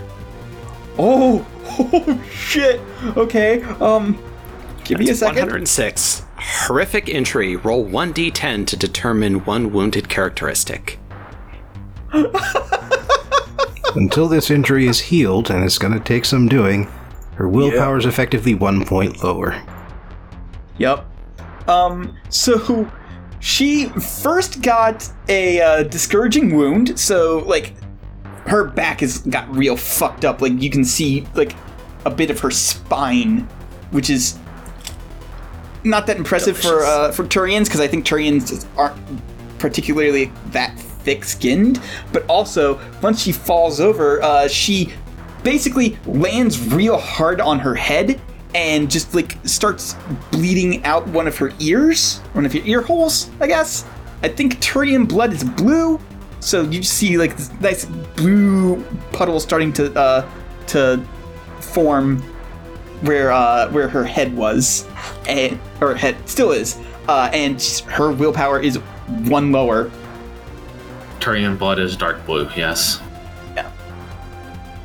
[0.98, 2.80] oh oh shit
[3.16, 4.16] okay um
[4.86, 6.22] give me a second 106.
[6.36, 7.56] Horrific injury.
[7.56, 10.98] Roll 1d10 to determine one wounded characteristic.
[13.94, 16.90] Until this injury is healed, and it's going to take some doing,
[17.34, 19.62] her willpower is effectively one point lower.
[20.78, 21.06] Yep.
[21.68, 22.90] Um, so
[23.40, 27.74] she first got a uh, discouraging wound, so like
[28.46, 30.40] her back has got real fucked up.
[30.40, 31.54] Like you can see like
[32.04, 33.40] a bit of her spine,
[33.90, 34.38] which is
[35.86, 38.96] not that impressive for uh, for Turians because I think Turians aren't
[39.58, 41.80] particularly that thick-skinned.
[42.12, 44.92] But also, once she falls over, uh, she
[45.42, 48.20] basically lands real hard on her head
[48.54, 49.96] and just like starts
[50.30, 53.84] bleeding out one of her ears, one of your ear holes, I guess.
[54.22, 56.00] I think Turian blood is blue,
[56.40, 57.84] so you see like this nice
[58.16, 58.82] blue
[59.12, 60.28] puddle starting to uh,
[60.68, 61.04] to
[61.60, 62.22] form
[63.02, 64.86] where uh, where her head was,
[65.28, 66.78] and or head still is,
[67.08, 68.76] uh, and her willpower is
[69.28, 69.90] one lower.
[71.20, 73.00] Turian blood is dark blue, yes.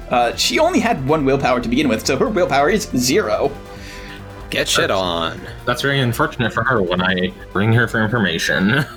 [0.10, 3.50] Uh, she only had one willpower to begin with, so her willpower is zero.
[4.50, 5.40] Get shit on.
[5.66, 8.86] That's very unfortunate for her when I bring her for information.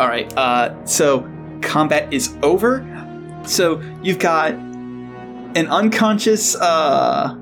[0.00, 0.34] All right.
[0.34, 2.86] Uh, so combat is over.
[3.44, 6.56] So you've got an unconscious.
[6.56, 7.36] Uh,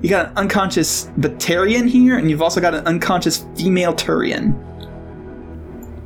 [0.00, 4.54] you got an unconscious Batarian here, and you've also got an unconscious female Turian.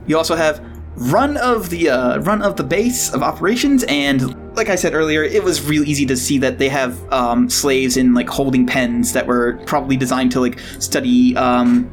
[0.07, 0.65] You also have
[0.97, 5.23] run of the uh, run of the base of operations, and like I said earlier,
[5.23, 9.13] it was real easy to see that they have um, slaves in like holding pens
[9.13, 11.91] that were probably designed to like study um,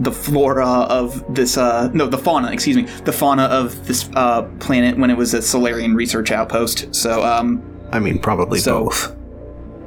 [0.00, 4.42] the flora of this uh no the fauna excuse me the fauna of this uh
[4.60, 7.62] planet when it was a Salarian research outpost so um
[7.92, 9.16] I mean, probably So- both.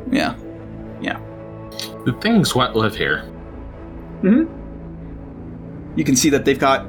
[0.09, 0.35] Yeah.
[1.01, 1.19] Yeah.
[2.05, 3.23] The things what live here.
[4.21, 4.45] Hmm.
[5.95, 6.85] You can see that they've got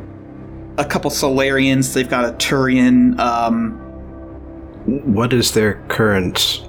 [0.79, 3.73] a couple Salarians, they've got a Turian, um,
[4.87, 6.63] What is their current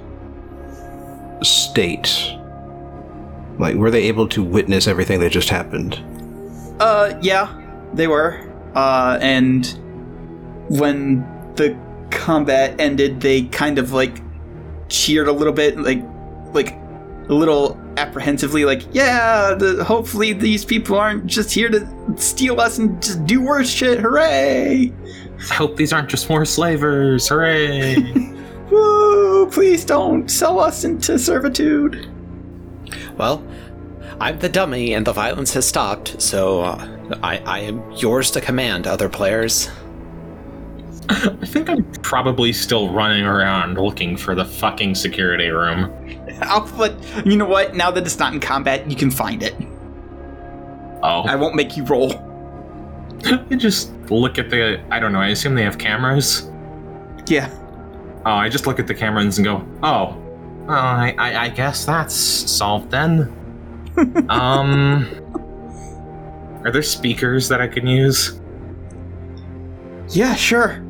[1.42, 2.12] state?
[3.58, 6.02] Like, were they able to witness everything that just happened?
[6.82, 7.48] Uh, yeah,
[7.94, 8.40] they were.
[8.74, 9.66] Uh, and
[10.68, 11.20] when
[11.54, 11.78] the
[12.10, 14.20] combat ended, they kind of like
[14.88, 16.02] cheered a little bit, like,
[16.52, 16.72] like
[17.28, 21.86] a little apprehensively, like, yeah, the, hopefully these people aren't just here to
[22.16, 24.00] steal us and just do worse shit.
[24.00, 24.92] Hooray!
[25.38, 27.28] I hope these aren't just more slavers.
[27.28, 27.96] Hooray!
[28.72, 29.48] Woo!
[29.52, 32.10] Please don't sell us into servitude.
[33.16, 33.46] Well,
[34.20, 38.40] I'm the dummy and the violence has stopped, so uh, I, I am yours to
[38.40, 39.68] command, other players.
[41.08, 45.92] I think I'm probably still running around looking for the fucking security room.
[46.42, 46.94] I'll put.
[47.26, 47.74] You know what?
[47.74, 49.54] Now that it's not in combat, you can find it.
[51.02, 52.12] Oh, I won't make you roll.
[53.24, 54.82] I just look at the.
[54.90, 55.20] I don't know.
[55.20, 56.50] I assume they have cameras.
[57.26, 57.50] Yeah.
[58.24, 60.16] Oh, I just look at the cameras and go, oh,
[60.66, 63.32] well, I, I, I guess that's solved then.
[64.28, 65.06] Um,
[66.64, 68.40] are there speakers that I can use?
[70.08, 70.82] Yeah, sure.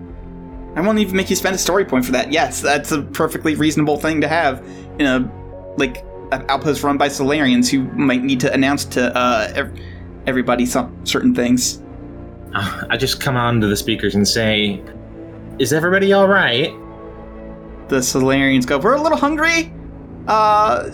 [0.75, 2.33] I won't even make you spend a story point for that.
[2.33, 4.65] Yes, that's a perfectly reasonable thing to have
[4.99, 5.31] in a
[5.77, 9.79] like an outpost run by Salarians who might need to announce to uh, ev-
[10.27, 11.83] everybody some certain things.
[12.55, 14.83] Uh, I just come on to the speakers and say,
[15.59, 16.71] is everybody all right?
[17.89, 19.73] The Salarians go, "We're a little hungry.
[20.27, 20.91] Uh,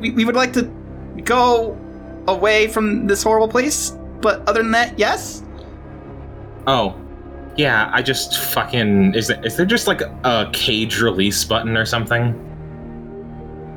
[0.00, 0.70] we, we would like to
[1.24, 1.76] go
[2.28, 5.42] away from this horrible place, but other than that, yes."
[6.66, 6.98] Oh,
[7.56, 7.90] yeah.
[7.92, 9.28] I just fucking is.
[9.28, 12.42] There, is there just like a cage release button or something?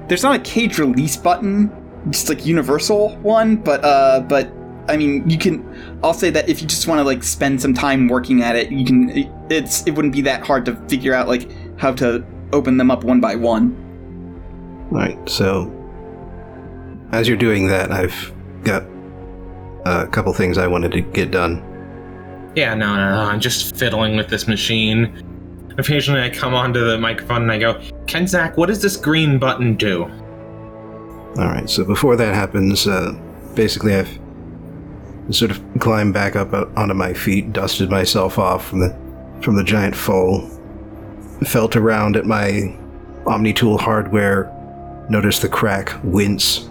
[0.09, 1.71] there's not a cage release button,
[2.09, 4.51] just like universal one, but uh, but
[4.89, 5.63] I mean, you can.
[6.03, 8.71] I'll say that if you just want to like spend some time working at it,
[8.71, 9.09] you can.
[9.49, 11.49] It's it wouldn't be that hard to figure out like
[11.79, 13.75] how to open them up one by one.
[14.89, 15.65] Right, so
[17.11, 18.33] as you're doing that, I've
[18.63, 18.83] got
[19.85, 21.63] a couple things I wanted to get done.
[22.55, 23.21] Yeah, no, no, no.
[23.29, 25.25] I'm just fiddling with this machine.
[25.77, 27.75] Occasionally, I come onto the microphone and I go,
[28.05, 30.03] Kenzak, what does this green button do?
[30.03, 33.13] All right, so before that happens, uh,
[33.55, 34.19] basically I've
[35.29, 39.09] sort of climbed back up onto my feet, dusted myself off from the
[39.41, 40.49] from the giant foal,
[41.45, 42.75] felt around at my
[43.23, 44.51] OmniTool hardware,
[45.09, 46.68] noticed the crack, wince,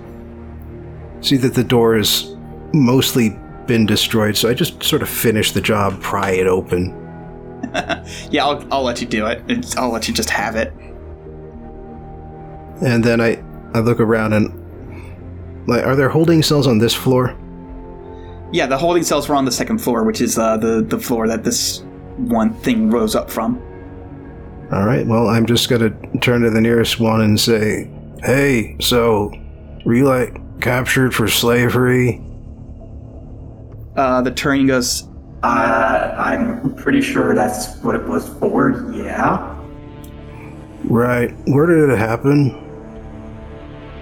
[1.20, 2.34] see that the door has
[2.72, 6.94] mostly been destroyed, so I just sort of finished the job, pry it open.
[8.30, 9.42] Yeah, I'll I'll let you do it.
[9.48, 10.72] It's, I'll let you just have it.
[12.80, 13.42] And then I,
[13.74, 17.36] I look around and like, are there holding cells on this floor?
[18.52, 21.26] Yeah, the holding cells were on the second floor, which is uh, the the floor
[21.26, 21.82] that this
[22.16, 23.60] one thing rose up from.
[24.72, 25.06] All right.
[25.06, 25.90] Well, I'm just gonna
[26.20, 27.90] turn to the nearest one and say,
[28.22, 29.32] "Hey, so
[29.84, 32.22] relay captured for slavery."
[33.96, 35.08] Uh, the Turian goes,
[35.42, 39.56] Uh, I'm pretty sure that's what it was for, yeah.
[40.84, 41.34] Right.
[41.46, 42.64] Where did it happen?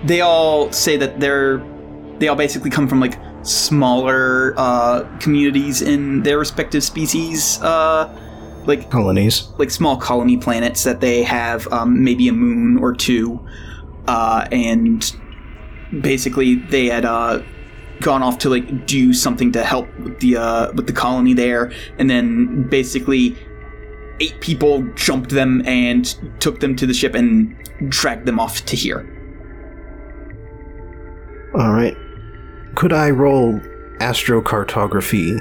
[0.05, 1.59] they all say that they're
[2.19, 8.07] they all basically come from like smaller uh, communities in their respective species uh,
[8.67, 9.49] like Colonies.
[9.59, 13.41] like small colony planets that they have um, maybe a moon or two
[14.07, 15.17] uh, and
[16.01, 17.43] basically they had uh,
[18.01, 21.73] gone off to like do something to help with the uh, with the colony there
[21.99, 23.37] and then basically
[24.21, 27.55] eight people jumped them and took them to the ship and
[27.89, 29.13] dragged them off to here
[31.57, 31.97] All right.
[32.75, 33.59] Could I roll
[34.01, 35.41] astrocartography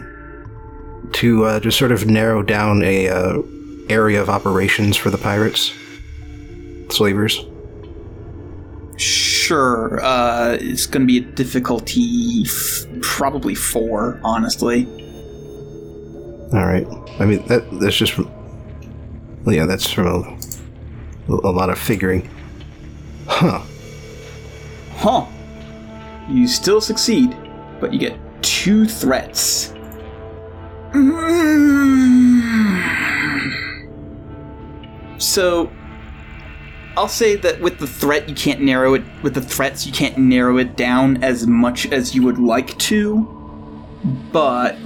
[1.12, 3.42] to uh, just sort of narrow down a uh,
[3.90, 5.74] area of operations for the pirates,
[6.90, 7.46] slavers?
[8.98, 10.00] Sure.
[10.02, 14.86] Uh, it's going to be a difficulty, f- probably four, honestly.
[16.54, 16.88] All right.
[17.20, 18.30] I mean that that's just from,
[19.44, 22.30] well, yeah, that's from a, a lot of figuring.
[23.28, 23.62] Huh.
[24.96, 25.26] Huh.
[26.30, 27.36] You still succeed,
[27.80, 29.74] but you get two threats.
[35.18, 35.70] So,
[36.98, 39.04] I'll say that with the threat, you can't narrow it.
[39.22, 43.24] With the threats, you can't narrow it down as much as you would like to.
[44.32, 44.78] But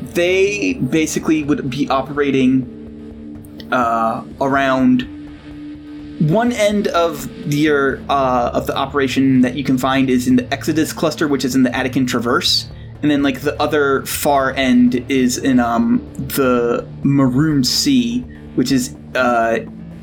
[0.00, 5.02] they basically would be operating uh, around
[6.20, 10.52] one end of your uh, of the operation that you can find is in the
[10.52, 12.68] Exodus cluster, which is in the Attican Traverse,
[13.02, 18.20] and then like the other far end is in um, the Maroon Sea,
[18.54, 19.58] which is uh,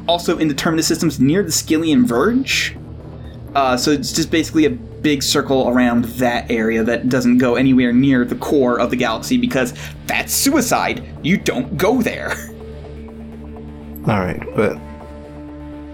[0.07, 2.75] also in the Terminus systems near the Skyllian Verge.
[3.55, 7.93] Uh, so it's just basically a big circle around that area that doesn't go anywhere
[7.93, 9.73] near the core of the galaxy because
[10.07, 11.03] that's suicide.
[11.21, 12.31] You don't go there.
[14.07, 14.77] All right, but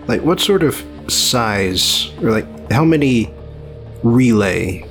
[0.07, 3.31] like, what sort of size, or like, how many
[4.03, 4.83] relay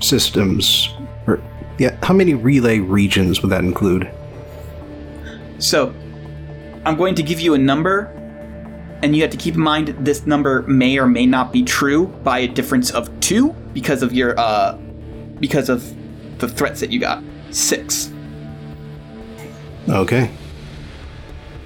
[0.00, 0.88] systems,
[1.26, 1.42] or
[1.78, 4.10] yeah, how many relay regions would that include?
[5.58, 5.94] So,
[6.86, 8.10] I'm going to give you a number,
[9.02, 12.06] and you have to keep in mind this number may or may not be true
[12.22, 14.76] by a difference of two because of your uh,
[15.40, 15.94] because of
[16.38, 17.22] the threats that you got.
[17.50, 18.12] Six.
[19.88, 20.30] Okay.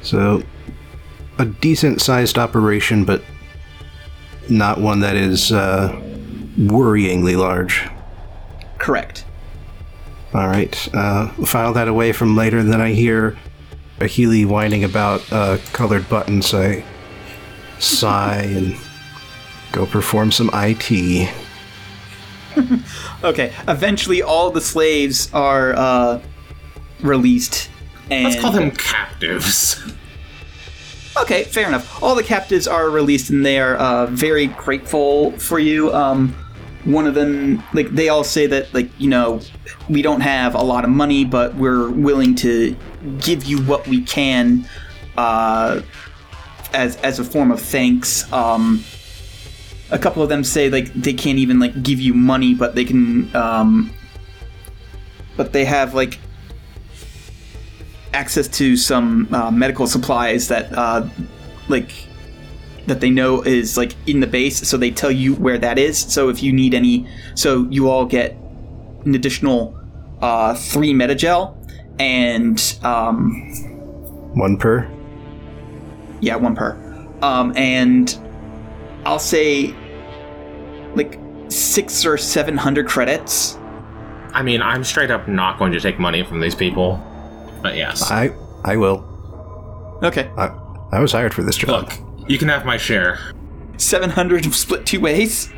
[0.02, 0.42] So,
[1.38, 3.22] a decent sized operation, but
[4.48, 5.90] not one that is uh,
[6.56, 7.86] worryingly large.
[8.78, 9.24] Correct.
[10.32, 10.94] All right.
[10.94, 12.62] Uh, file that away from later.
[12.62, 13.36] Then I hear
[14.00, 16.54] a Healy whining about uh, colored buttons.
[16.54, 16.84] I
[17.78, 18.76] sigh and
[19.72, 21.30] go perform some IT.
[23.24, 23.52] Okay.
[23.68, 26.22] Eventually, all the slaves are uh,
[27.00, 27.70] released.
[28.10, 29.82] And Let's call them captives.
[31.20, 32.02] Okay, fair enough.
[32.02, 35.92] All the captives are released, and they are uh, very grateful for you.
[35.94, 36.34] Um,
[36.84, 39.40] one of them, like, they all say that, like, you know,
[39.88, 42.76] we don't have a lot of money, but we're willing to
[43.18, 44.68] give you what we can
[45.16, 45.80] uh,
[46.76, 48.30] as as a form of thanks.
[48.32, 48.84] Um,
[49.90, 52.84] a couple of them say like they can't even like give you money, but they
[52.84, 53.34] can.
[53.34, 53.92] Um,
[55.36, 56.18] but they have like
[58.12, 61.06] access to some uh, medical supplies that uh,
[61.68, 61.92] like
[62.86, 65.98] that they know is like in the base so they tell you where that is
[65.98, 68.36] so if you need any so you all get
[69.04, 69.76] an additional
[70.22, 71.58] uh, three medi-gel
[71.98, 73.50] and um,
[74.34, 74.95] One per.
[76.26, 76.72] Yeah one per
[77.22, 78.18] um, and
[79.04, 79.74] i'll say
[80.94, 83.56] like six or seven hundred credits
[84.36, 87.02] I mean, I'm straight up not going to take money from these people.
[87.62, 88.02] But yes.
[88.10, 88.34] I
[88.64, 88.98] I will.
[90.02, 90.48] okay I
[90.92, 91.70] I was hired for this job.
[91.70, 93.18] Look, you can have my share.
[93.78, 95.50] 700 split two ways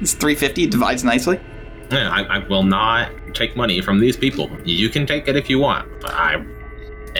[0.00, 1.38] it's 350 it divides nicely
[1.90, 4.50] Yeah, I, I will not take money from these people.
[4.64, 6.44] You can take it if you want, but I.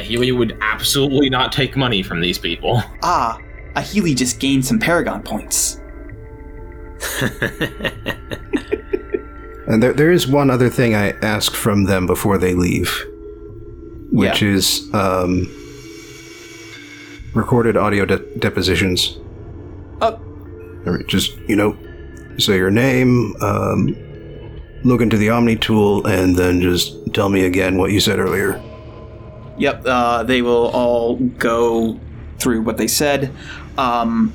[0.02, 2.82] Healy would absolutely not take money from these people.
[3.02, 3.38] Ah,
[3.76, 5.80] a Healy just gained some Paragon points.
[9.66, 12.90] And there, there is one other thing I ask from them before they leave,
[14.12, 14.48] which Yeah.
[14.48, 15.48] is um,
[17.32, 19.18] recorded audio de- depositions.
[20.02, 20.20] Oh,
[20.84, 21.76] Or Just, you know,
[22.36, 23.96] say your name, um,
[24.84, 28.60] look into the Omni tool, and then just tell me again what you said earlier.
[29.58, 29.82] Yep.
[29.84, 31.98] Uh, they will all go
[32.38, 33.32] through what they said,
[33.78, 34.32] um,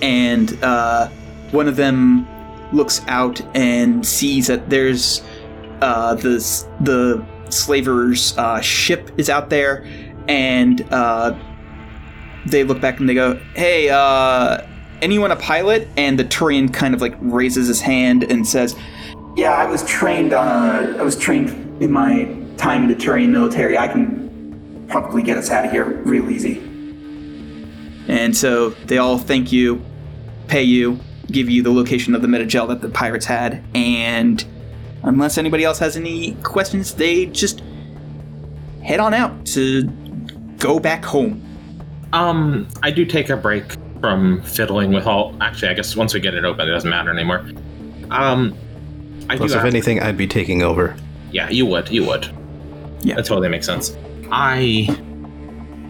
[0.00, 1.08] and uh,
[1.50, 2.26] one of them
[2.72, 5.22] looks out and sees that there's
[5.80, 6.38] uh, the
[6.80, 9.86] the slavers' uh, ship is out there,
[10.28, 11.36] and uh,
[12.46, 14.66] they look back and they go, "Hey, uh,
[15.02, 18.76] anyone a pilot?" And the Turian kind of like raises his hand and says,
[19.36, 21.50] Yeah, I was trained on a, I was trained
[21.82, 22.24] in my
[22.56, 23.76] time in the Turian military.
[23.78, 26.58] I can probably get us out of here real easy.
[28.08, 29.80] And so they all thank you,
[30.48, 30.98] pay you,
[31.28, 34.44] give you the location of the medi-gel that the pirates had, and
[35.02, 37.62] unless anybody else has any questions, they just
[38.82, 39.84] head on out to
[40.58, 41.40] go back home.
[42.12, 43.64] Um, I do take a break
[44.00, 45.34] from fiddling with all.
[45.40, 47.48] Actually, I guess once we get it open, it doesn't matter anymore.
[48.10, 48.54] Um,
[49.30, 49.56] I Plus, do.
[49.56, 50.96] if have- anything, I'd be taking over.
[51.30, 51.88] Yeah, you would.
[51.88, 52.28] You would.
[53.02, 53.16] Yeah.
[53.16, 53.96] That totally makes sense.
[54.30, 54.86] I,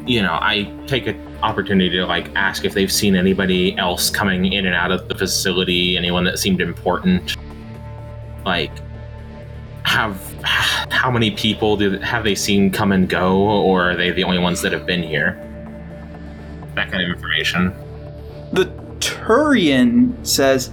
[0.06, 4.52] you know, I take an opportunity to like ask if they've seen anybody else coming
[4.52, 7.36] in and out of the facility, anyone that seemed important.
[8.44, 8.72] Like,
[9.84, 14.24] have how many people do have they seen come and go, or are they the
[14.24, 15.38] only ones that have been here?
[16.74, 17.74] That kind of information.
[18.52, 18.66] The
[19.00, 20.72] Turian says,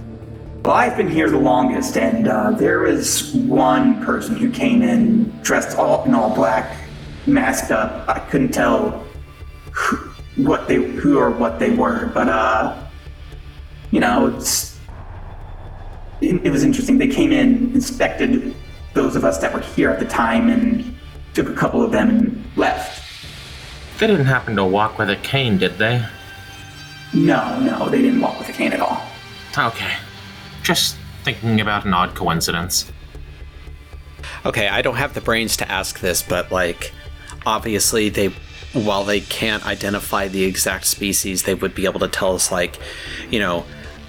[0.64, 5.30] Well, I've been here the longest, and uh, there was one person who came in
[5.40, 6.76] dressed all in all black,
[7.26, 8.06] masked up.
[8.06, 9.02] I couldn't tell
[9.72, 9.96] who,
[10.36, 12.76] what they, who or what they were, but uh,
[13.90, 14.78] you know, it's
[16.20, 16.98] it, it was interesting.
[16.98, 18.54] They came in, inspected
[18.92, 20.94] those of us that were here at the time, and
[21.32, 23.02] took a couple of them and left.
[23.98, 26.04] They didn't happen to walk with a cane, did they?
[27.14, 29.02] No, no, they didn't walk with a cane at all.
[29.56, 29.96] Okay.
[30.62, 32.90] Just thinking about an odd coincidence.
[34.44, 36.92] Okay, I don't have the brains to ask this, but like,
[37.44, 38.28] obviously they,
[38.72, 42.78] while they can't identify the exact species, they would be able to tell us like,
[43.30, 43.64] you know,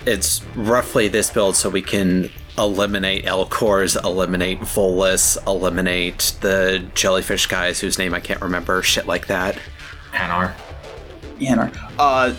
[0.05, 7.79] it's roughly this build, so we can eliminate Elcors, eliminate Volus, eliminate the jellyfish guys
[7.79, 9.57] whose name I can't remember, shit like that.
[10.11, 10.53] Hanar.
[11.39, 11.75] Hanar.
[11.97, 12.33] Uh,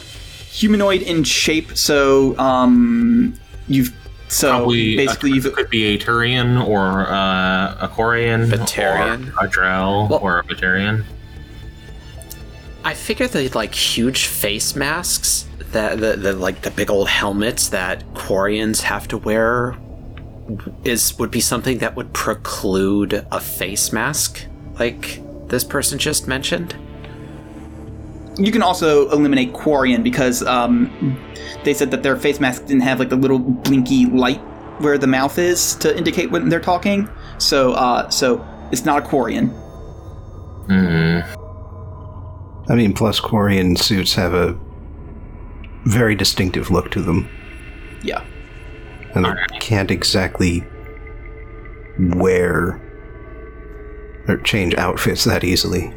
[0.51, 1.77] humanoid in shape.
[1.77, 3.35] So um,
[3.69, 3.95] you've
[4.33, 9.29] so Probably basically a, you've could be a Turian or uh, a Quarian, Batarian?
[9.37, 11.05] or a Drell, Well- or a Batarian.
[12.85, 17.69] I figure the like huge face masks that the, the like the big old helmets
[17.69, 19.77] that Quarians have to wear
[20.83, 24.45] is would be something that would preclude a face mask
[24.81, 26.75] like this person just mentioned.
[28.39, 30.91] You can also eliminate Quarian because um,
[31.65, 34.41] they said that their face mask didn't have like the little blinky light
[34.81, 37.09] where the mouth is to indicate when they're talking.
[37.39, 39.49] So uh, so it's not a Quarian.
[40.67, 41.21] Hmm.
[42.71, 44.59] I mean, plus Quarian suits have a
[45.85, 47.29] very distinctive look to them,
[48.03, 48.23] Yeah.
[49.15, 49.51] and they Alright.
[49.61, 50.65] can't exactly
[51.99, 52.81] wear
[54.29, 55.93] or change outfits that easily.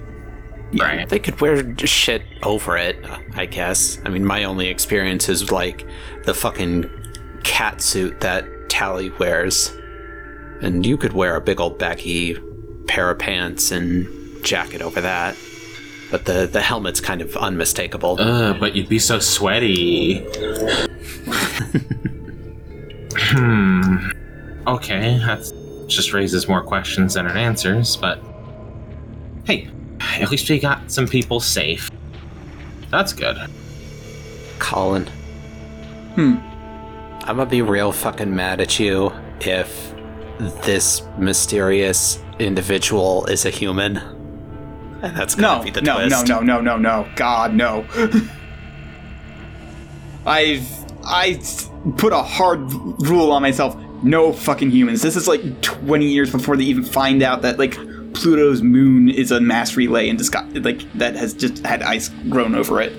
[0.74, 1.08] Right.
[1.08, 2.98] They could wear shit over it,
[3.36, 4.00] I guess.
[4.06, 5.88] I mean, my only experience is like
[6.26, 6.90] the fucking
[7.44, 9.72] cat suit that Tali wears.
[10.62, 12.38] And you could wear a big old baggy
[12.88, 14.08] pair of pants and
[14.44, 15.38] jacket over that.
[16.12, 18.20] But the, the helmet's kind of unmistakable.
[18.20, 20.20] Uh, but you'd be so sweaty.
[23.18, 24.10] hmm.
[24.68, 28.20] Okay, that just raises more questions than it answers, but.
[29.46, 29.70] Hey,
[30.20, 31.90] at least we got some people safe.
[32.92, 33.38] That's good.
[34.60, 35.08] Colin.
[36.16, 36.36] Hmm.
[37.28, 39.12] I'm gonna be real fucking mad at you
[39.42, 39.94] if
[40.64, 43.98] this mysterious individual is a human.
[45.02, 46.28] And that's gonna No, be the no, no, twist.
[46.28, 47.08] no, no, no, no.
[47.16, 47.86] God, no.
[50.26, 50.68] I've
[51.04, 51.40] I
[51.98, 52.60] put a hard
[53.02, 53.76] rule on myself.
[54.04, 55.02] No fucking humans.
[55.02, 57.78] This is like 20 years before they even find out that like
[58.16, 62.10] Pluto's moon is a mass relay and just got like that has just had ice
[62.30, 62.94] grown over it.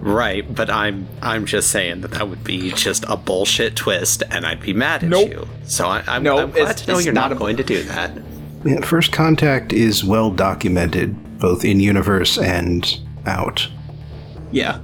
[0.00, 4.46] Right, but I'm I'm just saying that that would be just a bullshit twist, and
[4.46, 5.30] I'd be mad at Nope.
[5.30, 5.48] you.
[5.64, 7.64] So I, I'm, No, I'm glad it's- to know you're not not, a- going to
[7.64, 8.12] do that.
[8.64, 13.68] Yeah, First contact is well documented, both in universe and out.
[14.52, 14.78] Yeah.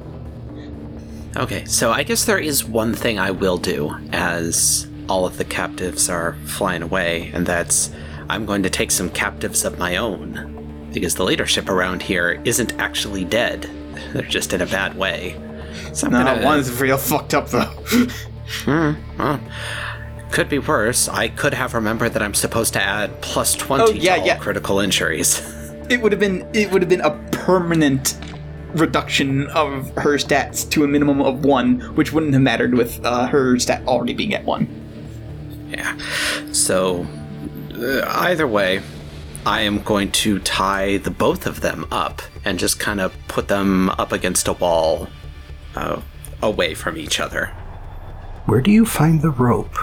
[1.36, 5.44] Okay, so I guess there is one thing I will do as all of the
[5.44, 7.90] captives are flying away, and that's
[8.32, 10.88] I'm going to take some captives of my own.
[10.90, 13.68] Because the leadership around here isn't actually dead.
[14.14, 15.38] They're just in a bad way.
[15.92, 17.70] So No, gonna one's real fucked up though.
[18.64, 19.40] Hmm, well,
[20.30, 21.08] could be worse.
[21.08, 24.26] I could have remembered that I'm supposed to add plus 20 Oh, yeah, to all
[24.26, 24.36] yeah.
[24.38, 25.40] critical injuries.
[25.88, 28.18] it would have been it would have been a permanent
[28.74, 33.26] reduction of her stats to a minimum of one, which wouldn't have mattered with uh,
[33.28, 34.66] her stat already being at one.
[35.70, 35.96] Yeah.
[36.52, 37.06] So,
[37.82, 38.82] either way,
[39.44, 43.48] I am going to tie the both of them up and just kind of put
[43.48, 45.08] them up against a wall
[45.74, 46.00] uh,
[46.42, 47.46] away from each other.
[48.46, 49.76] Where do you find the rope?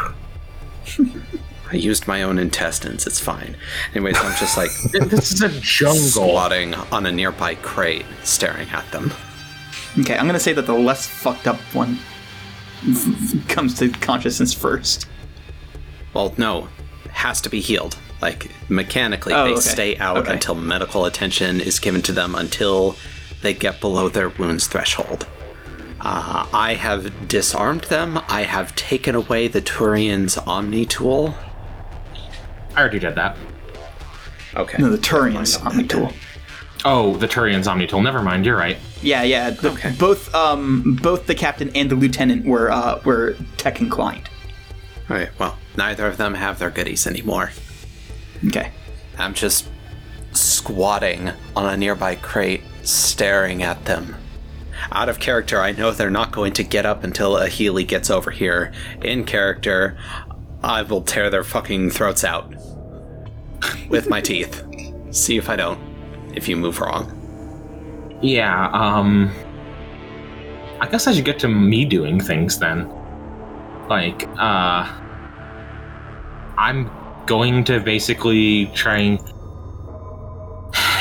[1.71, 3.55] I used my own intestines, it's fine.
[3.93, 4.71] Anyways, I'm just like
[5.09, 5.99] This is a jungle.
[5.99, 9.13] squatting on a nearby crate, staring at them.
[9.99, 11.99] Okay, I'm gonna say that the less fucked up one
[13.47, 15.07] comes to consciousness first.
[16.13, 16.69] Well, no,
[17.11, 17.97] has to be healed.
[18.21, 19.61] Like mechanically, Oh, they okay.
[19.61, 20.33] stay out Okay.
[20.33, 22.95] until medical attention is given to them until
[23.41, 25.25] they get below their wounds threshold.
[26.01, 28.19] Uh, I have disarmed them.
[28.27, 31.35] I have taken away the Turian's Omni tool.
[32.75, 33.37] I already did that.
[34.55, 34.81] Okay.
[34.81, 36.11] No, the Turian's Omni tool.
[36.85, 38.01] Oh, the Turian's Omni Tool.
[38.01, 38.77] Never mind, you're right.
[39.01, 39.49] Yeah, yeah.
[39.49, 39.93] The, Okay.
[39.99, 44.29] Both um both the captain and the lieutenant were uh were tech inclined.
[45.09, 45.29] All right.
[45.39, 47.51] Well, neither of them have their goodies anymore.
[48.47, 48.71] Okay.
[49.17, 49.67] I'm just
[50.31, 54.15] squatting on a nearby crate, staring at them.
[54.91, 58.09] Out of character, I know they're not going to get up until a Healy gets
[58.09, 58.71] over here.
[59.01, 59.97] In character,
[60.63, 62.53] I will tear their fucking throats out
[63.89, 64.63] with my teeth.
[65.11, 65.79] See if I don't.
[66.35, 67.15] If you move wrong.
[68.21, 69.31] Yeah, um.
[70.79, 72.89] I guess I should get to me doing things then.
[73.89, 74.87] Like, uh.
[76.57, 76.91] I'm
[77.25, 79.33] going to basically try and.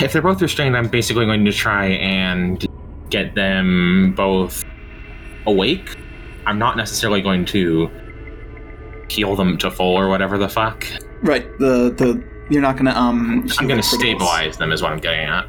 [0.00, 2.64] If they're both restrained, I'm basically going to try and
[3.10, 4.64] get them both
[5.46, 5.96] awake,
[6.46, 7.90] I'm not necessarily going to
[9.08, 10.86] heal them to full or whatever the fuck.
[11.22, 11.46] Right.
[11.58, 13.42] The the you're not gonna um.
[13.58, 13.84] I'm criticals.
[13.84, 15.46] stabilize them, is what I'm getting at.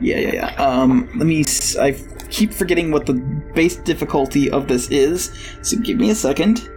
[0.00, 0.54] Yeah, yeah, yeah.
[0.54, 1.44] Um, let me.
[1.78, 1.92] I
[2.30, 3.14] keep forgetting what the
[3.54, 5.30] base difficulty of this is.
[5.62, 6.68] So give me a second.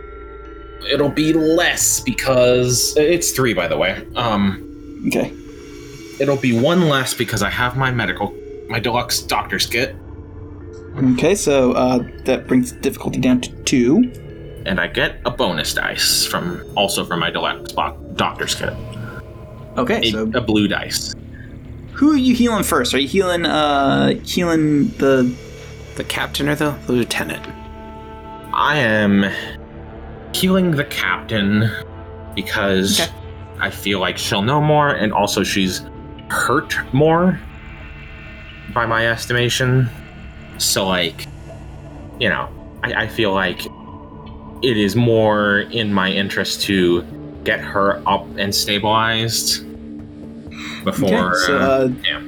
[0.90, 4.06] It'll be less because it's three, by the way.
[4.15, 4.64] Um,
[5.07, 5.32] Okay.
[6.19, 8.34] it'll be one less because I have my medical,
[8.69, 9.95] my deluxe doctor's kit,
[11.14, 11.36] Okay.
[11.36, 14.11] So uh, that brings difficulty down to two.
[14.65, 17.72] and I get a bonus dice from also from my deluxe
[18.15, 18.74] doctor's kit.
[19.78, 19.99] Okay.
[19.99, 21.14] A, So a blue dice.
[21.98, 22.94] Who are you healing first?
[22.94, 25.34] Are you healing uh healing the
[25.95, 27.45] The captain or the lieutenant?
[28.53, 29.26] I am
[30.34, 31.69] healing the captain
[32.36, 33.11] because Okay.
[33.60, 35.82] I feel like she'll know more, and also she's
[36.30, 37.40] hurt more
[38.74, 39.90] by my estimation.
[40.60, 41.26] So, like,
[42.19, 42.48] you know,
[42.84, 43.65] I, I feel like
[44.61, 47.03] it is more in my interest to
[47.44, 49.65] get her up and stabilized
[50.91, 52.22] before Okay, so, uh, uh, yeah.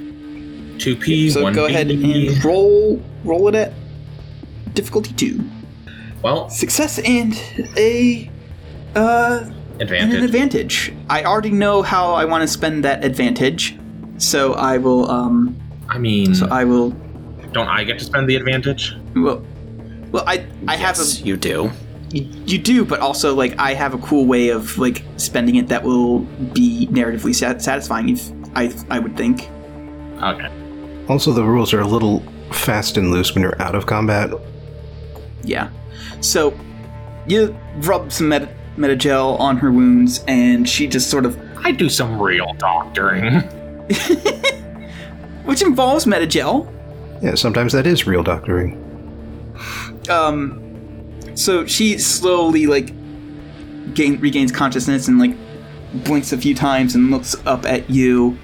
[0.78, 1.30] Two P.
[1.30, 3.74] so one go ahead and roll roll it at
[4.74, 5.44] difficulty two.
[6.22, 7.34] well Success and
[7.78, 8.30] a
[8.96, 10.16] uh and advantage.
[10.20, 10.94] an advantage.
[11.10, 13.78] I already know how I want to spend that advantage,
[14.18, 15.56] so I will um
[15.90, 16.92] I mean, so I will
[17.52, 18.96] don't I get to spend the advantage?
[19.16, 19.44] well
[20.12, 21.72] well I I yes, have you do.
[22.12, 25.68] you, you do, but also like I have a cool way of like spending it
[25.70, 26.20] that will
[26.54, 28.10] be narratively sat- satisfying.
[28.10, 28.22] If
[28.56, 29.50] I I would think.
[30.22, 30.50] Okay.
[31.08, 32.22] Also, the rules are a little
[32.52, 34.32] fast and loose when you're out of combat.
[35.44, 35.70] Yeah.
[36.22, 36.58] So
[37.26, 41.90] you rub some meta, medi-gel on her wounds, and she just sort of, I do
[41.90, 43.42] some real doctoring.
[45.46, 46.72] which involves medi-gel.
[47.22, 48.78] Yeah, sometimes that is real doctoring.
[50.10, 50.62] Um,
[51.36, 52.94] so she slowly like
[53.94, 55.36] gain, regains consciousness and like
[55.94, 58.38] blinks a few times and looks up at you,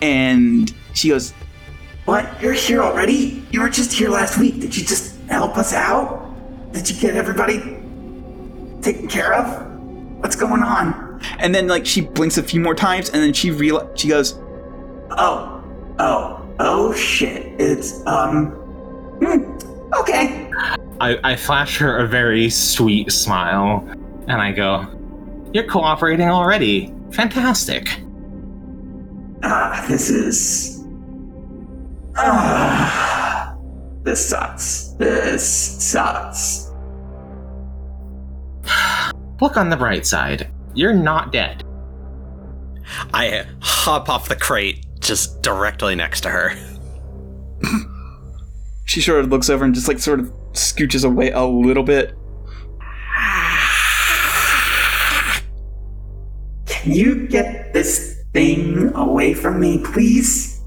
[0.00, 1.32] and she goes,
[2.04, 2.40] What?
[2.42, 3.44] You're here already?
[3.50, 4.60] You were just here last week.
[4.60, 6.34] Did you just help us out?
[6.72, 7.58] Did you get everybody
[8.80, 9.70] taken care of?
[10.20, 11.12] What's going on?
[11.38, 14.38] and then like she blinks a few more times, and then she real she goes,
[15.12, 15.62] Oh,
[15.98, 17.60] oh, oh shit.
[17.60, 18.50] It's, um,
[19.20, 20.50] hmm, okay.
[21.00, 23.86] I, I flash her a very sweet smile,
[24.28, 24.86] and I go,
[25.52, 26.92] You're cooperating already.
[27.12, 27.88] Fantastic.
[29.42, 30.84] Ah, this is.
[32.16, 33.56] Ah,
[34.02, 34.94] this sucks.
[34.98, 36.70] This sucks.
[39.40, 40.48] Look on the bright side.
[40.74, 41.64] You're not dead.
[43.12, 46.52] I hop off the crate just directly next to her.
[48.84, 52.14] she sort of looks over and just like sort of scooches away a little bit.
[56.82, 60.60] Can you get this thing away from me, please?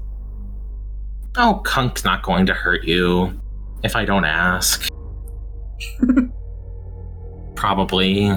[1.36, 3.38] Oh, Kunk's not going to hurt you
[3.82, 4.88] if I don't ask.
[7.54, 8.32] Probably.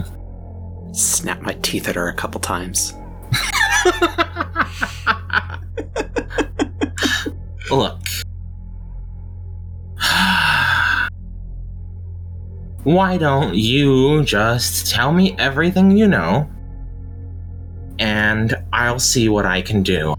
[0.92, 2.94] Snap my teeth at her a couple times.
[7.72, 8.02] Look.
[12.84, 16.50] Why don't you just tell me everything you know?
[18.00, 20.16] And I'll see what I can do.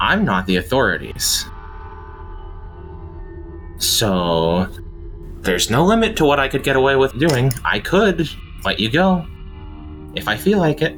[0.00, 1.44] I'm not the authorities.
[3.78, 4.68] So,
[5.40, 7.52] there's no limit to what I could get away with doing.
[7.64, 8.28] I could
[8.64, 9.26] let you go.
[10.14, 10.96] If I feel like it.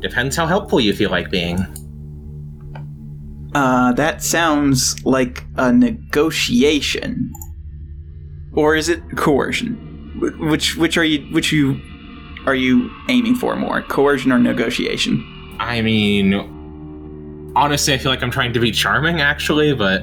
[0.00, 1.64] Depends how helpful you feel like being.
[3.54, 7.32] Uh, that sounds like a negotiation,
[8.54, 9.76] or is it coercion?
[10.50, 11.80] Which which are you which you
[12.46, 15.24] are you aiming for more, coercion or negotiation?
[15.62, 20.02] I mean, honestly, I feel like I'm trying to be charming, actually, but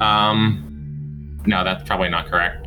[0.00, 2.64] um, no, that's probably not correct.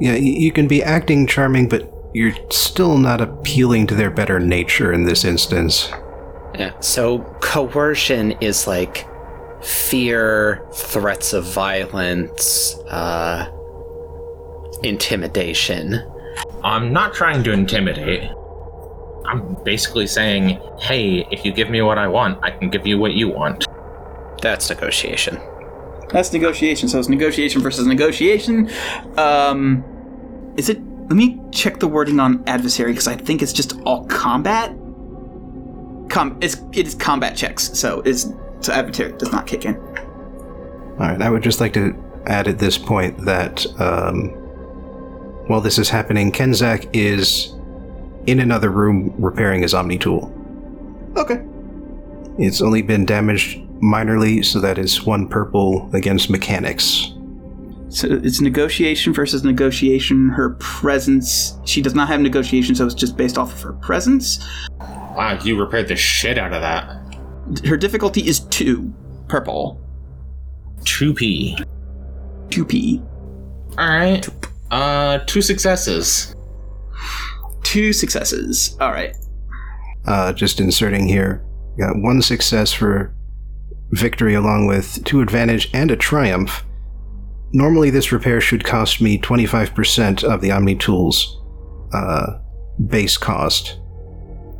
[0.00, 4.92] Yeah, you can be acting charming, but you're still not appealing to their better nature
[4.92, 5.90] in this instance.
[6.54, 6.78] Yeah.
[6.78, 9.06] So coercion is like
[9.62, 13.50] fear, threats of violence, uh,
[14.84, 16.00] intimidation.
[16.62, 18.30] I'm not trying to intimidate.
[19.30, 22.98] I'm basically saying, hey, if you give me what I want, I can give you
[22.98, 23.64] what you want.
[24.42, 25.40] That's negotiation.
[26.08, 26.88] That's negotiation.
[26.88, 28.68] So it's negotiation versus negotiation.
[29.16, 29.84] Um,
[30.56, 30.80] is it?
[31.02, 34.70] Let me check the wording on adversary because I think it's just all combat.
[36.08, 37.78] Com, it's it is combat checks.
[37.78, 39.76] So is so adversary does not kick in.
[39.76, 41.94] All right, I would just like to
[42.26, 44.30] add at this point that um,
[45.46, 47.54] while this is happening, Kenzak is
[48.26, 50.32] in another room repairing his Omni tool.
[51.16, 51.42] Okay.
[52.38, 57.12] It's only been damaged minorly, so that is one purple against mechanics.
[57.88, 60.28] So it's negotiation versus negotiation.
[60.28, 61.58] Her presence.
[61.64, 64.38] She does not have negotiation, so it's just based off of her presence.
[64.78, 67.66] Wow, you repaired the shit out of that.
[67.66, 68.92] Her difficulty is two.
[69.26, 69.80] Purple.
[70.82, 71.64] 2p.
[72.48, 73.06] 2p.
[73.78, 74.28] Alright.
[74.70, 76.34] Uh, two successes.
[77.70, 78.76] Two successes.
[78.80, 79.16] Alright.
[80.04, 81.46] Uh, just inserting here,
[81.78, 83.14] got one success for
[83.92, 86.64] victory along with two advantage and a triumph.
[87.52, 91.40] Normally, this repair should cost me 25% of the Omni Tools
[91.92, 92.40] uh,
[92.88, 93.78] base cost.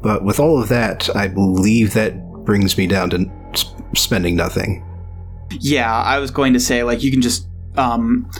[0.02, 2.14] But with all of that, I believe that
[2.44, 3.28] brings me down to
[3.58, 4.86] sp- spending nothing.
[5.50, 8.30] Yeah, I was going to say like you can just um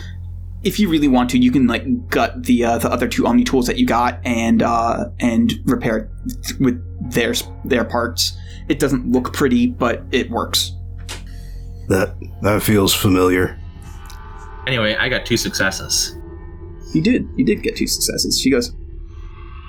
[0.63, 3.45] if you really want to, you can like gut the uh, the other two Omni
[3.45, 7.35] tools that you got and uh and repair it with their
[7.65, 8.37] their parts.
[8.69, 10.73] It doesn't look pretty, but it works.
[11.89, 13.59] That that feels familiar.
[14.67, 16.15] Anyway, I got two successes.
[16.93, 17.29] You did.
[17.37, 18.39] You did get two successes.
[18.39, 18.73] She goes,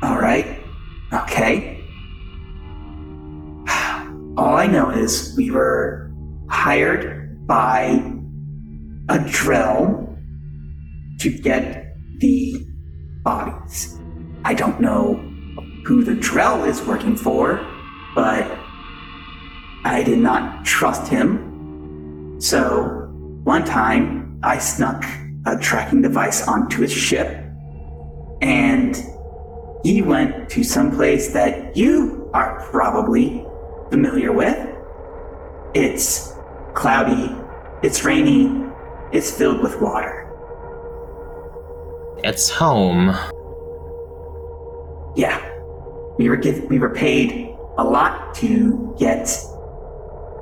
[0.03, 0.59] All right.
[1.13, 1.79] Okay.
[4.37, 6.11] All I know is we were
[6.49, 8.03] hired by
[9.09, 10.10] a Drell
[11.21, 12.65] to get the
[13.23, 13.99] bodies.
[14.43, 15.15] I don't know
[15.85, 17.57] who the Drell is working for,
[18.15, 18.57] but
[19.83, 22.37] I did not trust him.
[22.39, 23.07] So
[23.43, 25.05] one time I snuck
[25.45, 27.45] a tracking device onto his ship
[28.41, 28.95] and
[29.83, 33.45] he went to some place that you are probably
[33.91, 34.57] familiar with.
[35.75, 36.33] It's
[36.73, 37.35] cloudy,
[37.83, 38.67] it's rainy,
[39.11, 40.30] it's filled with water.
[42.23, 43.15] It's home.
[45.15, 45.47] Yeah.
[46.17, 49.27] We were giv we were paid a lot to get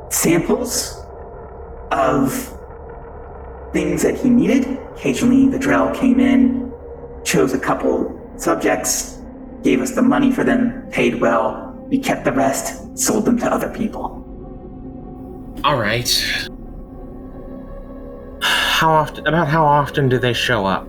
[0.10, 1.02] samples
[1.92, 2.34] of
[3.72, 4.68] things that he needed.
[4.96, 6.72] Occasionally the Drell came in,
[7.24, 9.22] chose a couple subjects,
[9.64, 11.74] gave us the money for them, paid well.
[11.88, 14.18] We kept the rest, sold them to other people.
[15.64, 16.26] Alright.
[18.42, 20.88] How often, about how often do they show up?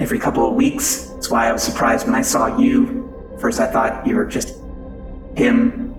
[0.00, 1.06] Every couple of weeks.
[1.10, 3.06] That's why I was surprised when I saw you.
[3.38, 4.58] First I thought you were just
[5.36, 5.90] him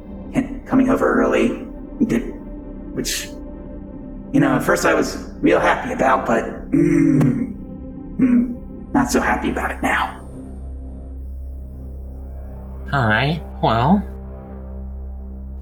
[0.66, 1.64] coming over early.
[2.00, 2.34] We did
[2.96, 3.28] which
[4.34, 7.54] you know, at first I was real happy about, but mm,
[8.18, 10.18] mm, not so happy about it now.
[12.94, 14.02] Alright, well.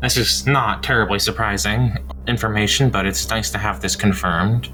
[0.01, 1.97] This is not terribly surprising
[2.27, 4.69] information, but it's nice to have this confirmed.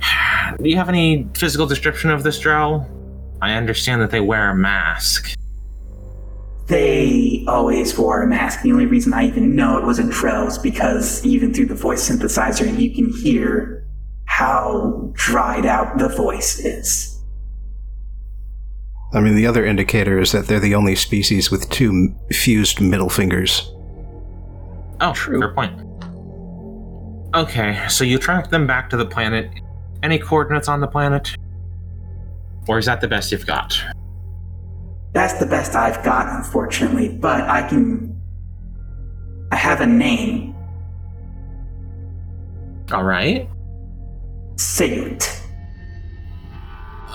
[0.58, 2.88] Do you have any physical description of this Drell?
[3.40, 5.34] I understand that they wear a mask.
[6.66, 8.62] They always wore a mask.
[8.62, 11.74] The only reason I even know it was in Drell is because even through the
[11.74, 13.86] voice synthesizer, you can hear
[14.26, 17.14] how dried out the voice is.
[19.14, 23.08] I mean, the other indicator is that they're the only species with two fused middle
[23.08, 23.72] fingers.
[25.00, 25.40] Oh, True.
[25.40, 25.80] fair point.
[27.34, 29.50] Okay, so you tracked them back to the planet.
[30.02, 31.34] Any coordinates on the planet?
[32.68, 33.80] Or is that the best you've got?
[35.12, 38.14] That's the best I've got, unfortunately, but I can.
[39.50, 40.54] I have a name.
[42.92, 43.48] Alright.
[44.56, 45.40] Sayut.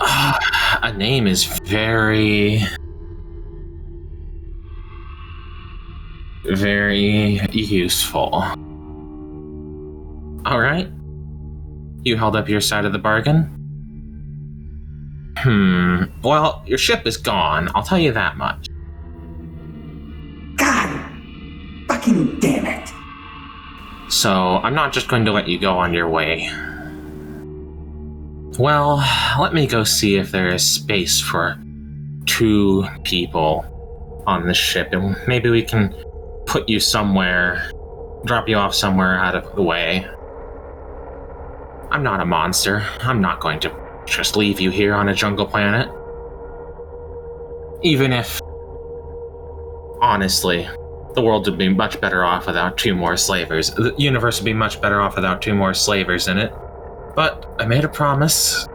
[0.00, 2.62] a name is very.
[6.44, 8.44] Very useful.
[10.46, 10.90] Alright.
[12.04, 13.50] You held up your side of the bargain?
[15.38, 16.04] Hmm.
[16.22, 18.68] Well, your ship is gone, I'll tell you that much.
[20.56, 21.10] God!
[21.88, 22.90] Fucking damn it!
[24.10, 26.48] So, I'm not just going to let you go on your way.
[28.58, 29.02] Well,
[29.40, 31.58] let me go see if there is space for
[32.26, 33.64] two people
[34.26, 35.94] on the ship, and maybe we can
[36.46, 37.70] put you somewhere,
[38.24, 40.06] drop you off somewhere out of the way.
[41.94, 42.84] I'm not a monster.
[43.02, 45.88] I'm not going to just leave you here on a jungle planet.
[47.84, 48.40] Even if,
[50.00, 50.68] honestly,
[51.14, 53.70] the world would be much better off without two more slavers.
[53.70, 56.52] The universe would be much better off without two more slavers in it.
[57.14, 58.66] But I made a promise.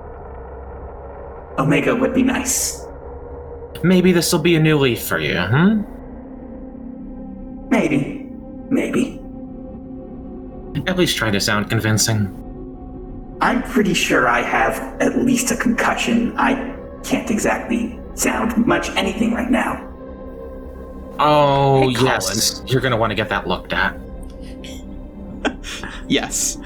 [1.58, 2.86] Omega would be nice.
[3.84, 5.82] Maybe this will be a new leaf for you, hmm?
[7.70, 8.30] Maybe.
[8.70, 9.22] Maybe.
[10.88, 12.46] At least try to sound convincing.
[13.41, 16.38] I'm pretty sure I have at least a concussion.
[16.38, 19.86] I can't exactly sound much anything right now.
[21.20, 22.61] Oh, Hey, yes.
[22.68, 23.98] You're going to want to get that looked at.
[26.07, 26.57] Yes.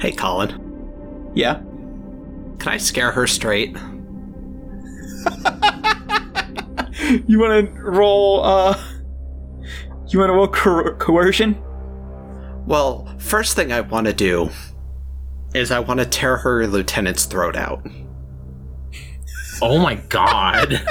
[0.00, 1.30] Hey, Colin.
[1.34, 1.56] Yeah.
[2.58, 3.76] Can I scare her straight?
[7.26, 8.44] You want to roll?
[8.44, 8.78] uh...
[10.08, 11.60] You want to roll coer- coercion?
[12.66, 14.50] Well, first thing I want to do
[15.54, 17.86] is I want to tear her lieutenant's throat out.
[19.62, 20.80] Oh my god.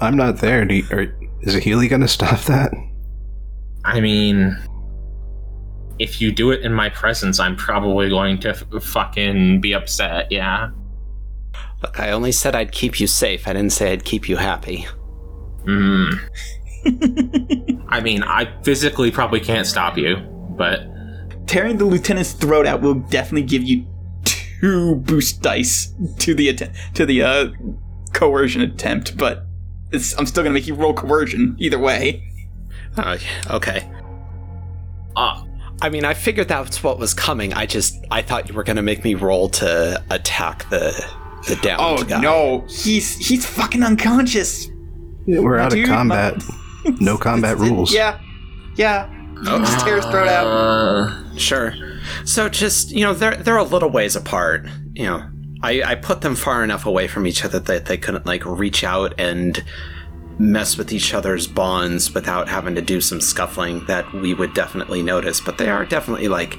[0.00, 0.64] I'm not there.
[0.64, 2.72] Do you, are, is Healy going to stop that?
[3.84, 4.58] I mean,
[5.98, 10.30] if you do it in my presence, I'm probably going to f- fucking be upset,
[10.30, 10.70] yeah?
[11.82, 13.46] Look, I only said I'd keep you safe.
[13.46, 14.86] I didn't say I'd keep you happy.
[15.64, 16.10] Hmm.
[17.88, 20.16] I mean, I physically probably can't stop you,
[20.56, 20.86] but
[21.46, 23.84] Tearing the lieutenant's throat out will definitely give you
[24.24, 27.48] two boost dice to the att- to the uh,
[28.14, 29.44] coercion attempt, but
[29.90, 32.22] it's, I'm still gonna make you roll coercion either way.
[32.96, 33.18] Uh,
[33.50, 33.90] okay.
[35.16, 35.44] uh,
[35.82, 37.52] I mean, I figured that's what was coming.
[37.52, 40.92] I just I thought you were gonna make me roll to attack the
[41.48, 42.20] the downed Oh guy.
[42.20, 44.68] no, he's he's fucking unconscious.
[45.26, 46.42] Yeah, We're out Dude, of combat.
[47.00, 47.92] No combat rules.
[47.92, 48.18] Yeah,
[48.76, 49.10] yeah.
[49.36, 50.46] You can just tear his throat out.
[50.46, 51.74] uh, Sure.
[52.24, 54.66] So just you know, they're they're a little ways apart.
[54.94, 55.28] You know,
[55.62, 58.84] I I put them far enough away from each other that they couldn't like reach
[58.84, 59.62] out and
[60.38, 65.02] mess with each other's bonds without having to do some scuffling that we would definitely
[65.02, 65.40] notice.
[65.40, 66.58] But they are definitely like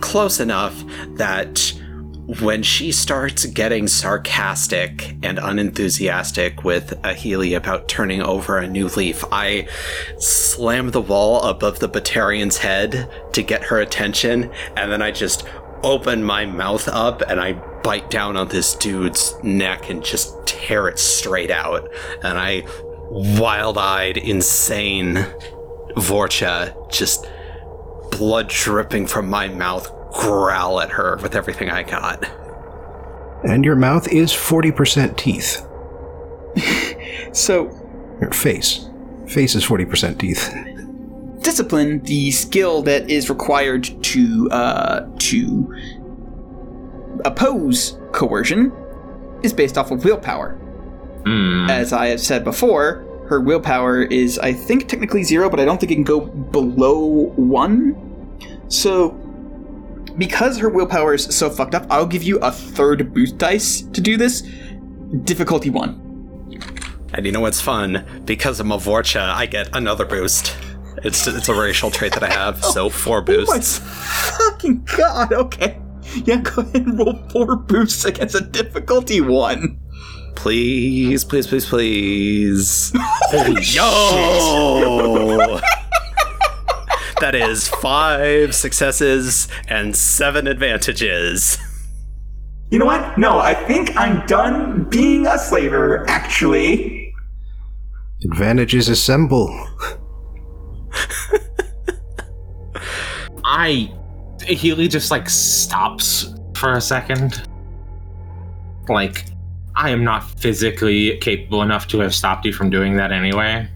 [0.00, 0.82] close enough
[1.16, 1.72] that
[2.28, 8.88] when she starts getting sarcastic and unenthusiastic with a Healy about turning over a new
[8.88, 9.66] leaf, I
[10.18, 15.46] slam the wall above the Batarian's head to get her attention, and then I just
[15.82, 20.86] open my mouth up and I bite down on this dude's neck and just tear
[20.88, 21.88] it straight out.
[22.22, 22.64] And I,
[23.10, 25.24] wild eyed, insane
[25.96, 27.26] Vorcha, just
[28.10, 32.24] blood dripping from my mouth, growl at her with everything I got.
[33.44, 35.64] And your mouth is 40% teeth.
[37.32, 37.64] So
[38.20, 38.88] Your face.
[39.28, 40.52] Face is 40% teeth.
[41.42, 45.74] discipline, the skill that is required to uh, to
[47.24, 48.72] oppose coercion,
[49.42, 50.54] is based off of willpower.
[51.24, 51.66] hmm.
[51.68, 55.78] As I have said before, her willpower is, I think, technically zero, but I don't
[55.78, 57.94] think it can go below one.
[58.68, 59.10] So,
[60.18, 64.00] because her willpower is so fucked up, I'll give you a third boost dice to
[64.00, 64.42] do this.
[65.24, 66.04] Difficulty one.
[67.14, 68.04] And you know what's fun?
[68.26, 70.54] Because I'm a Vorcha, I get another boost.
[71.04, 73.78] It's it's a racial trait that I have, oh, so four Oh boosts.
[74.36, 75.80] fucking god, okay.
[76.24, 79.78] Yeah, go ahead and roll four boosts against a difficulty one.
[80.36, 82.92] Please, please, please, please.
[82.96, 85.60] Holy Yo!
[87.20, 91.58] that is five successes and seven advantages.
[92.70, 93.18] You know what?
[93.18, 97.14] No, I think I'm done being a slaver, actually.
[98.24, 99.48] Advantages assemble.
[103.44, 103.92] I
[104.42, 107.48] Healy just like stops for a second.
[108.88, 109.24] Like,
[109.74, 113.68] I am not physically capable enough to have stopped you from doing that anyway.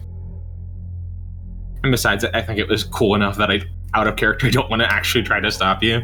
[1.83, 3.61] And besides, I think it was cool enough that I,
[3.93, 6.01] out of character, I don't want to actually try to stop you.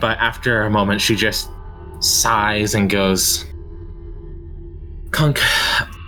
[0.00, 1.48] but after a moment, she just
[2.00, 3.44] sighs and goes,
[5.10, 5.40] Kunk,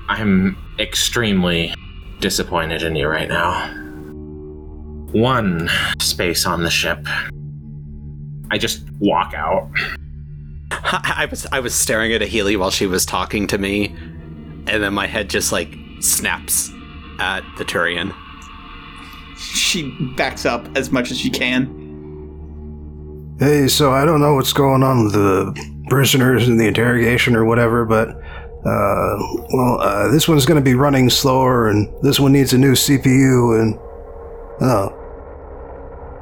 [0.08, 1.72] I'm extremely
[2.20, 3.72] disappointed in you right now.
[5.12, 7.06] One space on the ship.
[8.50, 9.70] I just walk out.
[10.86, 13.86] I, I was I was staring at a Healy while she was talking to me,
[13.86, 16.70] and then my head just like snaps
[17.18, 18.14] at the Turian.
[19.36, 21.84] She backs up as much as she can.
[23.38, 27.44] Hey, so I don't know what's going on with the prisoners in the interrogation or
[27.44, 29.16] whatever, but, uh,
[29.52, 33.60] well, uh, this one's gonna be running slower, and this one needs a new CPU,
[33.60, 33.78] and.
[34.62, 35.02] Oh.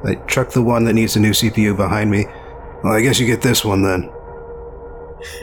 [0.03, 2.25] I chuck the one that needs a new CPU behind me.
[2.83, 4.11] Well, I guess you get this one then.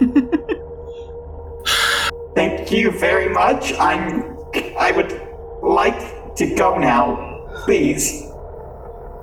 [2.35, 3.73] Thank you very much.
[3.75, 4.37] I'm.
[4.79, 5.13] I would
[5.63, 7.47] like to go now.
[7.65, 8.23] Please.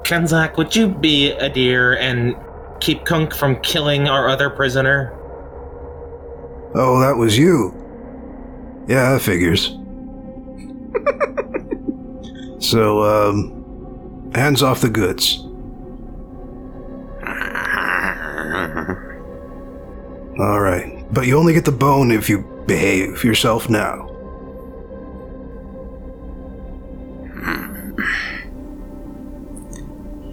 [0.04, 2.36] Kenzak, would you be a dear and
[2.80, 5.12] keep Kunk from killing our other prisoner?
[6.74, 7.74] Oh, that was you.
[8.88, 9.76] Yeah, that figures.
[12.60, 15.44] so, um, Hands off the goods.
[20.40, 24.08] All right, but you only get the bone if you behave yourself now.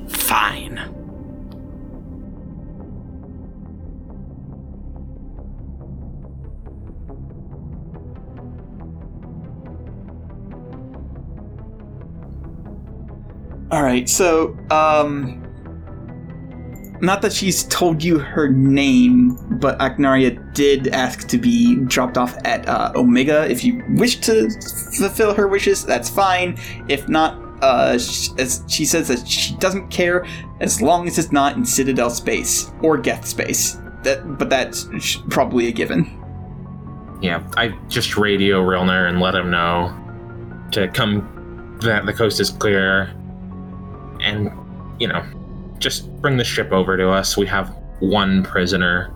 [0.09, 0.79] Fine.
[13.73, 15.46] All right, so um,
[17.01, 22.37] not that she's told you her name, but Agnaria did ask to be dropped off
[22.45, 23.49] at uh, Omega.
[23.51, 24.51] If you wish to
[24.97, 26.59] fulfill her wishes, that's fine.
[26.89, 27.93] If not, uh,
[28.39, 30.27] as she says that she doesn't care
[30.61, 33.79] as long as it's not in Citadel space or Geth space.
[34.03, 36.23] That, but that's probably a given.
[37.21, 39.95] Yeah, I just radio Rilner and let him know
[40.73, 43.15] to come that the coast is clear,
[44.21, 44.51] and
[45.01, 45.25] you know,
[45.79, 47.37] just bring the ship over to us.
[47.37, 49.13] We have one prisoner.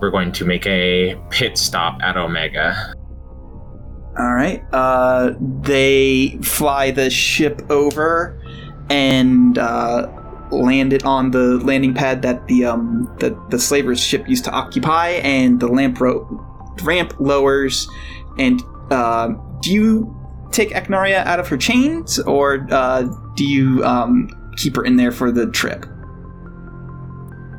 [0.00, 2.94] We're going to make a pit stop at Omega.
[4.18, 4.62] All right.
[4.72, 8.40] Uh, they fly the ship over
[8.90, 10.08] and uh,
[10.50, 14.50] land it on the landing pad that the um the, the slaver's ship used to
[14.50, 16.26] occupy, and the lamp ro-
[16.82, 17.88] ramp lowers.
[18.38, 19.28] And uh,
[19.60, 20.16] do you
[20.50, 23.02] take Eknaria out of her chains, or uh,
[23.34, 25.86] do you um, keep her in there for the trip?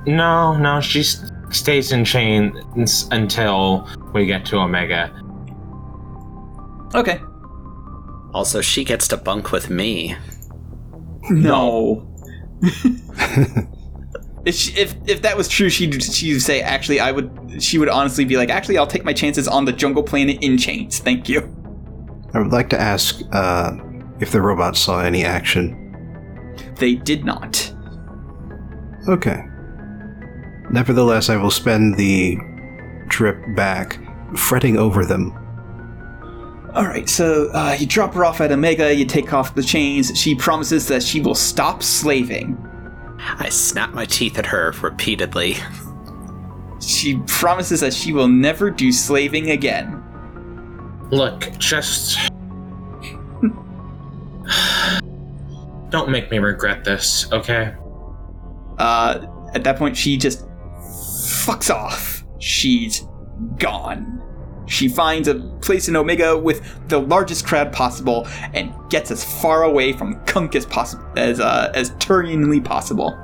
[0.05, 1.03] No, no, she
[1.51, 5.11] stays in chains until we get to Omega.
[6.95, 7.21] Okay.
[8.33, 10.15] Also, she gets to bunk with me.
[11.29, 12.05] No.
[14.45, 17.89] if, she, if if that was true, she'd she'd say actually I would she would
[17.89, 20.99] honestly be like actually I'll take my chances on the jungle planet in chains.
[20.99, 21.55] Thank you.
[22.33, 23.75] I would like to ask uh,
[24.19, 25.88] if the robots saw any action.
[26.79, 27.73] They did not.
[29.07, 29.43] Okay.
[30.71, 32.37] Nevertheless, I will spend the
[33.09, 33.99] trip back
[34.35, 35.33] fretting over them.
[36.75, 38.93] All right, so uh, you drop her off at Omega.
[38.93, 40.17] You take off the chains.
[40.17, 42.57] She promises that she will stop slaving.
[43.19, 45.57] I snap my teeth at her repeatedly.
[46.79, 50.03] She promises that she will never do slaving again.
[51.09, 52.19] Look, just.
[55.89, 57.73] Don't make me regret this, okay?
[58.77, 60.45] Uh, at that point, she just
[61.45, 62.23] fucks off.
[62.39, 63.05] She's
[63.57, 64.21] gone.
[64.67, 69.63] She finds a place in Omega with the largest crowd possible and gets as far
[69.63, 73.05] away from Kunk as possible as uh, as Turianly possible.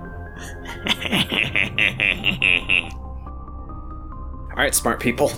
[4.49, 5.31] All right, smart people.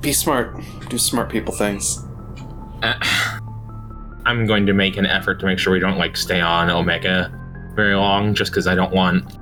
[0.00, 0.56] Be smart.
[0.88, 2.04] Do smart people things.
[2.82, 3.40] Uh,
[4.24, 7.32] I'm going to make an effort to make sure we don't, like, stay on Omega
[7.74, 9.38] very long, just because I don't want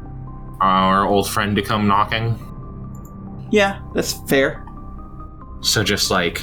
[0.60, 2.38] our old friend to come knocking.
[3.50, 4.64] Yeah, that's fair.
[5.60, 6.40] So just, like,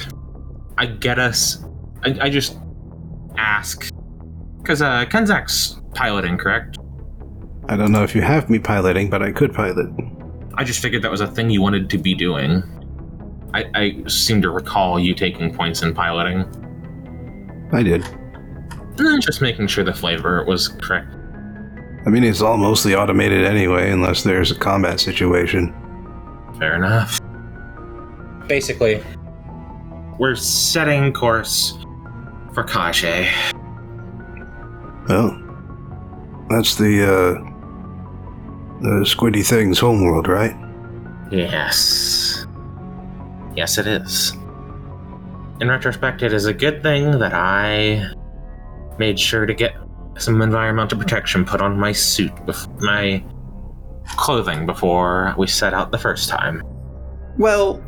[0.76, 1.64] I get us.
[2.04, 2.58] I, I just
[3.36, 3.90] ask.
[4.58, 6.78] Because, uh, Kenzak's piloting, correct?
[7.68, 9.88] I don't know if you have me piloting, but I could pilot.
[10.54, 12.62] I just figured that was a thing you wanted to be doing.
[13.54, 16.44] I, I seem to recall you taking points in piloting.
[17.72, 18.04] I did.
[18.98, 21.14] And then just making sure the flavor was correct.
[22.06, 25.74] I mean, it's all mostly automated anyway, unless there's a combat situation.
[26.58, 27.20] Fair enough.
[28.48, 29.02] Basically,
[30.18, 31.78] we're setting course
[32.54, 33.28] for Kahje.
[35.08, 35.38] Well,
[36.48, 37.48] that's the, uh,
[38.80, 40.56] the squiddy thing's homeworld, right?
[41.30, 42.46] Yes.
[43.54, 44.32] Yes, it is.
[45.60, 48.12] In retrospect, it is a good thing that I
[48.98, 49.74] made sure to get
[50.18, 53.22] some environmental protection put on my suit, bef- my
[54.16, 56.62] clothing before we set out the first time.
[57.36, 57.82] Well,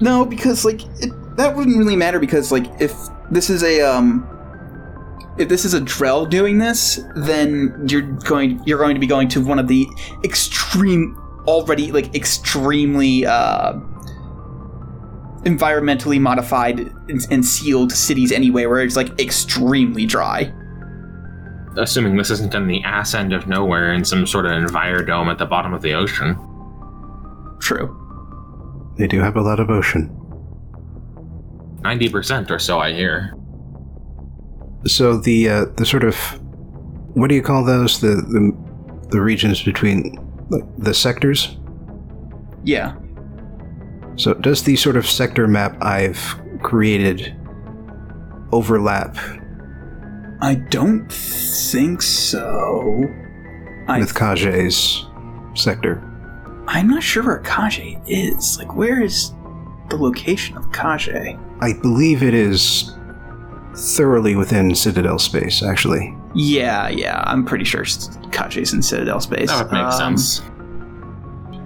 [0.00, 2.94] no, because like it, that wouldn't really matter because like if
[3.30, 4.26] this is a um
[5.38, 9.28] if this is a Drell doing this, then you're going you're going to be going
[9.28, 9.86] to one of the
[10.24, 11.16] extreme
[11.46, 13.72] already like extremely uh
[15.44, 20.52] environmentally modified and, and sealed cities anyway where it's like extremely dry.
[21.76, 25.38] Assuming this isn't in the ass end of nowhere in some sort of envirodome at
[25.38, 26.36] the bottom of the ocean.
[27.60, 27.96] True.
[28.98, 30.16] They do have a lot of ocean.
[31.82, 33.34] 90% or so, I hear.
[34.86, 36.16] So the uh, the sort of
[37.14, 38.00] what do you call those?
[38.00, 38.56] The the,
[39.10, 40.14] the regions between
[40.50, 41.56] the, the sectors.
[42.64, 42.94] Yeah.
[44.16, 46.18] So does the sort of sector map I've
[46.62, 47.34] created
[48.52, 49.16] overlap
[50.42, 53.04] I don't think so.
[53.88, 55.04] I, With Kahje's
[55.54, 56.02] sector.
[56.66, 58.56] I'm not sure where Kahje is.
[58.58, 59.34] Like, where is
[59.90, 61.38] the location of Kahje?
[61.60, 62.94] I believe it is
[63.76, 66.16] thoroughly within Citadel space, actually.
[66.34, 69.50] Yeah, yeah, I'm pretty sure Kahje's in Citadel space.
[69.50, 70.40] That would make Um, sense.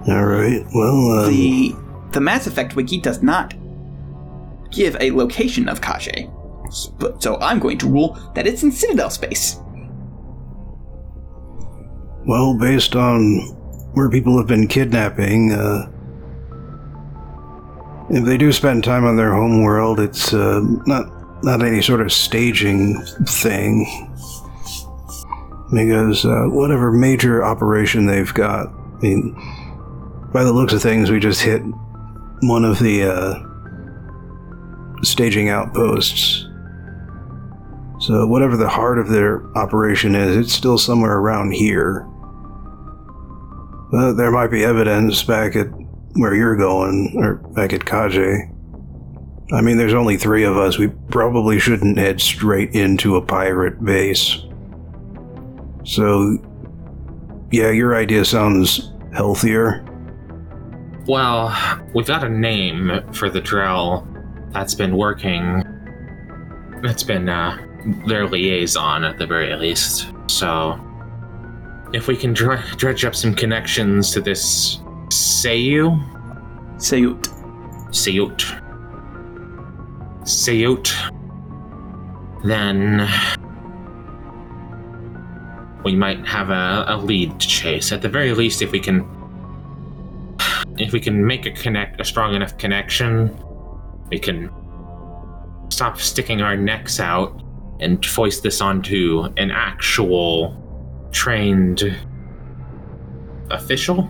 [0.09, 0.65] All right.
[0.75, 1.75] Well, um, The
[2.15, 3.53] the Mass Effect wiki does not
[4.71, 5.81] give a location of
[6.97, 9.59] but so I'm going to rule that it's in Citadel space.
[12.25, 13.39] well, based on
[13.93, 15.91] where people have been kidnapping, uh,
[18.09, 21.05] if they do spend time on their home world, it's uh, not
[21.43, 23.85] not any sort of staging thing.
[25.73, 29.33] Because uh, whatever major operation they've got, I mean,
[30.31, 31.61] by the looks of things, we just hit
[32.47, 33.39] one of the uh,
[35.03, 36.47] staging outposts.
[37.99, 42.07] So, whatever the heart of their operation is, it's still somewhere around here.
[43.91, 45.67] But there might be evidence back at
[46.13, 48.51] where you're going, or back at Kahje.
[49.51, 50.77] I mean, there's only three of us.
[50.77, 54.39] We probably shouldn't head straight into a pirate base.
[55.83, 56.37] So,
[57.51, 59.85] yeah, your idea sounds healthier.
[61.07, 61.55] Well,
[61.93, 64.07] we've got a name for the Drell
[64.51, 65.63] that's been working.
[66.81, 67.57] That's been uh,
[68.07, 70.07] their liaison at the very least.
[70.27, 70.79] So,
[71.93, 74.77] if we can dr- dredge up some connections to this
[75.09, 76.03] Seiyu,
[76.77, 77.27] Sayut.
[77.89, 78.41] Seiut,
[80.23, 81.11] Seiut,
[82.43, 83.07] then
[85.83, 87.91] we might have a, a lead to chase.
[87.91, 89.07] At the very least, if we can
[90.77, 93.35] if we can make a connect a strong enough connection,
[94.09, 94.49] we can
[95.69, 97.41] stop sticking our necks out
[97.79, 100.61] and foist this onto an actual
[101.11, 101.95] trained
[103.51, 104.09] official.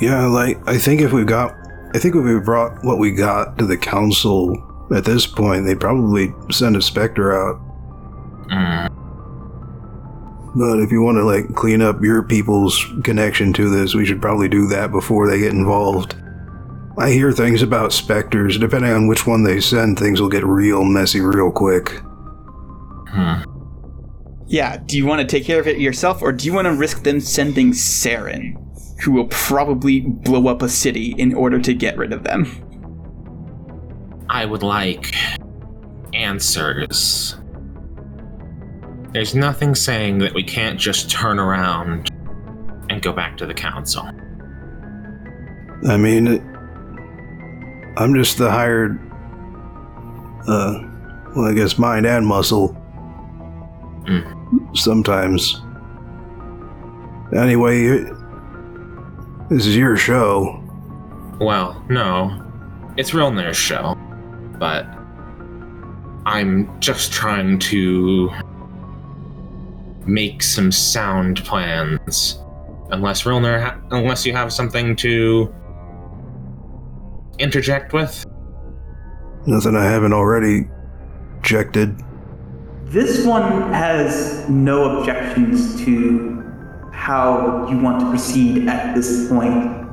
[0.00, 1.54] Yeah, like, I think if we've got.
[1.94, 4.56] I think if we brought what we got to the council
[4.94, 7.60] at this point, they'd probably send a Spectre out.
[8.50, 8.97] Mm,
[10.54, 14.22] But if you want to, like, clean up your people's connection to this, we should
[14.22, 16.16] probably do that before they get involved.
[16.98, 18.58] I hear things about Spectres.
[18.58, 21.90] Depending on which one they send, things will get real messy real quick.
[23.10, 23.42] hmm.
[24.50, 26.72] Yeah, do you want to take care of it yourself, or do you want to
[26.72, 28.54] risk them sending Saren,
[29.02, 32.46] who will probably blow up a city in order to get rid of them?
[34.30, 35.14] I would like
[36.14, 37.36] answers.
[39.12, 42.10] There's nothing saying that we can't just turn around
[42.90, 44.08] and go back to the council.
[45.88, 46.42] I mean, it,
[47.96, 49.00] I'm just the hired,
[50.46, 50.82] uh,
[51.34, 52.76] well, I guess mind and muscle.
[54.74, 55.60] Sometimes.
[57.36, 58.00] Anyway,
[59.50, 60.62] this is your show.
[61.40, 62.44] Well, no.
[62.96, 63.94] It's real Rilner's show.
[64.58, 64.86] But
[66.26, 68.30] I'm just trying to
[70.08, 72.42] make some sound plans.
[72.90, 75.54] Unless Rilner, ha- unless you have something to
[77.38, 78.24] interject with.
[79.46, 80.68] Nothing I haven't already
[81.36, 82.02] objected.
[82.84, 86.42] This one has no objections to
[86.92, 89.86] how you want to proceed at this point.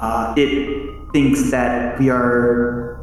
[0.00, 3.00] Uh, it thinks that we are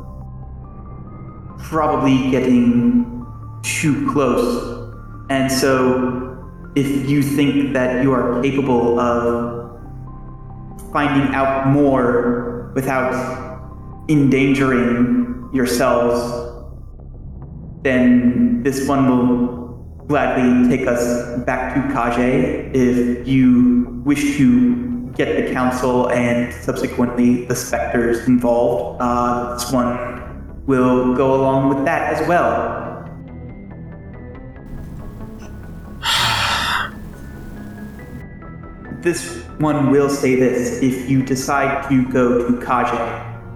[1.59, 3.25] probably getting
[3.61, 4.74] too close.
[5.29, 6.37] And so,
[6.75, 9.81] if you think that you are capable of
[10.91, 13.13] finding out more without
[14.09, 16.19] endangering yourselves,
[17.81, 25.47] then this one will gladly take us back to Kahje if you wish to get
[25.47, 29.01] the council and subsequently the specters involved.
[29.01, 32.84] Uh, this one will go along with that as well.
[39.05, 42.97] This one will say this if you decide to go to Kahje,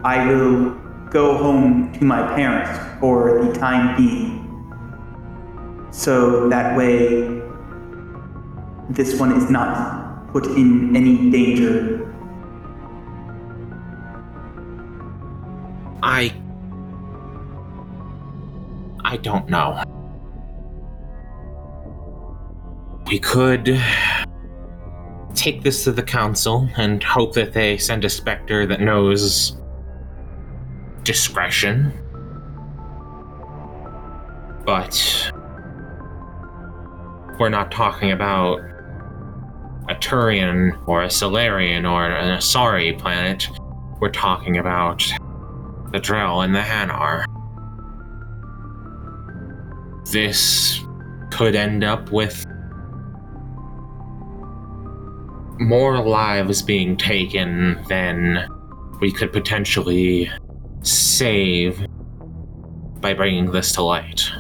[0.04, 0.76] I will
[1.10, 2.70] go home to my parents
[3.00, 4.46] for the time being.
[5.90, 7.42] So that way,
[8.92, 12.06] this one is not put in any danger.
[16.04, 16.32] I.
[19.04, 19.82] I don't know.
[23.08, 23.82] We could
[25.40, 29.58] take this to the council and hope that they send a specter that knows
[31.04, 31.94] discretion.
[34.66, 35.32] But
[37.40, 38.60] we're not talking about
[39.90, 43.48] a Turian or a Salarian or an Asari planet.
[44.02, 45.00] We're talking about
[45.92, 47.24] the Drell and the Hanar.
[50.12, 50.82] This
[51.32, 52.46] could end up with
[55.60, 58.48] more lives being taken than
[59.02, 60.32] we could potentially
[60.82, 61.86] save
[63.02, 64.32] by bringing this to light.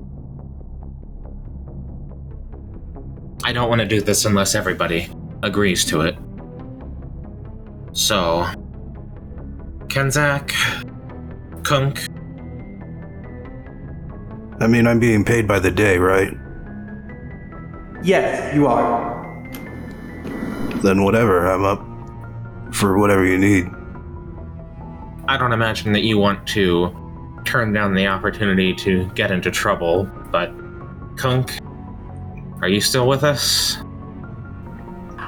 [3.44, 5.10] I don't want to do this unless everybody
[5.44, 6.18] agrees to it.
[7.91, 8.46] So,
[9.88, 10.54] Kenzak,
[11.64, 12.06] Kunk,
[14.62, 16.34] I mean, I'm being paid by the day, right?
[18.04, 19.19] Yes, you are.
[20.81, 21.85] Then whatever, I'm up
[22.73, 23.69] for whatever you need.
[25.27, 26.95] I don't imagine that you want to
[27.45, 30.51] turn down the opportunity to get into trouble, but
[31.18, 31.60] Kunk,
[32.61, 33.77] are you still with us?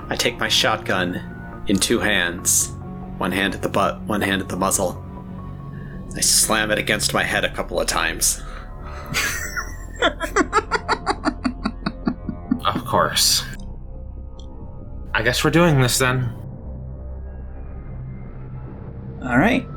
[0.10, 2.74] I take my shotgun in two hands,
[3.18, 5.04] one hand at the butt, one hand at the muzzle.
[6.16, 8.42] I slam it against my head a couple of times.
[12.66, 13.44] Of course.
[15.14, 16.34] I guess we're doing this then.
[19.24, 19.68] All right.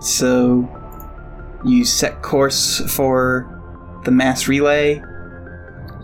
[0.00, 0.68] So
[1.64, 5.02] you set course for the mass relay.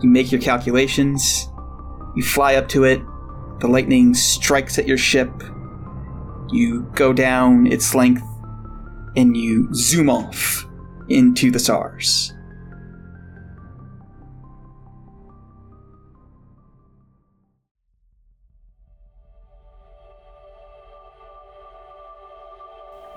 [0.01, 1.47] You make your calculations.
[2.15, 3.01] You fly up to it.
[3.59, 5.31] The lightning strikes at your ship.
[6.51, 8.23] You go down its length
[9.15, 10.65] and you zoom off
[11.07, 12.33] into the stars.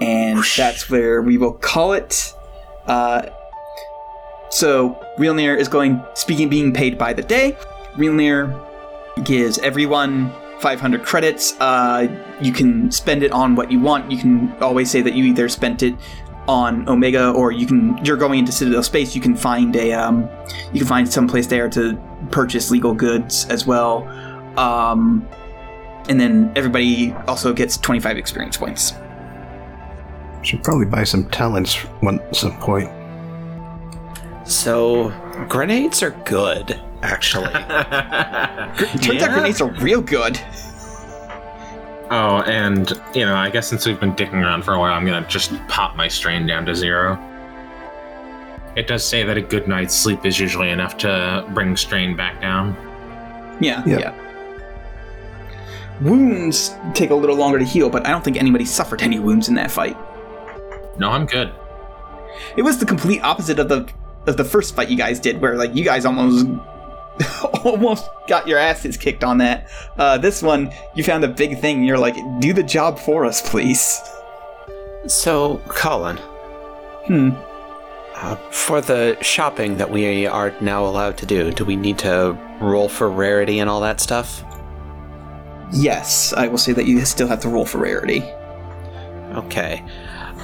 [0.02, 2.34] And that's where we will call it.
[2.86, 3.26] Uh,
[4.50, 7.56] so Realnir is going speaking being paid by the day.
[7.94, 8.52] Realnir
[9.24, 11.54] gives everyone 500 credits.
[11.60, 12.08] Uh,
[12.40, 14.10] you can spend it on what you want.
[14.10, 15.94] You can always say that you either spent it
[16.48, 19.14] on Omega or you can you're going into Citadel space.
[19.14, 20.28] You can find a um,
[20.72, 21.96] you can find some place there to
[22.30, 24.08] purchase legal goods as well.
[24.58, 25.26] Um,
[26.08, 28.92] and then everybody also gets 25 experience points.
[30.42, 32.90] Should probably buy some talents one some point.
[34.44, 35.10] So,
[35.48, 37.44] grenades are good, actually.
[39.00, 40.38] Turns out grenades are real good.
[42.10, 45.06] Oh, and, you know, I guess since we've been dicking around for a while, I'm
[45.06, 47.18] gonna just pop my strain down to zero.
[48.74, 52.40] It does say that a good night's sleep is usually enough to bring strain back
[52.40, 52.76] down.
[53.60, 53.98] Yeah, Yeah.
[53.98, 54.14] yeah.
[56.00, 59.48] Wounds take a little longer to heal, but I don't think anybody suffered any wounds
[59.48, 59.96] in that fight.
[60.98, 61.52] No, I'm good.
[62.56, 63.88] It was the complete opposite of the
[64.26, 66.46] of the first fight you guys did, where like you guys almost
[67.64, 69.68] almost got your asses kicked on that.
[69.98, 71.78] Uh, this one, you found a big thing.
[71.78, 74.00] And you're like, do the job for us, please.
[75.06, 76.16] so, Colin,
[77.06, 77.30] Hmm.
[78.14, 82.38] uh, for the shopping that we are now allowed to do, do we need to
[82.60, 84.44] roll for rarity and all that stuff?
[85.72, 88.22] Yes, I will say that you still have to roll for rarity.
[89.34, 89.82] Okay.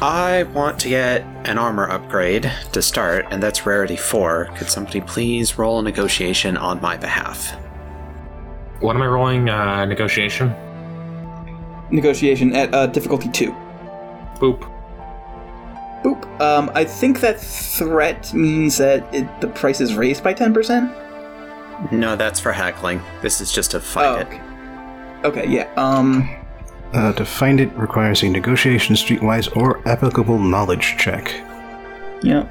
[0.01, 4.51] I want to get an armor upgrade to start, and that's rarity 4.
[4.57, 7.57] Could somebody please roll a negotiation on my behalf?
[8.81, 9.49] What am I rolling?
[9.49, 10.55] Uh, negotiation?
[11.91, 13.51] Negotiation at uh, difficulty two.
[14.37, 14.61] Boop.
[16.05, 16.41] Boop.
[16.41, 20.93] Um, I think that threat means that it, the price is raised by ten percent.
[21.91, 23.01] No, that's for haggling.
[23.21, 24.27] This is just to find Oh, it.
[24.29, 24.41] okay.
[25.43, 25.73] Okay, yeah.
[25.77, 26.29] Um,
[26.95, 31.33] Uh, to find it requires a negotiation streetwise or applicable knowledge check.
[32.23, 32.49] yeah.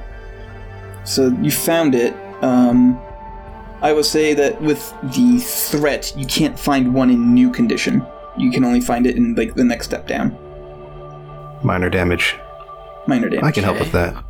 [1.05, 2.13] So you found it.
[2.43, 2.99] Um,
[3.81, 8.05] I will say that with the threat, you can't find one in new condition.
[8.37, 10.37] You can only find it in like the next step down.
[11.63, 12.35] Minor damage.
[13.07, 13.43] Minor damage.
[13.45, 13.85] I can help Okay.
[13.85, 14.23] with that.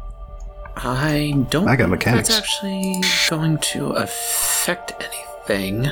[0.78, 2.28] I don't I got think mechanics.
[2.30, 5.88] That's actually going to affect anything.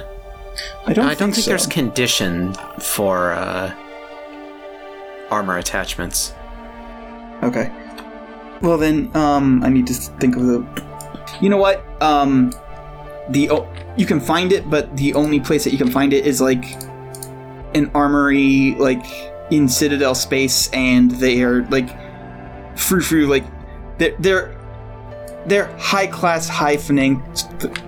[0.85, 1.49] I don't, I don't think so.
[1.49, 3.73] there's condition for uh,
[5.30, 6.34] armor attachments.
[7.43, 7.72] Okay.
[8.61, 10.85] Well then, um, I need to think of the.
[11.41, 11.84] You know what?
[12.02, 12.52] Um,
[13.30, 16.26] the o- you can find it, but the only place that you can find it
[16.26, 16.64] is like
[17.73, 19.06] an armory, like
[19.52, 21.89] in Citadel space, and they are like
[22.77, 23.43] frou frou, like
[23.97, 24.56] they're they're
[25.45, 27.22] they're high class, high finang,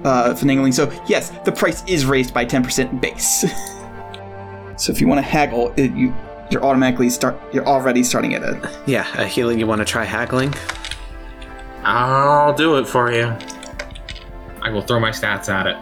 [0.06, 0.72] uh.
[0.72, 3.42] So yes, the price is raised by ten percent base.
[4.78, 6.14] so if you want to haggle, it, you
[6.52, 7.38] you're automatically start.
[7.54, 10.54] You're already starting at a Yeah, a healing you want to try haggling?
[11.84, 13.34] I'll do it for you.
[14.62, 15.78] I will throw my stats at it.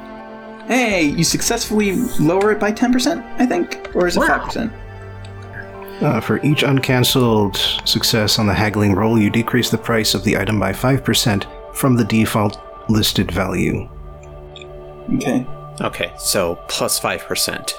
[0.67, 3.89] Hey, you successfully lower it by 10%, I think?
[3.95, 4.39] Or is it Wow.
[4.49, 4.71] 5%?
[6.01, 7.55] Uh, for each uncancelled
[7.85, 11.95] success on the haggling roll, you decrease the price of the item by 5% from
[11.95, 12.59] the default
[12.89, 13.87] listed value.
[15.15, 15.45] Okay.
[15.81, 17.73] Okay, so plus 5%.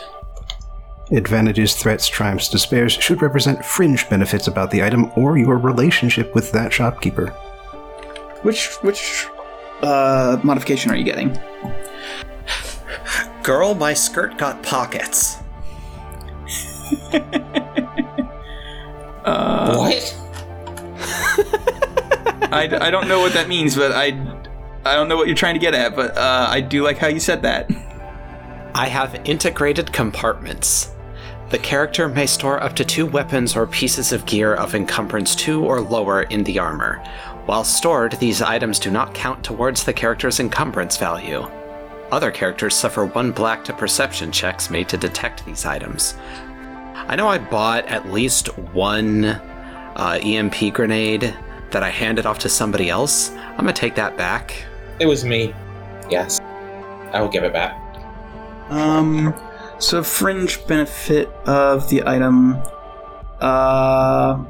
[1.13, 6.51] Advantages, threats, triumphs, despairs should represent fringe benefits about the item or your relationship with
[6.51, 7.29] that shopkeeper.
[8.43, 9.27] Which which
[9.83, 11.39] uh, modification are you getting?
[13.45, 15.37] Girl, my skirt got pockets.
[19.23, 20.17] what?
[22.53, 24.07] I, I don't know what that means, but I
[24.85, 27.07] I don't know what you're trying to get at, but uh, I do like how
[27.07, 27.71] you said that.
[28.75, 30.96] I have integrated compartments.
[31.49, 35.65] The character may store up to two weapons or pieces of gear of encumbrance 2
[35.65, 36.97] or lower in the armor.
[37.47, 41.49] While stored, these items do not count towards the character's encumbrance value.
[42.11, 46.17] Other characters suffer one black to perception checks made to detect these items.
[46.97, 51.33] I know I bought at least one uh, EMP grenade
[51.71, 53.31] that I handed off to somebody else.
[53.31, 54.65] I'm gonna take that back.
[54.99, 55.55] It was me.
[56.11, 56.41] Yes.
[57.13, 57.81] I will give it back.
[58.69, 59.33] Um,
[59.79, 62.63] so fringe benefit of the item.
[63.41, 64.43] Uh,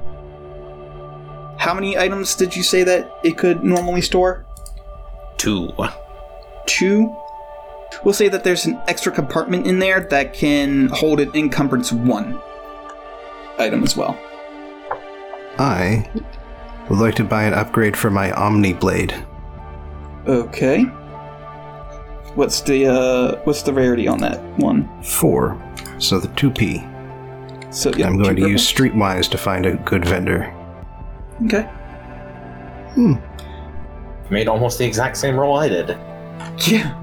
[1.59, 4.47] how many items did you say that it could normally store?
[5.37, 5.73] Two.
[6.67, 7.15] Two.
[8.05, 12.39] We'll say that there's an extra compartment in there that can hold an encumbrance one
[13.59, 14.19] item as well.
[15.59, 16.09] I
[16.89, 19.15] would like to buy an upgrade for my Omni Blade.
[20.27, 20.85] Okay.
[22.37, 24.89] What's the uh what's the rarity on that one?
[25.03, 25.61] Four.
[25.99, 27.75] So the 2p.
[27.75, 28.71] So yeah, I'm going two to use.
[28.71, 30.55] Streetwise to find a good vendor.
[31.47, 31.63] Okay.
[32.93, 33.15] Hmm.
[34.31, 35.99] Made almost the exact same roll I did.
[36.67, 37.03] Yeah.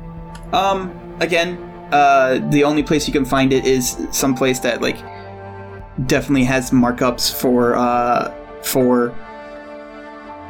[0.54, 1.00] Um.
[1.20, 1.58] Again,
[1.92, 4.98] uh, the only place you can find it is someplace that like
[6.08, 8.34] definitely has markups for uh
[8.64, 9.16] for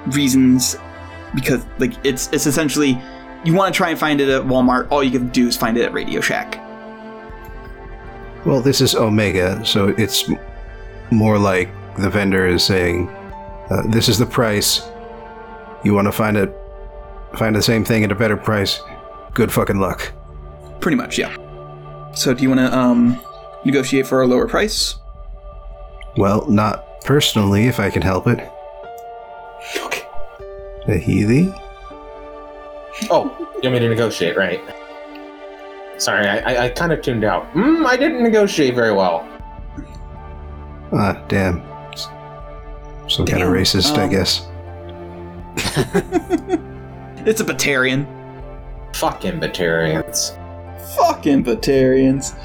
[0.08, 0.78] reasons
[1.36, 3.02] because like it's it's essentially
[3.44, 4.88] you want to try and find it at Walmart.
[4.92, 6.60] All you can do is find it at Radio Shack.
[8.46, 10.30] Well, this is Omega, so it's
[11.12, 13.08] more like the vendor is saying,
[13.70, 14.82] uh, "This is the price.
[15.84, 16.54] You want to find it,
[17.36, 18.82] find the same thing at a better price.
[19.34, 20.12] Good fucking luck."
[20.80, 21.34] Pretty much, yeah.
[22.14, 23.20] So do you want to um
[23.64, 24.96] negotiate for a lower price?
[26.18, 28.40] Well, not personally, if I can help it.
[29.78, 30.06] Okay.
[30.86, 31.54] The Healy?
[33.10, 34.62] Oh, you want me to negotiate, right?
[35.98, 37.52] Sorry, I, I, I kind of tuned out.
[37.54, 39.28] Mm, I didn't negotiate very well.
[40.92, 41.60] Ah, damn.
[41.94, 42.08] S-
[43.08, 44.48] Some kind of Damn, racist, I um, guess.
[47.26, 48.06] It's a Batarian.
[48.98, 50.38] Fucking Batarians.
[50.98, 52.38] Fucking Batarians.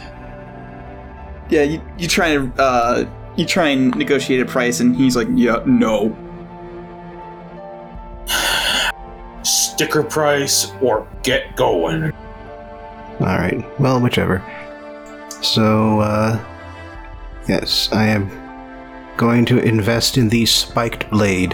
[1.50, 3.04] Yeah, you you try to uh
[3.36, 6.10] you try and negotiate a price and he's like, yeah, no.
[9.78, 12.12] Sticker price or get going.
[13.20, 14.42] Alright, well, whichever.
[15.40, 16.44] So, uh.
[17.46, 18.28] Yes, I am
[19.16, 21.52] going to invest in the Spiked Blade,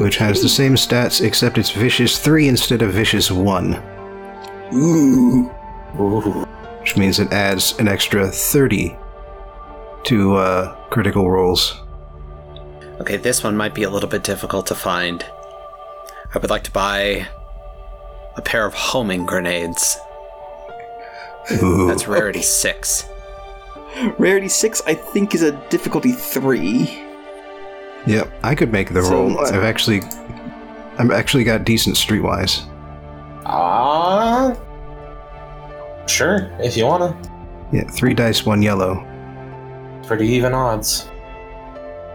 [0.00, 3.74] which has the same stats except it's Vicious 3 instead of Vicious 1,
[4.74, 5.50] Ooh.
[5.98, 6.46] Ooh.
[6.78, 8.96] which means it adds an extra 30
[10.04, 11.82] to uh, critical rolls.
[13.00, 15.24] Okay, this one might be a little bit difficult to find.
[16.34, 17.26] I would like to buy
[18.36, 19.98] a pair of homing grenades.
[21.62, 21.86] Ooh.
[21.86, 23.08] That's rarity 6.
[24.18, 27.02] Rarity six, I think, is a difficulty three.
[28.06, 29.28] Yep, I could make the So roll.
[29.30, 30.02] let's- I've actually.
[30.98, 32.62] I've actually got decent streetwise.
[33.46, 34.54] Ah.
[36.06, 37.16] sure, if you wanna.
[37.72, 39.04] Yeah, three dice, one yellow.
[40.06, 41.08] Pretty even odds.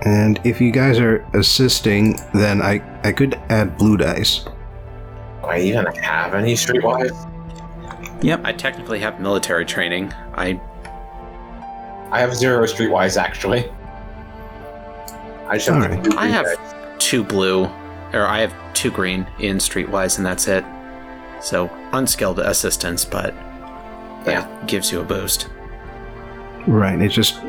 [0.05, 4.39] And if you guys are assisting, then I, I could add blue dice.
[4.39, 7.29] Do I even have any streetwise?
[8.23, 10.13] Yep, I technically have military training.
[10.35, 10.59] I
[12.11, 13.69] I have zero streetwise actually.
[15.47, 16.03] I just have Alright.
[16.03, 16.73] the I have dice.
[16.99, 17.65] two blue,
[18.13, 20.63] or I have two green in Streetwise, and that's it.
[21.41, 23.33] So unskilled assistance, but
[24.25, 25.49] yeah, gives you a boost.
[26.65, 27.41] Right, it just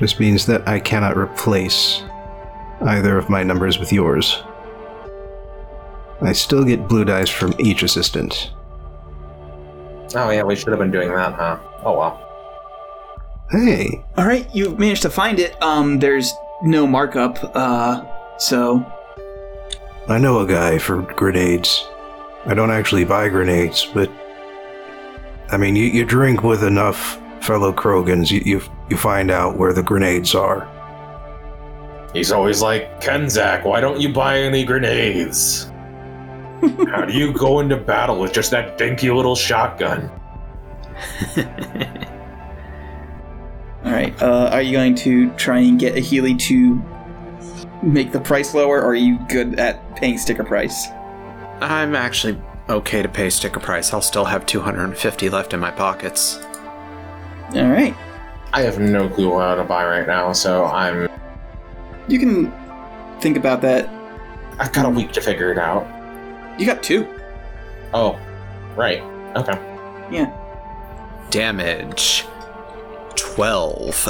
[0.00, 2.02] just means that I cannot replace
[2.80, 4.42] either of my numbers with yours.
[6.22, 8.50] I still get blue dice from each assistant.
[10.14, 11.58] Oh yeah, we should have been doing that, huh?
[11.84, 12.26] Oh well.
[13.50, 15.60] Hey, All right, you managed to find it.
[15.62, 16.32] Um, there's
[16.62, 17.38] no markup.
[17.54, 18.02] Uh,
[18.38, 18.84] so
[20.08, 21.86] I know a guy for grenades.
[22.46, 24.10] I don't actually buy grenades, but
[25.50, 29.72] I mean, you, you drink with enough fellow Krogans, you, you you find out where
[29.72, 30.68] the grenades are.
[32.12, 35.70] He's always like, Kenzak, why don't you buy any grenades?
[36.90, 40.10] How do you go into battle with just that dinky little shotgun?
[43.84, 44.20] All right.
[44.20, 46.82] Uh, are you going to try and get a Healy to
[47.82, 50.88] make the price lower, or are you good at paying sticker price?
[51.60, 52.38] I'm actually
[52.68, 53.92] okay to pay sticker price.
[53.94, 56.38] I'll still have 250 left in my pockets.
[57.54, 57.96] All right.
[58.52, 61.08] I have no clue how to buy right now, so I'm.
[62.08, 62.52] You can
[63.20, 63.88] think about that.
[64.58, 65.86] I've got a week to figure it out.
[66.58, 67.06] You got two.
[67.94, 68.18] Oh,
[68.76, 69.00] right.
[69.36, 69.58] Okay.
[70.10, 70.36] Yeah.
[71.30, 72.24] Damage
[73.14, 74.04] 12.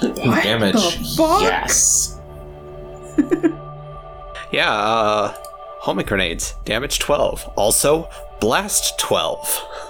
[0.00, 0.72] What Damage.
[0.72, 1.42] the fuck?
[1.42, 2.18] Yes.
[4.50, 5.34] Yeah, uh,
[5.80, 6.54] homing grenades.
[6.64, 7.50] Damage 12.
[7.56, 8.08] Also,
[8.40, 9.87] blast 12.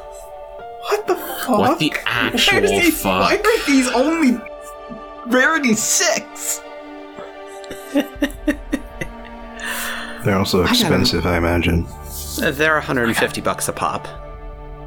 [0.88, 1.48] What the fuck?
[1.58, 3.30] What the actual does these, fuck?
[3.30, 4.40] why are these only
[5.26, 6.60] rarity six?
[10.24, 11.86] They're also expensive, I imagine,
[12.42, 14.06] Uh, They're 150 bucks a pop.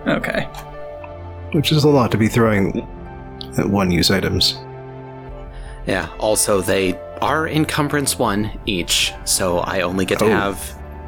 [0.07, 0.48] Okay.
[1.53, 2.88] which is a lot to be throwing
[3.57, 4.57] at one-use items.
[5.86, 10.30] Yeah, also, they are encumbrance 1 each, so I only get to Oh.
[10.30, 10.57] have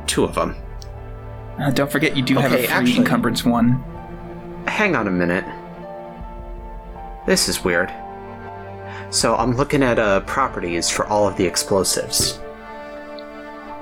[0.06, 0.56] two of them.
[1.60, 3.82] Uh, don't forget, you do have a free actually- encumbrance one.
[4.68, 5.46] Hang on a minute.
[7.26, 7.94] This is weird.
[9.10, 12.40] So I'm looking at uh, properties for all of the explosives.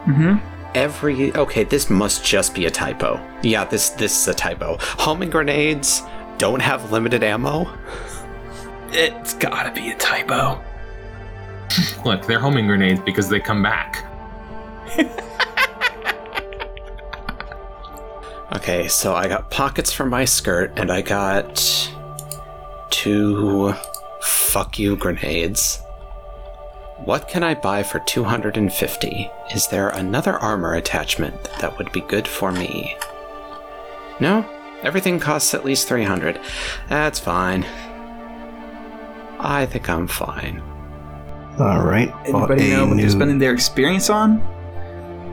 [0.05, 0.37] Mm-hmm.
[0.75, 3.19] Every okay, this must just be a typo.
[3.43, 4.77] Yeah, this this is a typo.
[4.79, 6.01] Homing grenades
[6.37, 7.71] don't have limited ammo.
[8.89, 10.61] It's gotta be a typo.
[12.05, 14.05] Look, they're homing grenades because they come back.
[18.53, 21.89] Okay, so I got pockets for my skirt, and I got
[22.89, 23.73] two
[24.21, 25.81] fuck you grenades.
[27.05, 29.31] What can I buy for 250?
[29.55, 32.95] Is there another armor attachment that would be good for me?
[34.19, 34.45] No?
[34.83, 36.39] Everything costs at least 300.
[36.89, 37.63] That's fine.
[39.39, 40.61] I think I'm fine.
[41.57, 42.13] All right.
[42.25, 44.41] Anybody know what new- they're spending their experience on?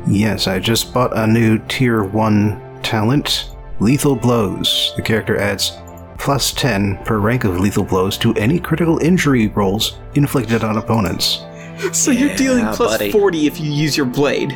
[0.06, 3.50] Yes, I just bought a new tier 1 talent,
[3.80, 4.92] Lethal Blows.
[4.96, 5.72] The character adds
[6.18, 11.44] plus 10 per rank of lethal blows to any critical injury rolls inflicted on opponents.
[11.92, 13.12] So you're dealing plus buddy.
[13.12, 14.50] 40 if you use your blade.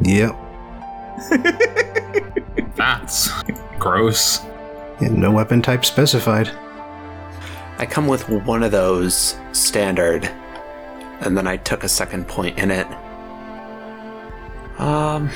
[0.00, 0.34] Yep.
[2.76, 3.30] That's
[3.78, 4.40] gross.
[5.00, 6.50] And no weapon type specified.
[7.78, 10.24] I come with one of those standard,
[11.20, 12.86] and then I took a second point in it.
[14.78, 15.30] Um,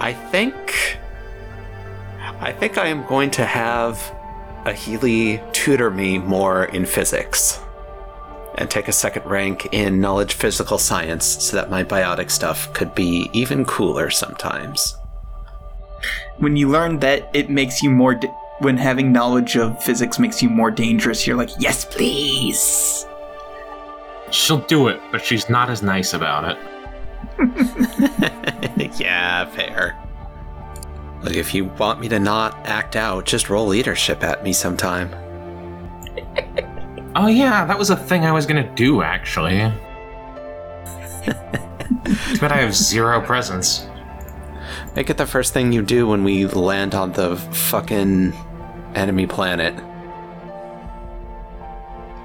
[0.00, 0.98] I think.
[2.40, 4.14] I think I am going to have
[4.64, 7.60] a Healy tutor me more in physics.
[8.56, 12.94] And take a second rank in knowledge physical science so that my biotic stuff could
[12.94, 14.96] be even cooler sometimes.
[16.38, 18.14] When you learn that it makes you more.
[18.14, 23.06] Da- when having knowledge of physics makes you more dangerous, you're like, yes, please.
[24.30, 26.58] She'll do it, but she's not as nice about it.
[28.98, 29.96] yeah, fair.
[31.22, 35.10] Look, if you want me to not act out, just roll leadership at me sometime.
[37.14, 39.58] Oh yeah, that was a thing I was gonna do actually.
[42.40, 43.86] but I have zero presence.
[44.94, 48.32] Make it the first thing you do when we land on the fucking
[48.94, 49.74] enemy planet.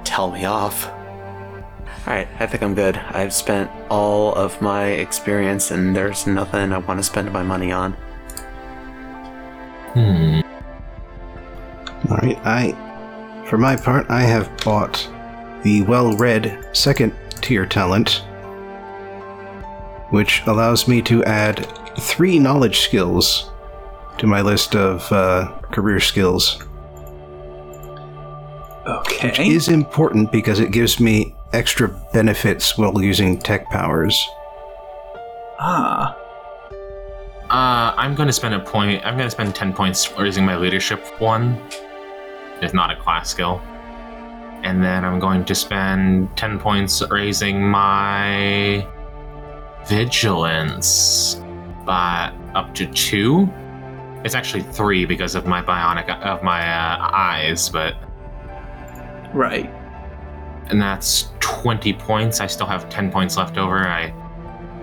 [0.03, 0.89] Tell me off.
[2.05, 2.97] Alright, I think I'm good.
[2.97, 7.71] I've spent all of my experience and there's nothing I want to spend my money
[7.71, 7.93] on.
[9.93, 10.41] Hmm.
[12.09, 15.09] All right, I, for my part, I have bought
[15.63, 18.23] the well-read second tier talent,
[20.09, 21.65] which allows me to add
[21.97, 23.49] three knowledge skills
[24.17, 26.61] to my list of uh, career skills.
[28.85, 29.29] Okay.
[29.29, 34.15] Which is important because it gives me extra benefits while using tech powers.
[35.59, 36.17] ah.
[37.49, 39.05] Uh, I'm gonna spend a point.
[39.05, 41.61] I'm gonna spend ten points raising my leadership one.
[42.61, 43.61] It's not a class skill.
[44.63, 48.87] And then I'm going to spend ten points raising my
[49.87, 51.35] vigilance
[51.85, 53.47] by up to two.
[54.23, 57.95] It's actually three because of my bionic of my uh, eyes, but
[59.33, 59.69] Right.
[60.69, 62.39] And that's twenty points.
[62.39, 63.87] I still have ten points left over.
[63.87, 64.13] I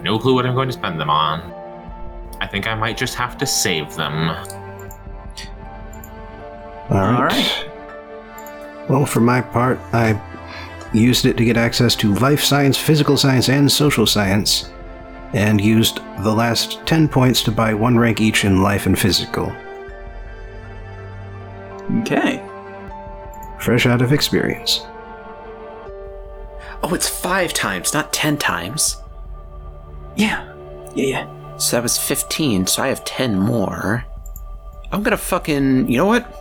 [0.03, 1.41] no clue what I'm going to spend them on.
[2.41, 4.31] I think I might just have to save them.
[6.91, 7.15] All right.
[7.15, 7.71] All right.
[8.89, 10.21] Well, for my part, I
[10.93, 14.73] used it to get access to life science, physical science, and social science,
[15.33, 19.53] and used the last 10 points to buy one rank each in life and physical.
[22.01, 22.43] Okay.
[23.61, 24.87] Fresh out of experience.
[26.83, 28.97] Oh, it's five times, not ten times.
[30.17, 30.53] Yeah.
[30.95, 31.57] Yeah, yeah.
[31.57, 34.05] So that was 15, so I have 10 more.
[34.93, 35.89] I'm gonna fucking.
[35.89, 36.37] You know what?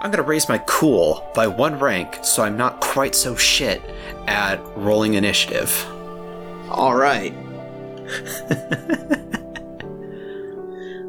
[0.00, 3.80] I'm gonna raise my cool by one rank so I'm not quite so shit
[4.26, 5.86] at rolling initiative.
[6.68, 7.32] All right.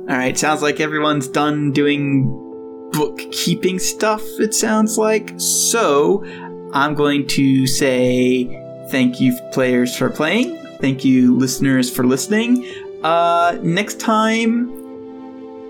[0.10, 0.38] All right.
[0.38, 2.28] Sounds like everyone's done doing
[2.94, 4.22] bookkeeping stuff.
[4.40, 6.24] It sounds like so.
[6.74, 8.46] I'm going to say
[8.90, 10.57] thank you, players, for playing.
[10.80, 12.66] Thank you, listeners, for listening.
[13.03, 14.72] Uh, next time,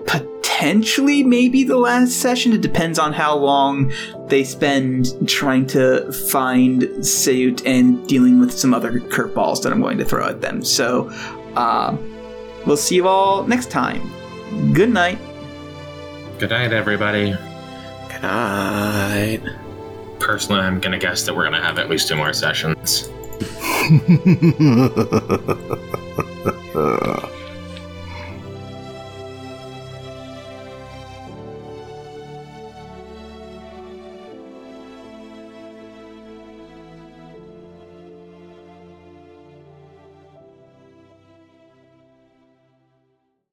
[0.06, 2.52] potentially, maybe the last session.
[2.52, 3.92] It depends on how long
[4.28, 9.98] they spend trying to find Sayut and dealing with some other curveballs that I'm going
[9.98, 10.64] to throw at them.
[10.64, 11.10] So,
[11.54, 11.96] uh,
[12.66, 14.10] we'll see you all next time.
[14.72, 15.18] Good night.
[16.38, 17.36] Good night, everybody.
[18.08, 19.40] Good night.
[20.20, 23.08] Personally, I'm gonna guess that we're gonna have at least two more sessions.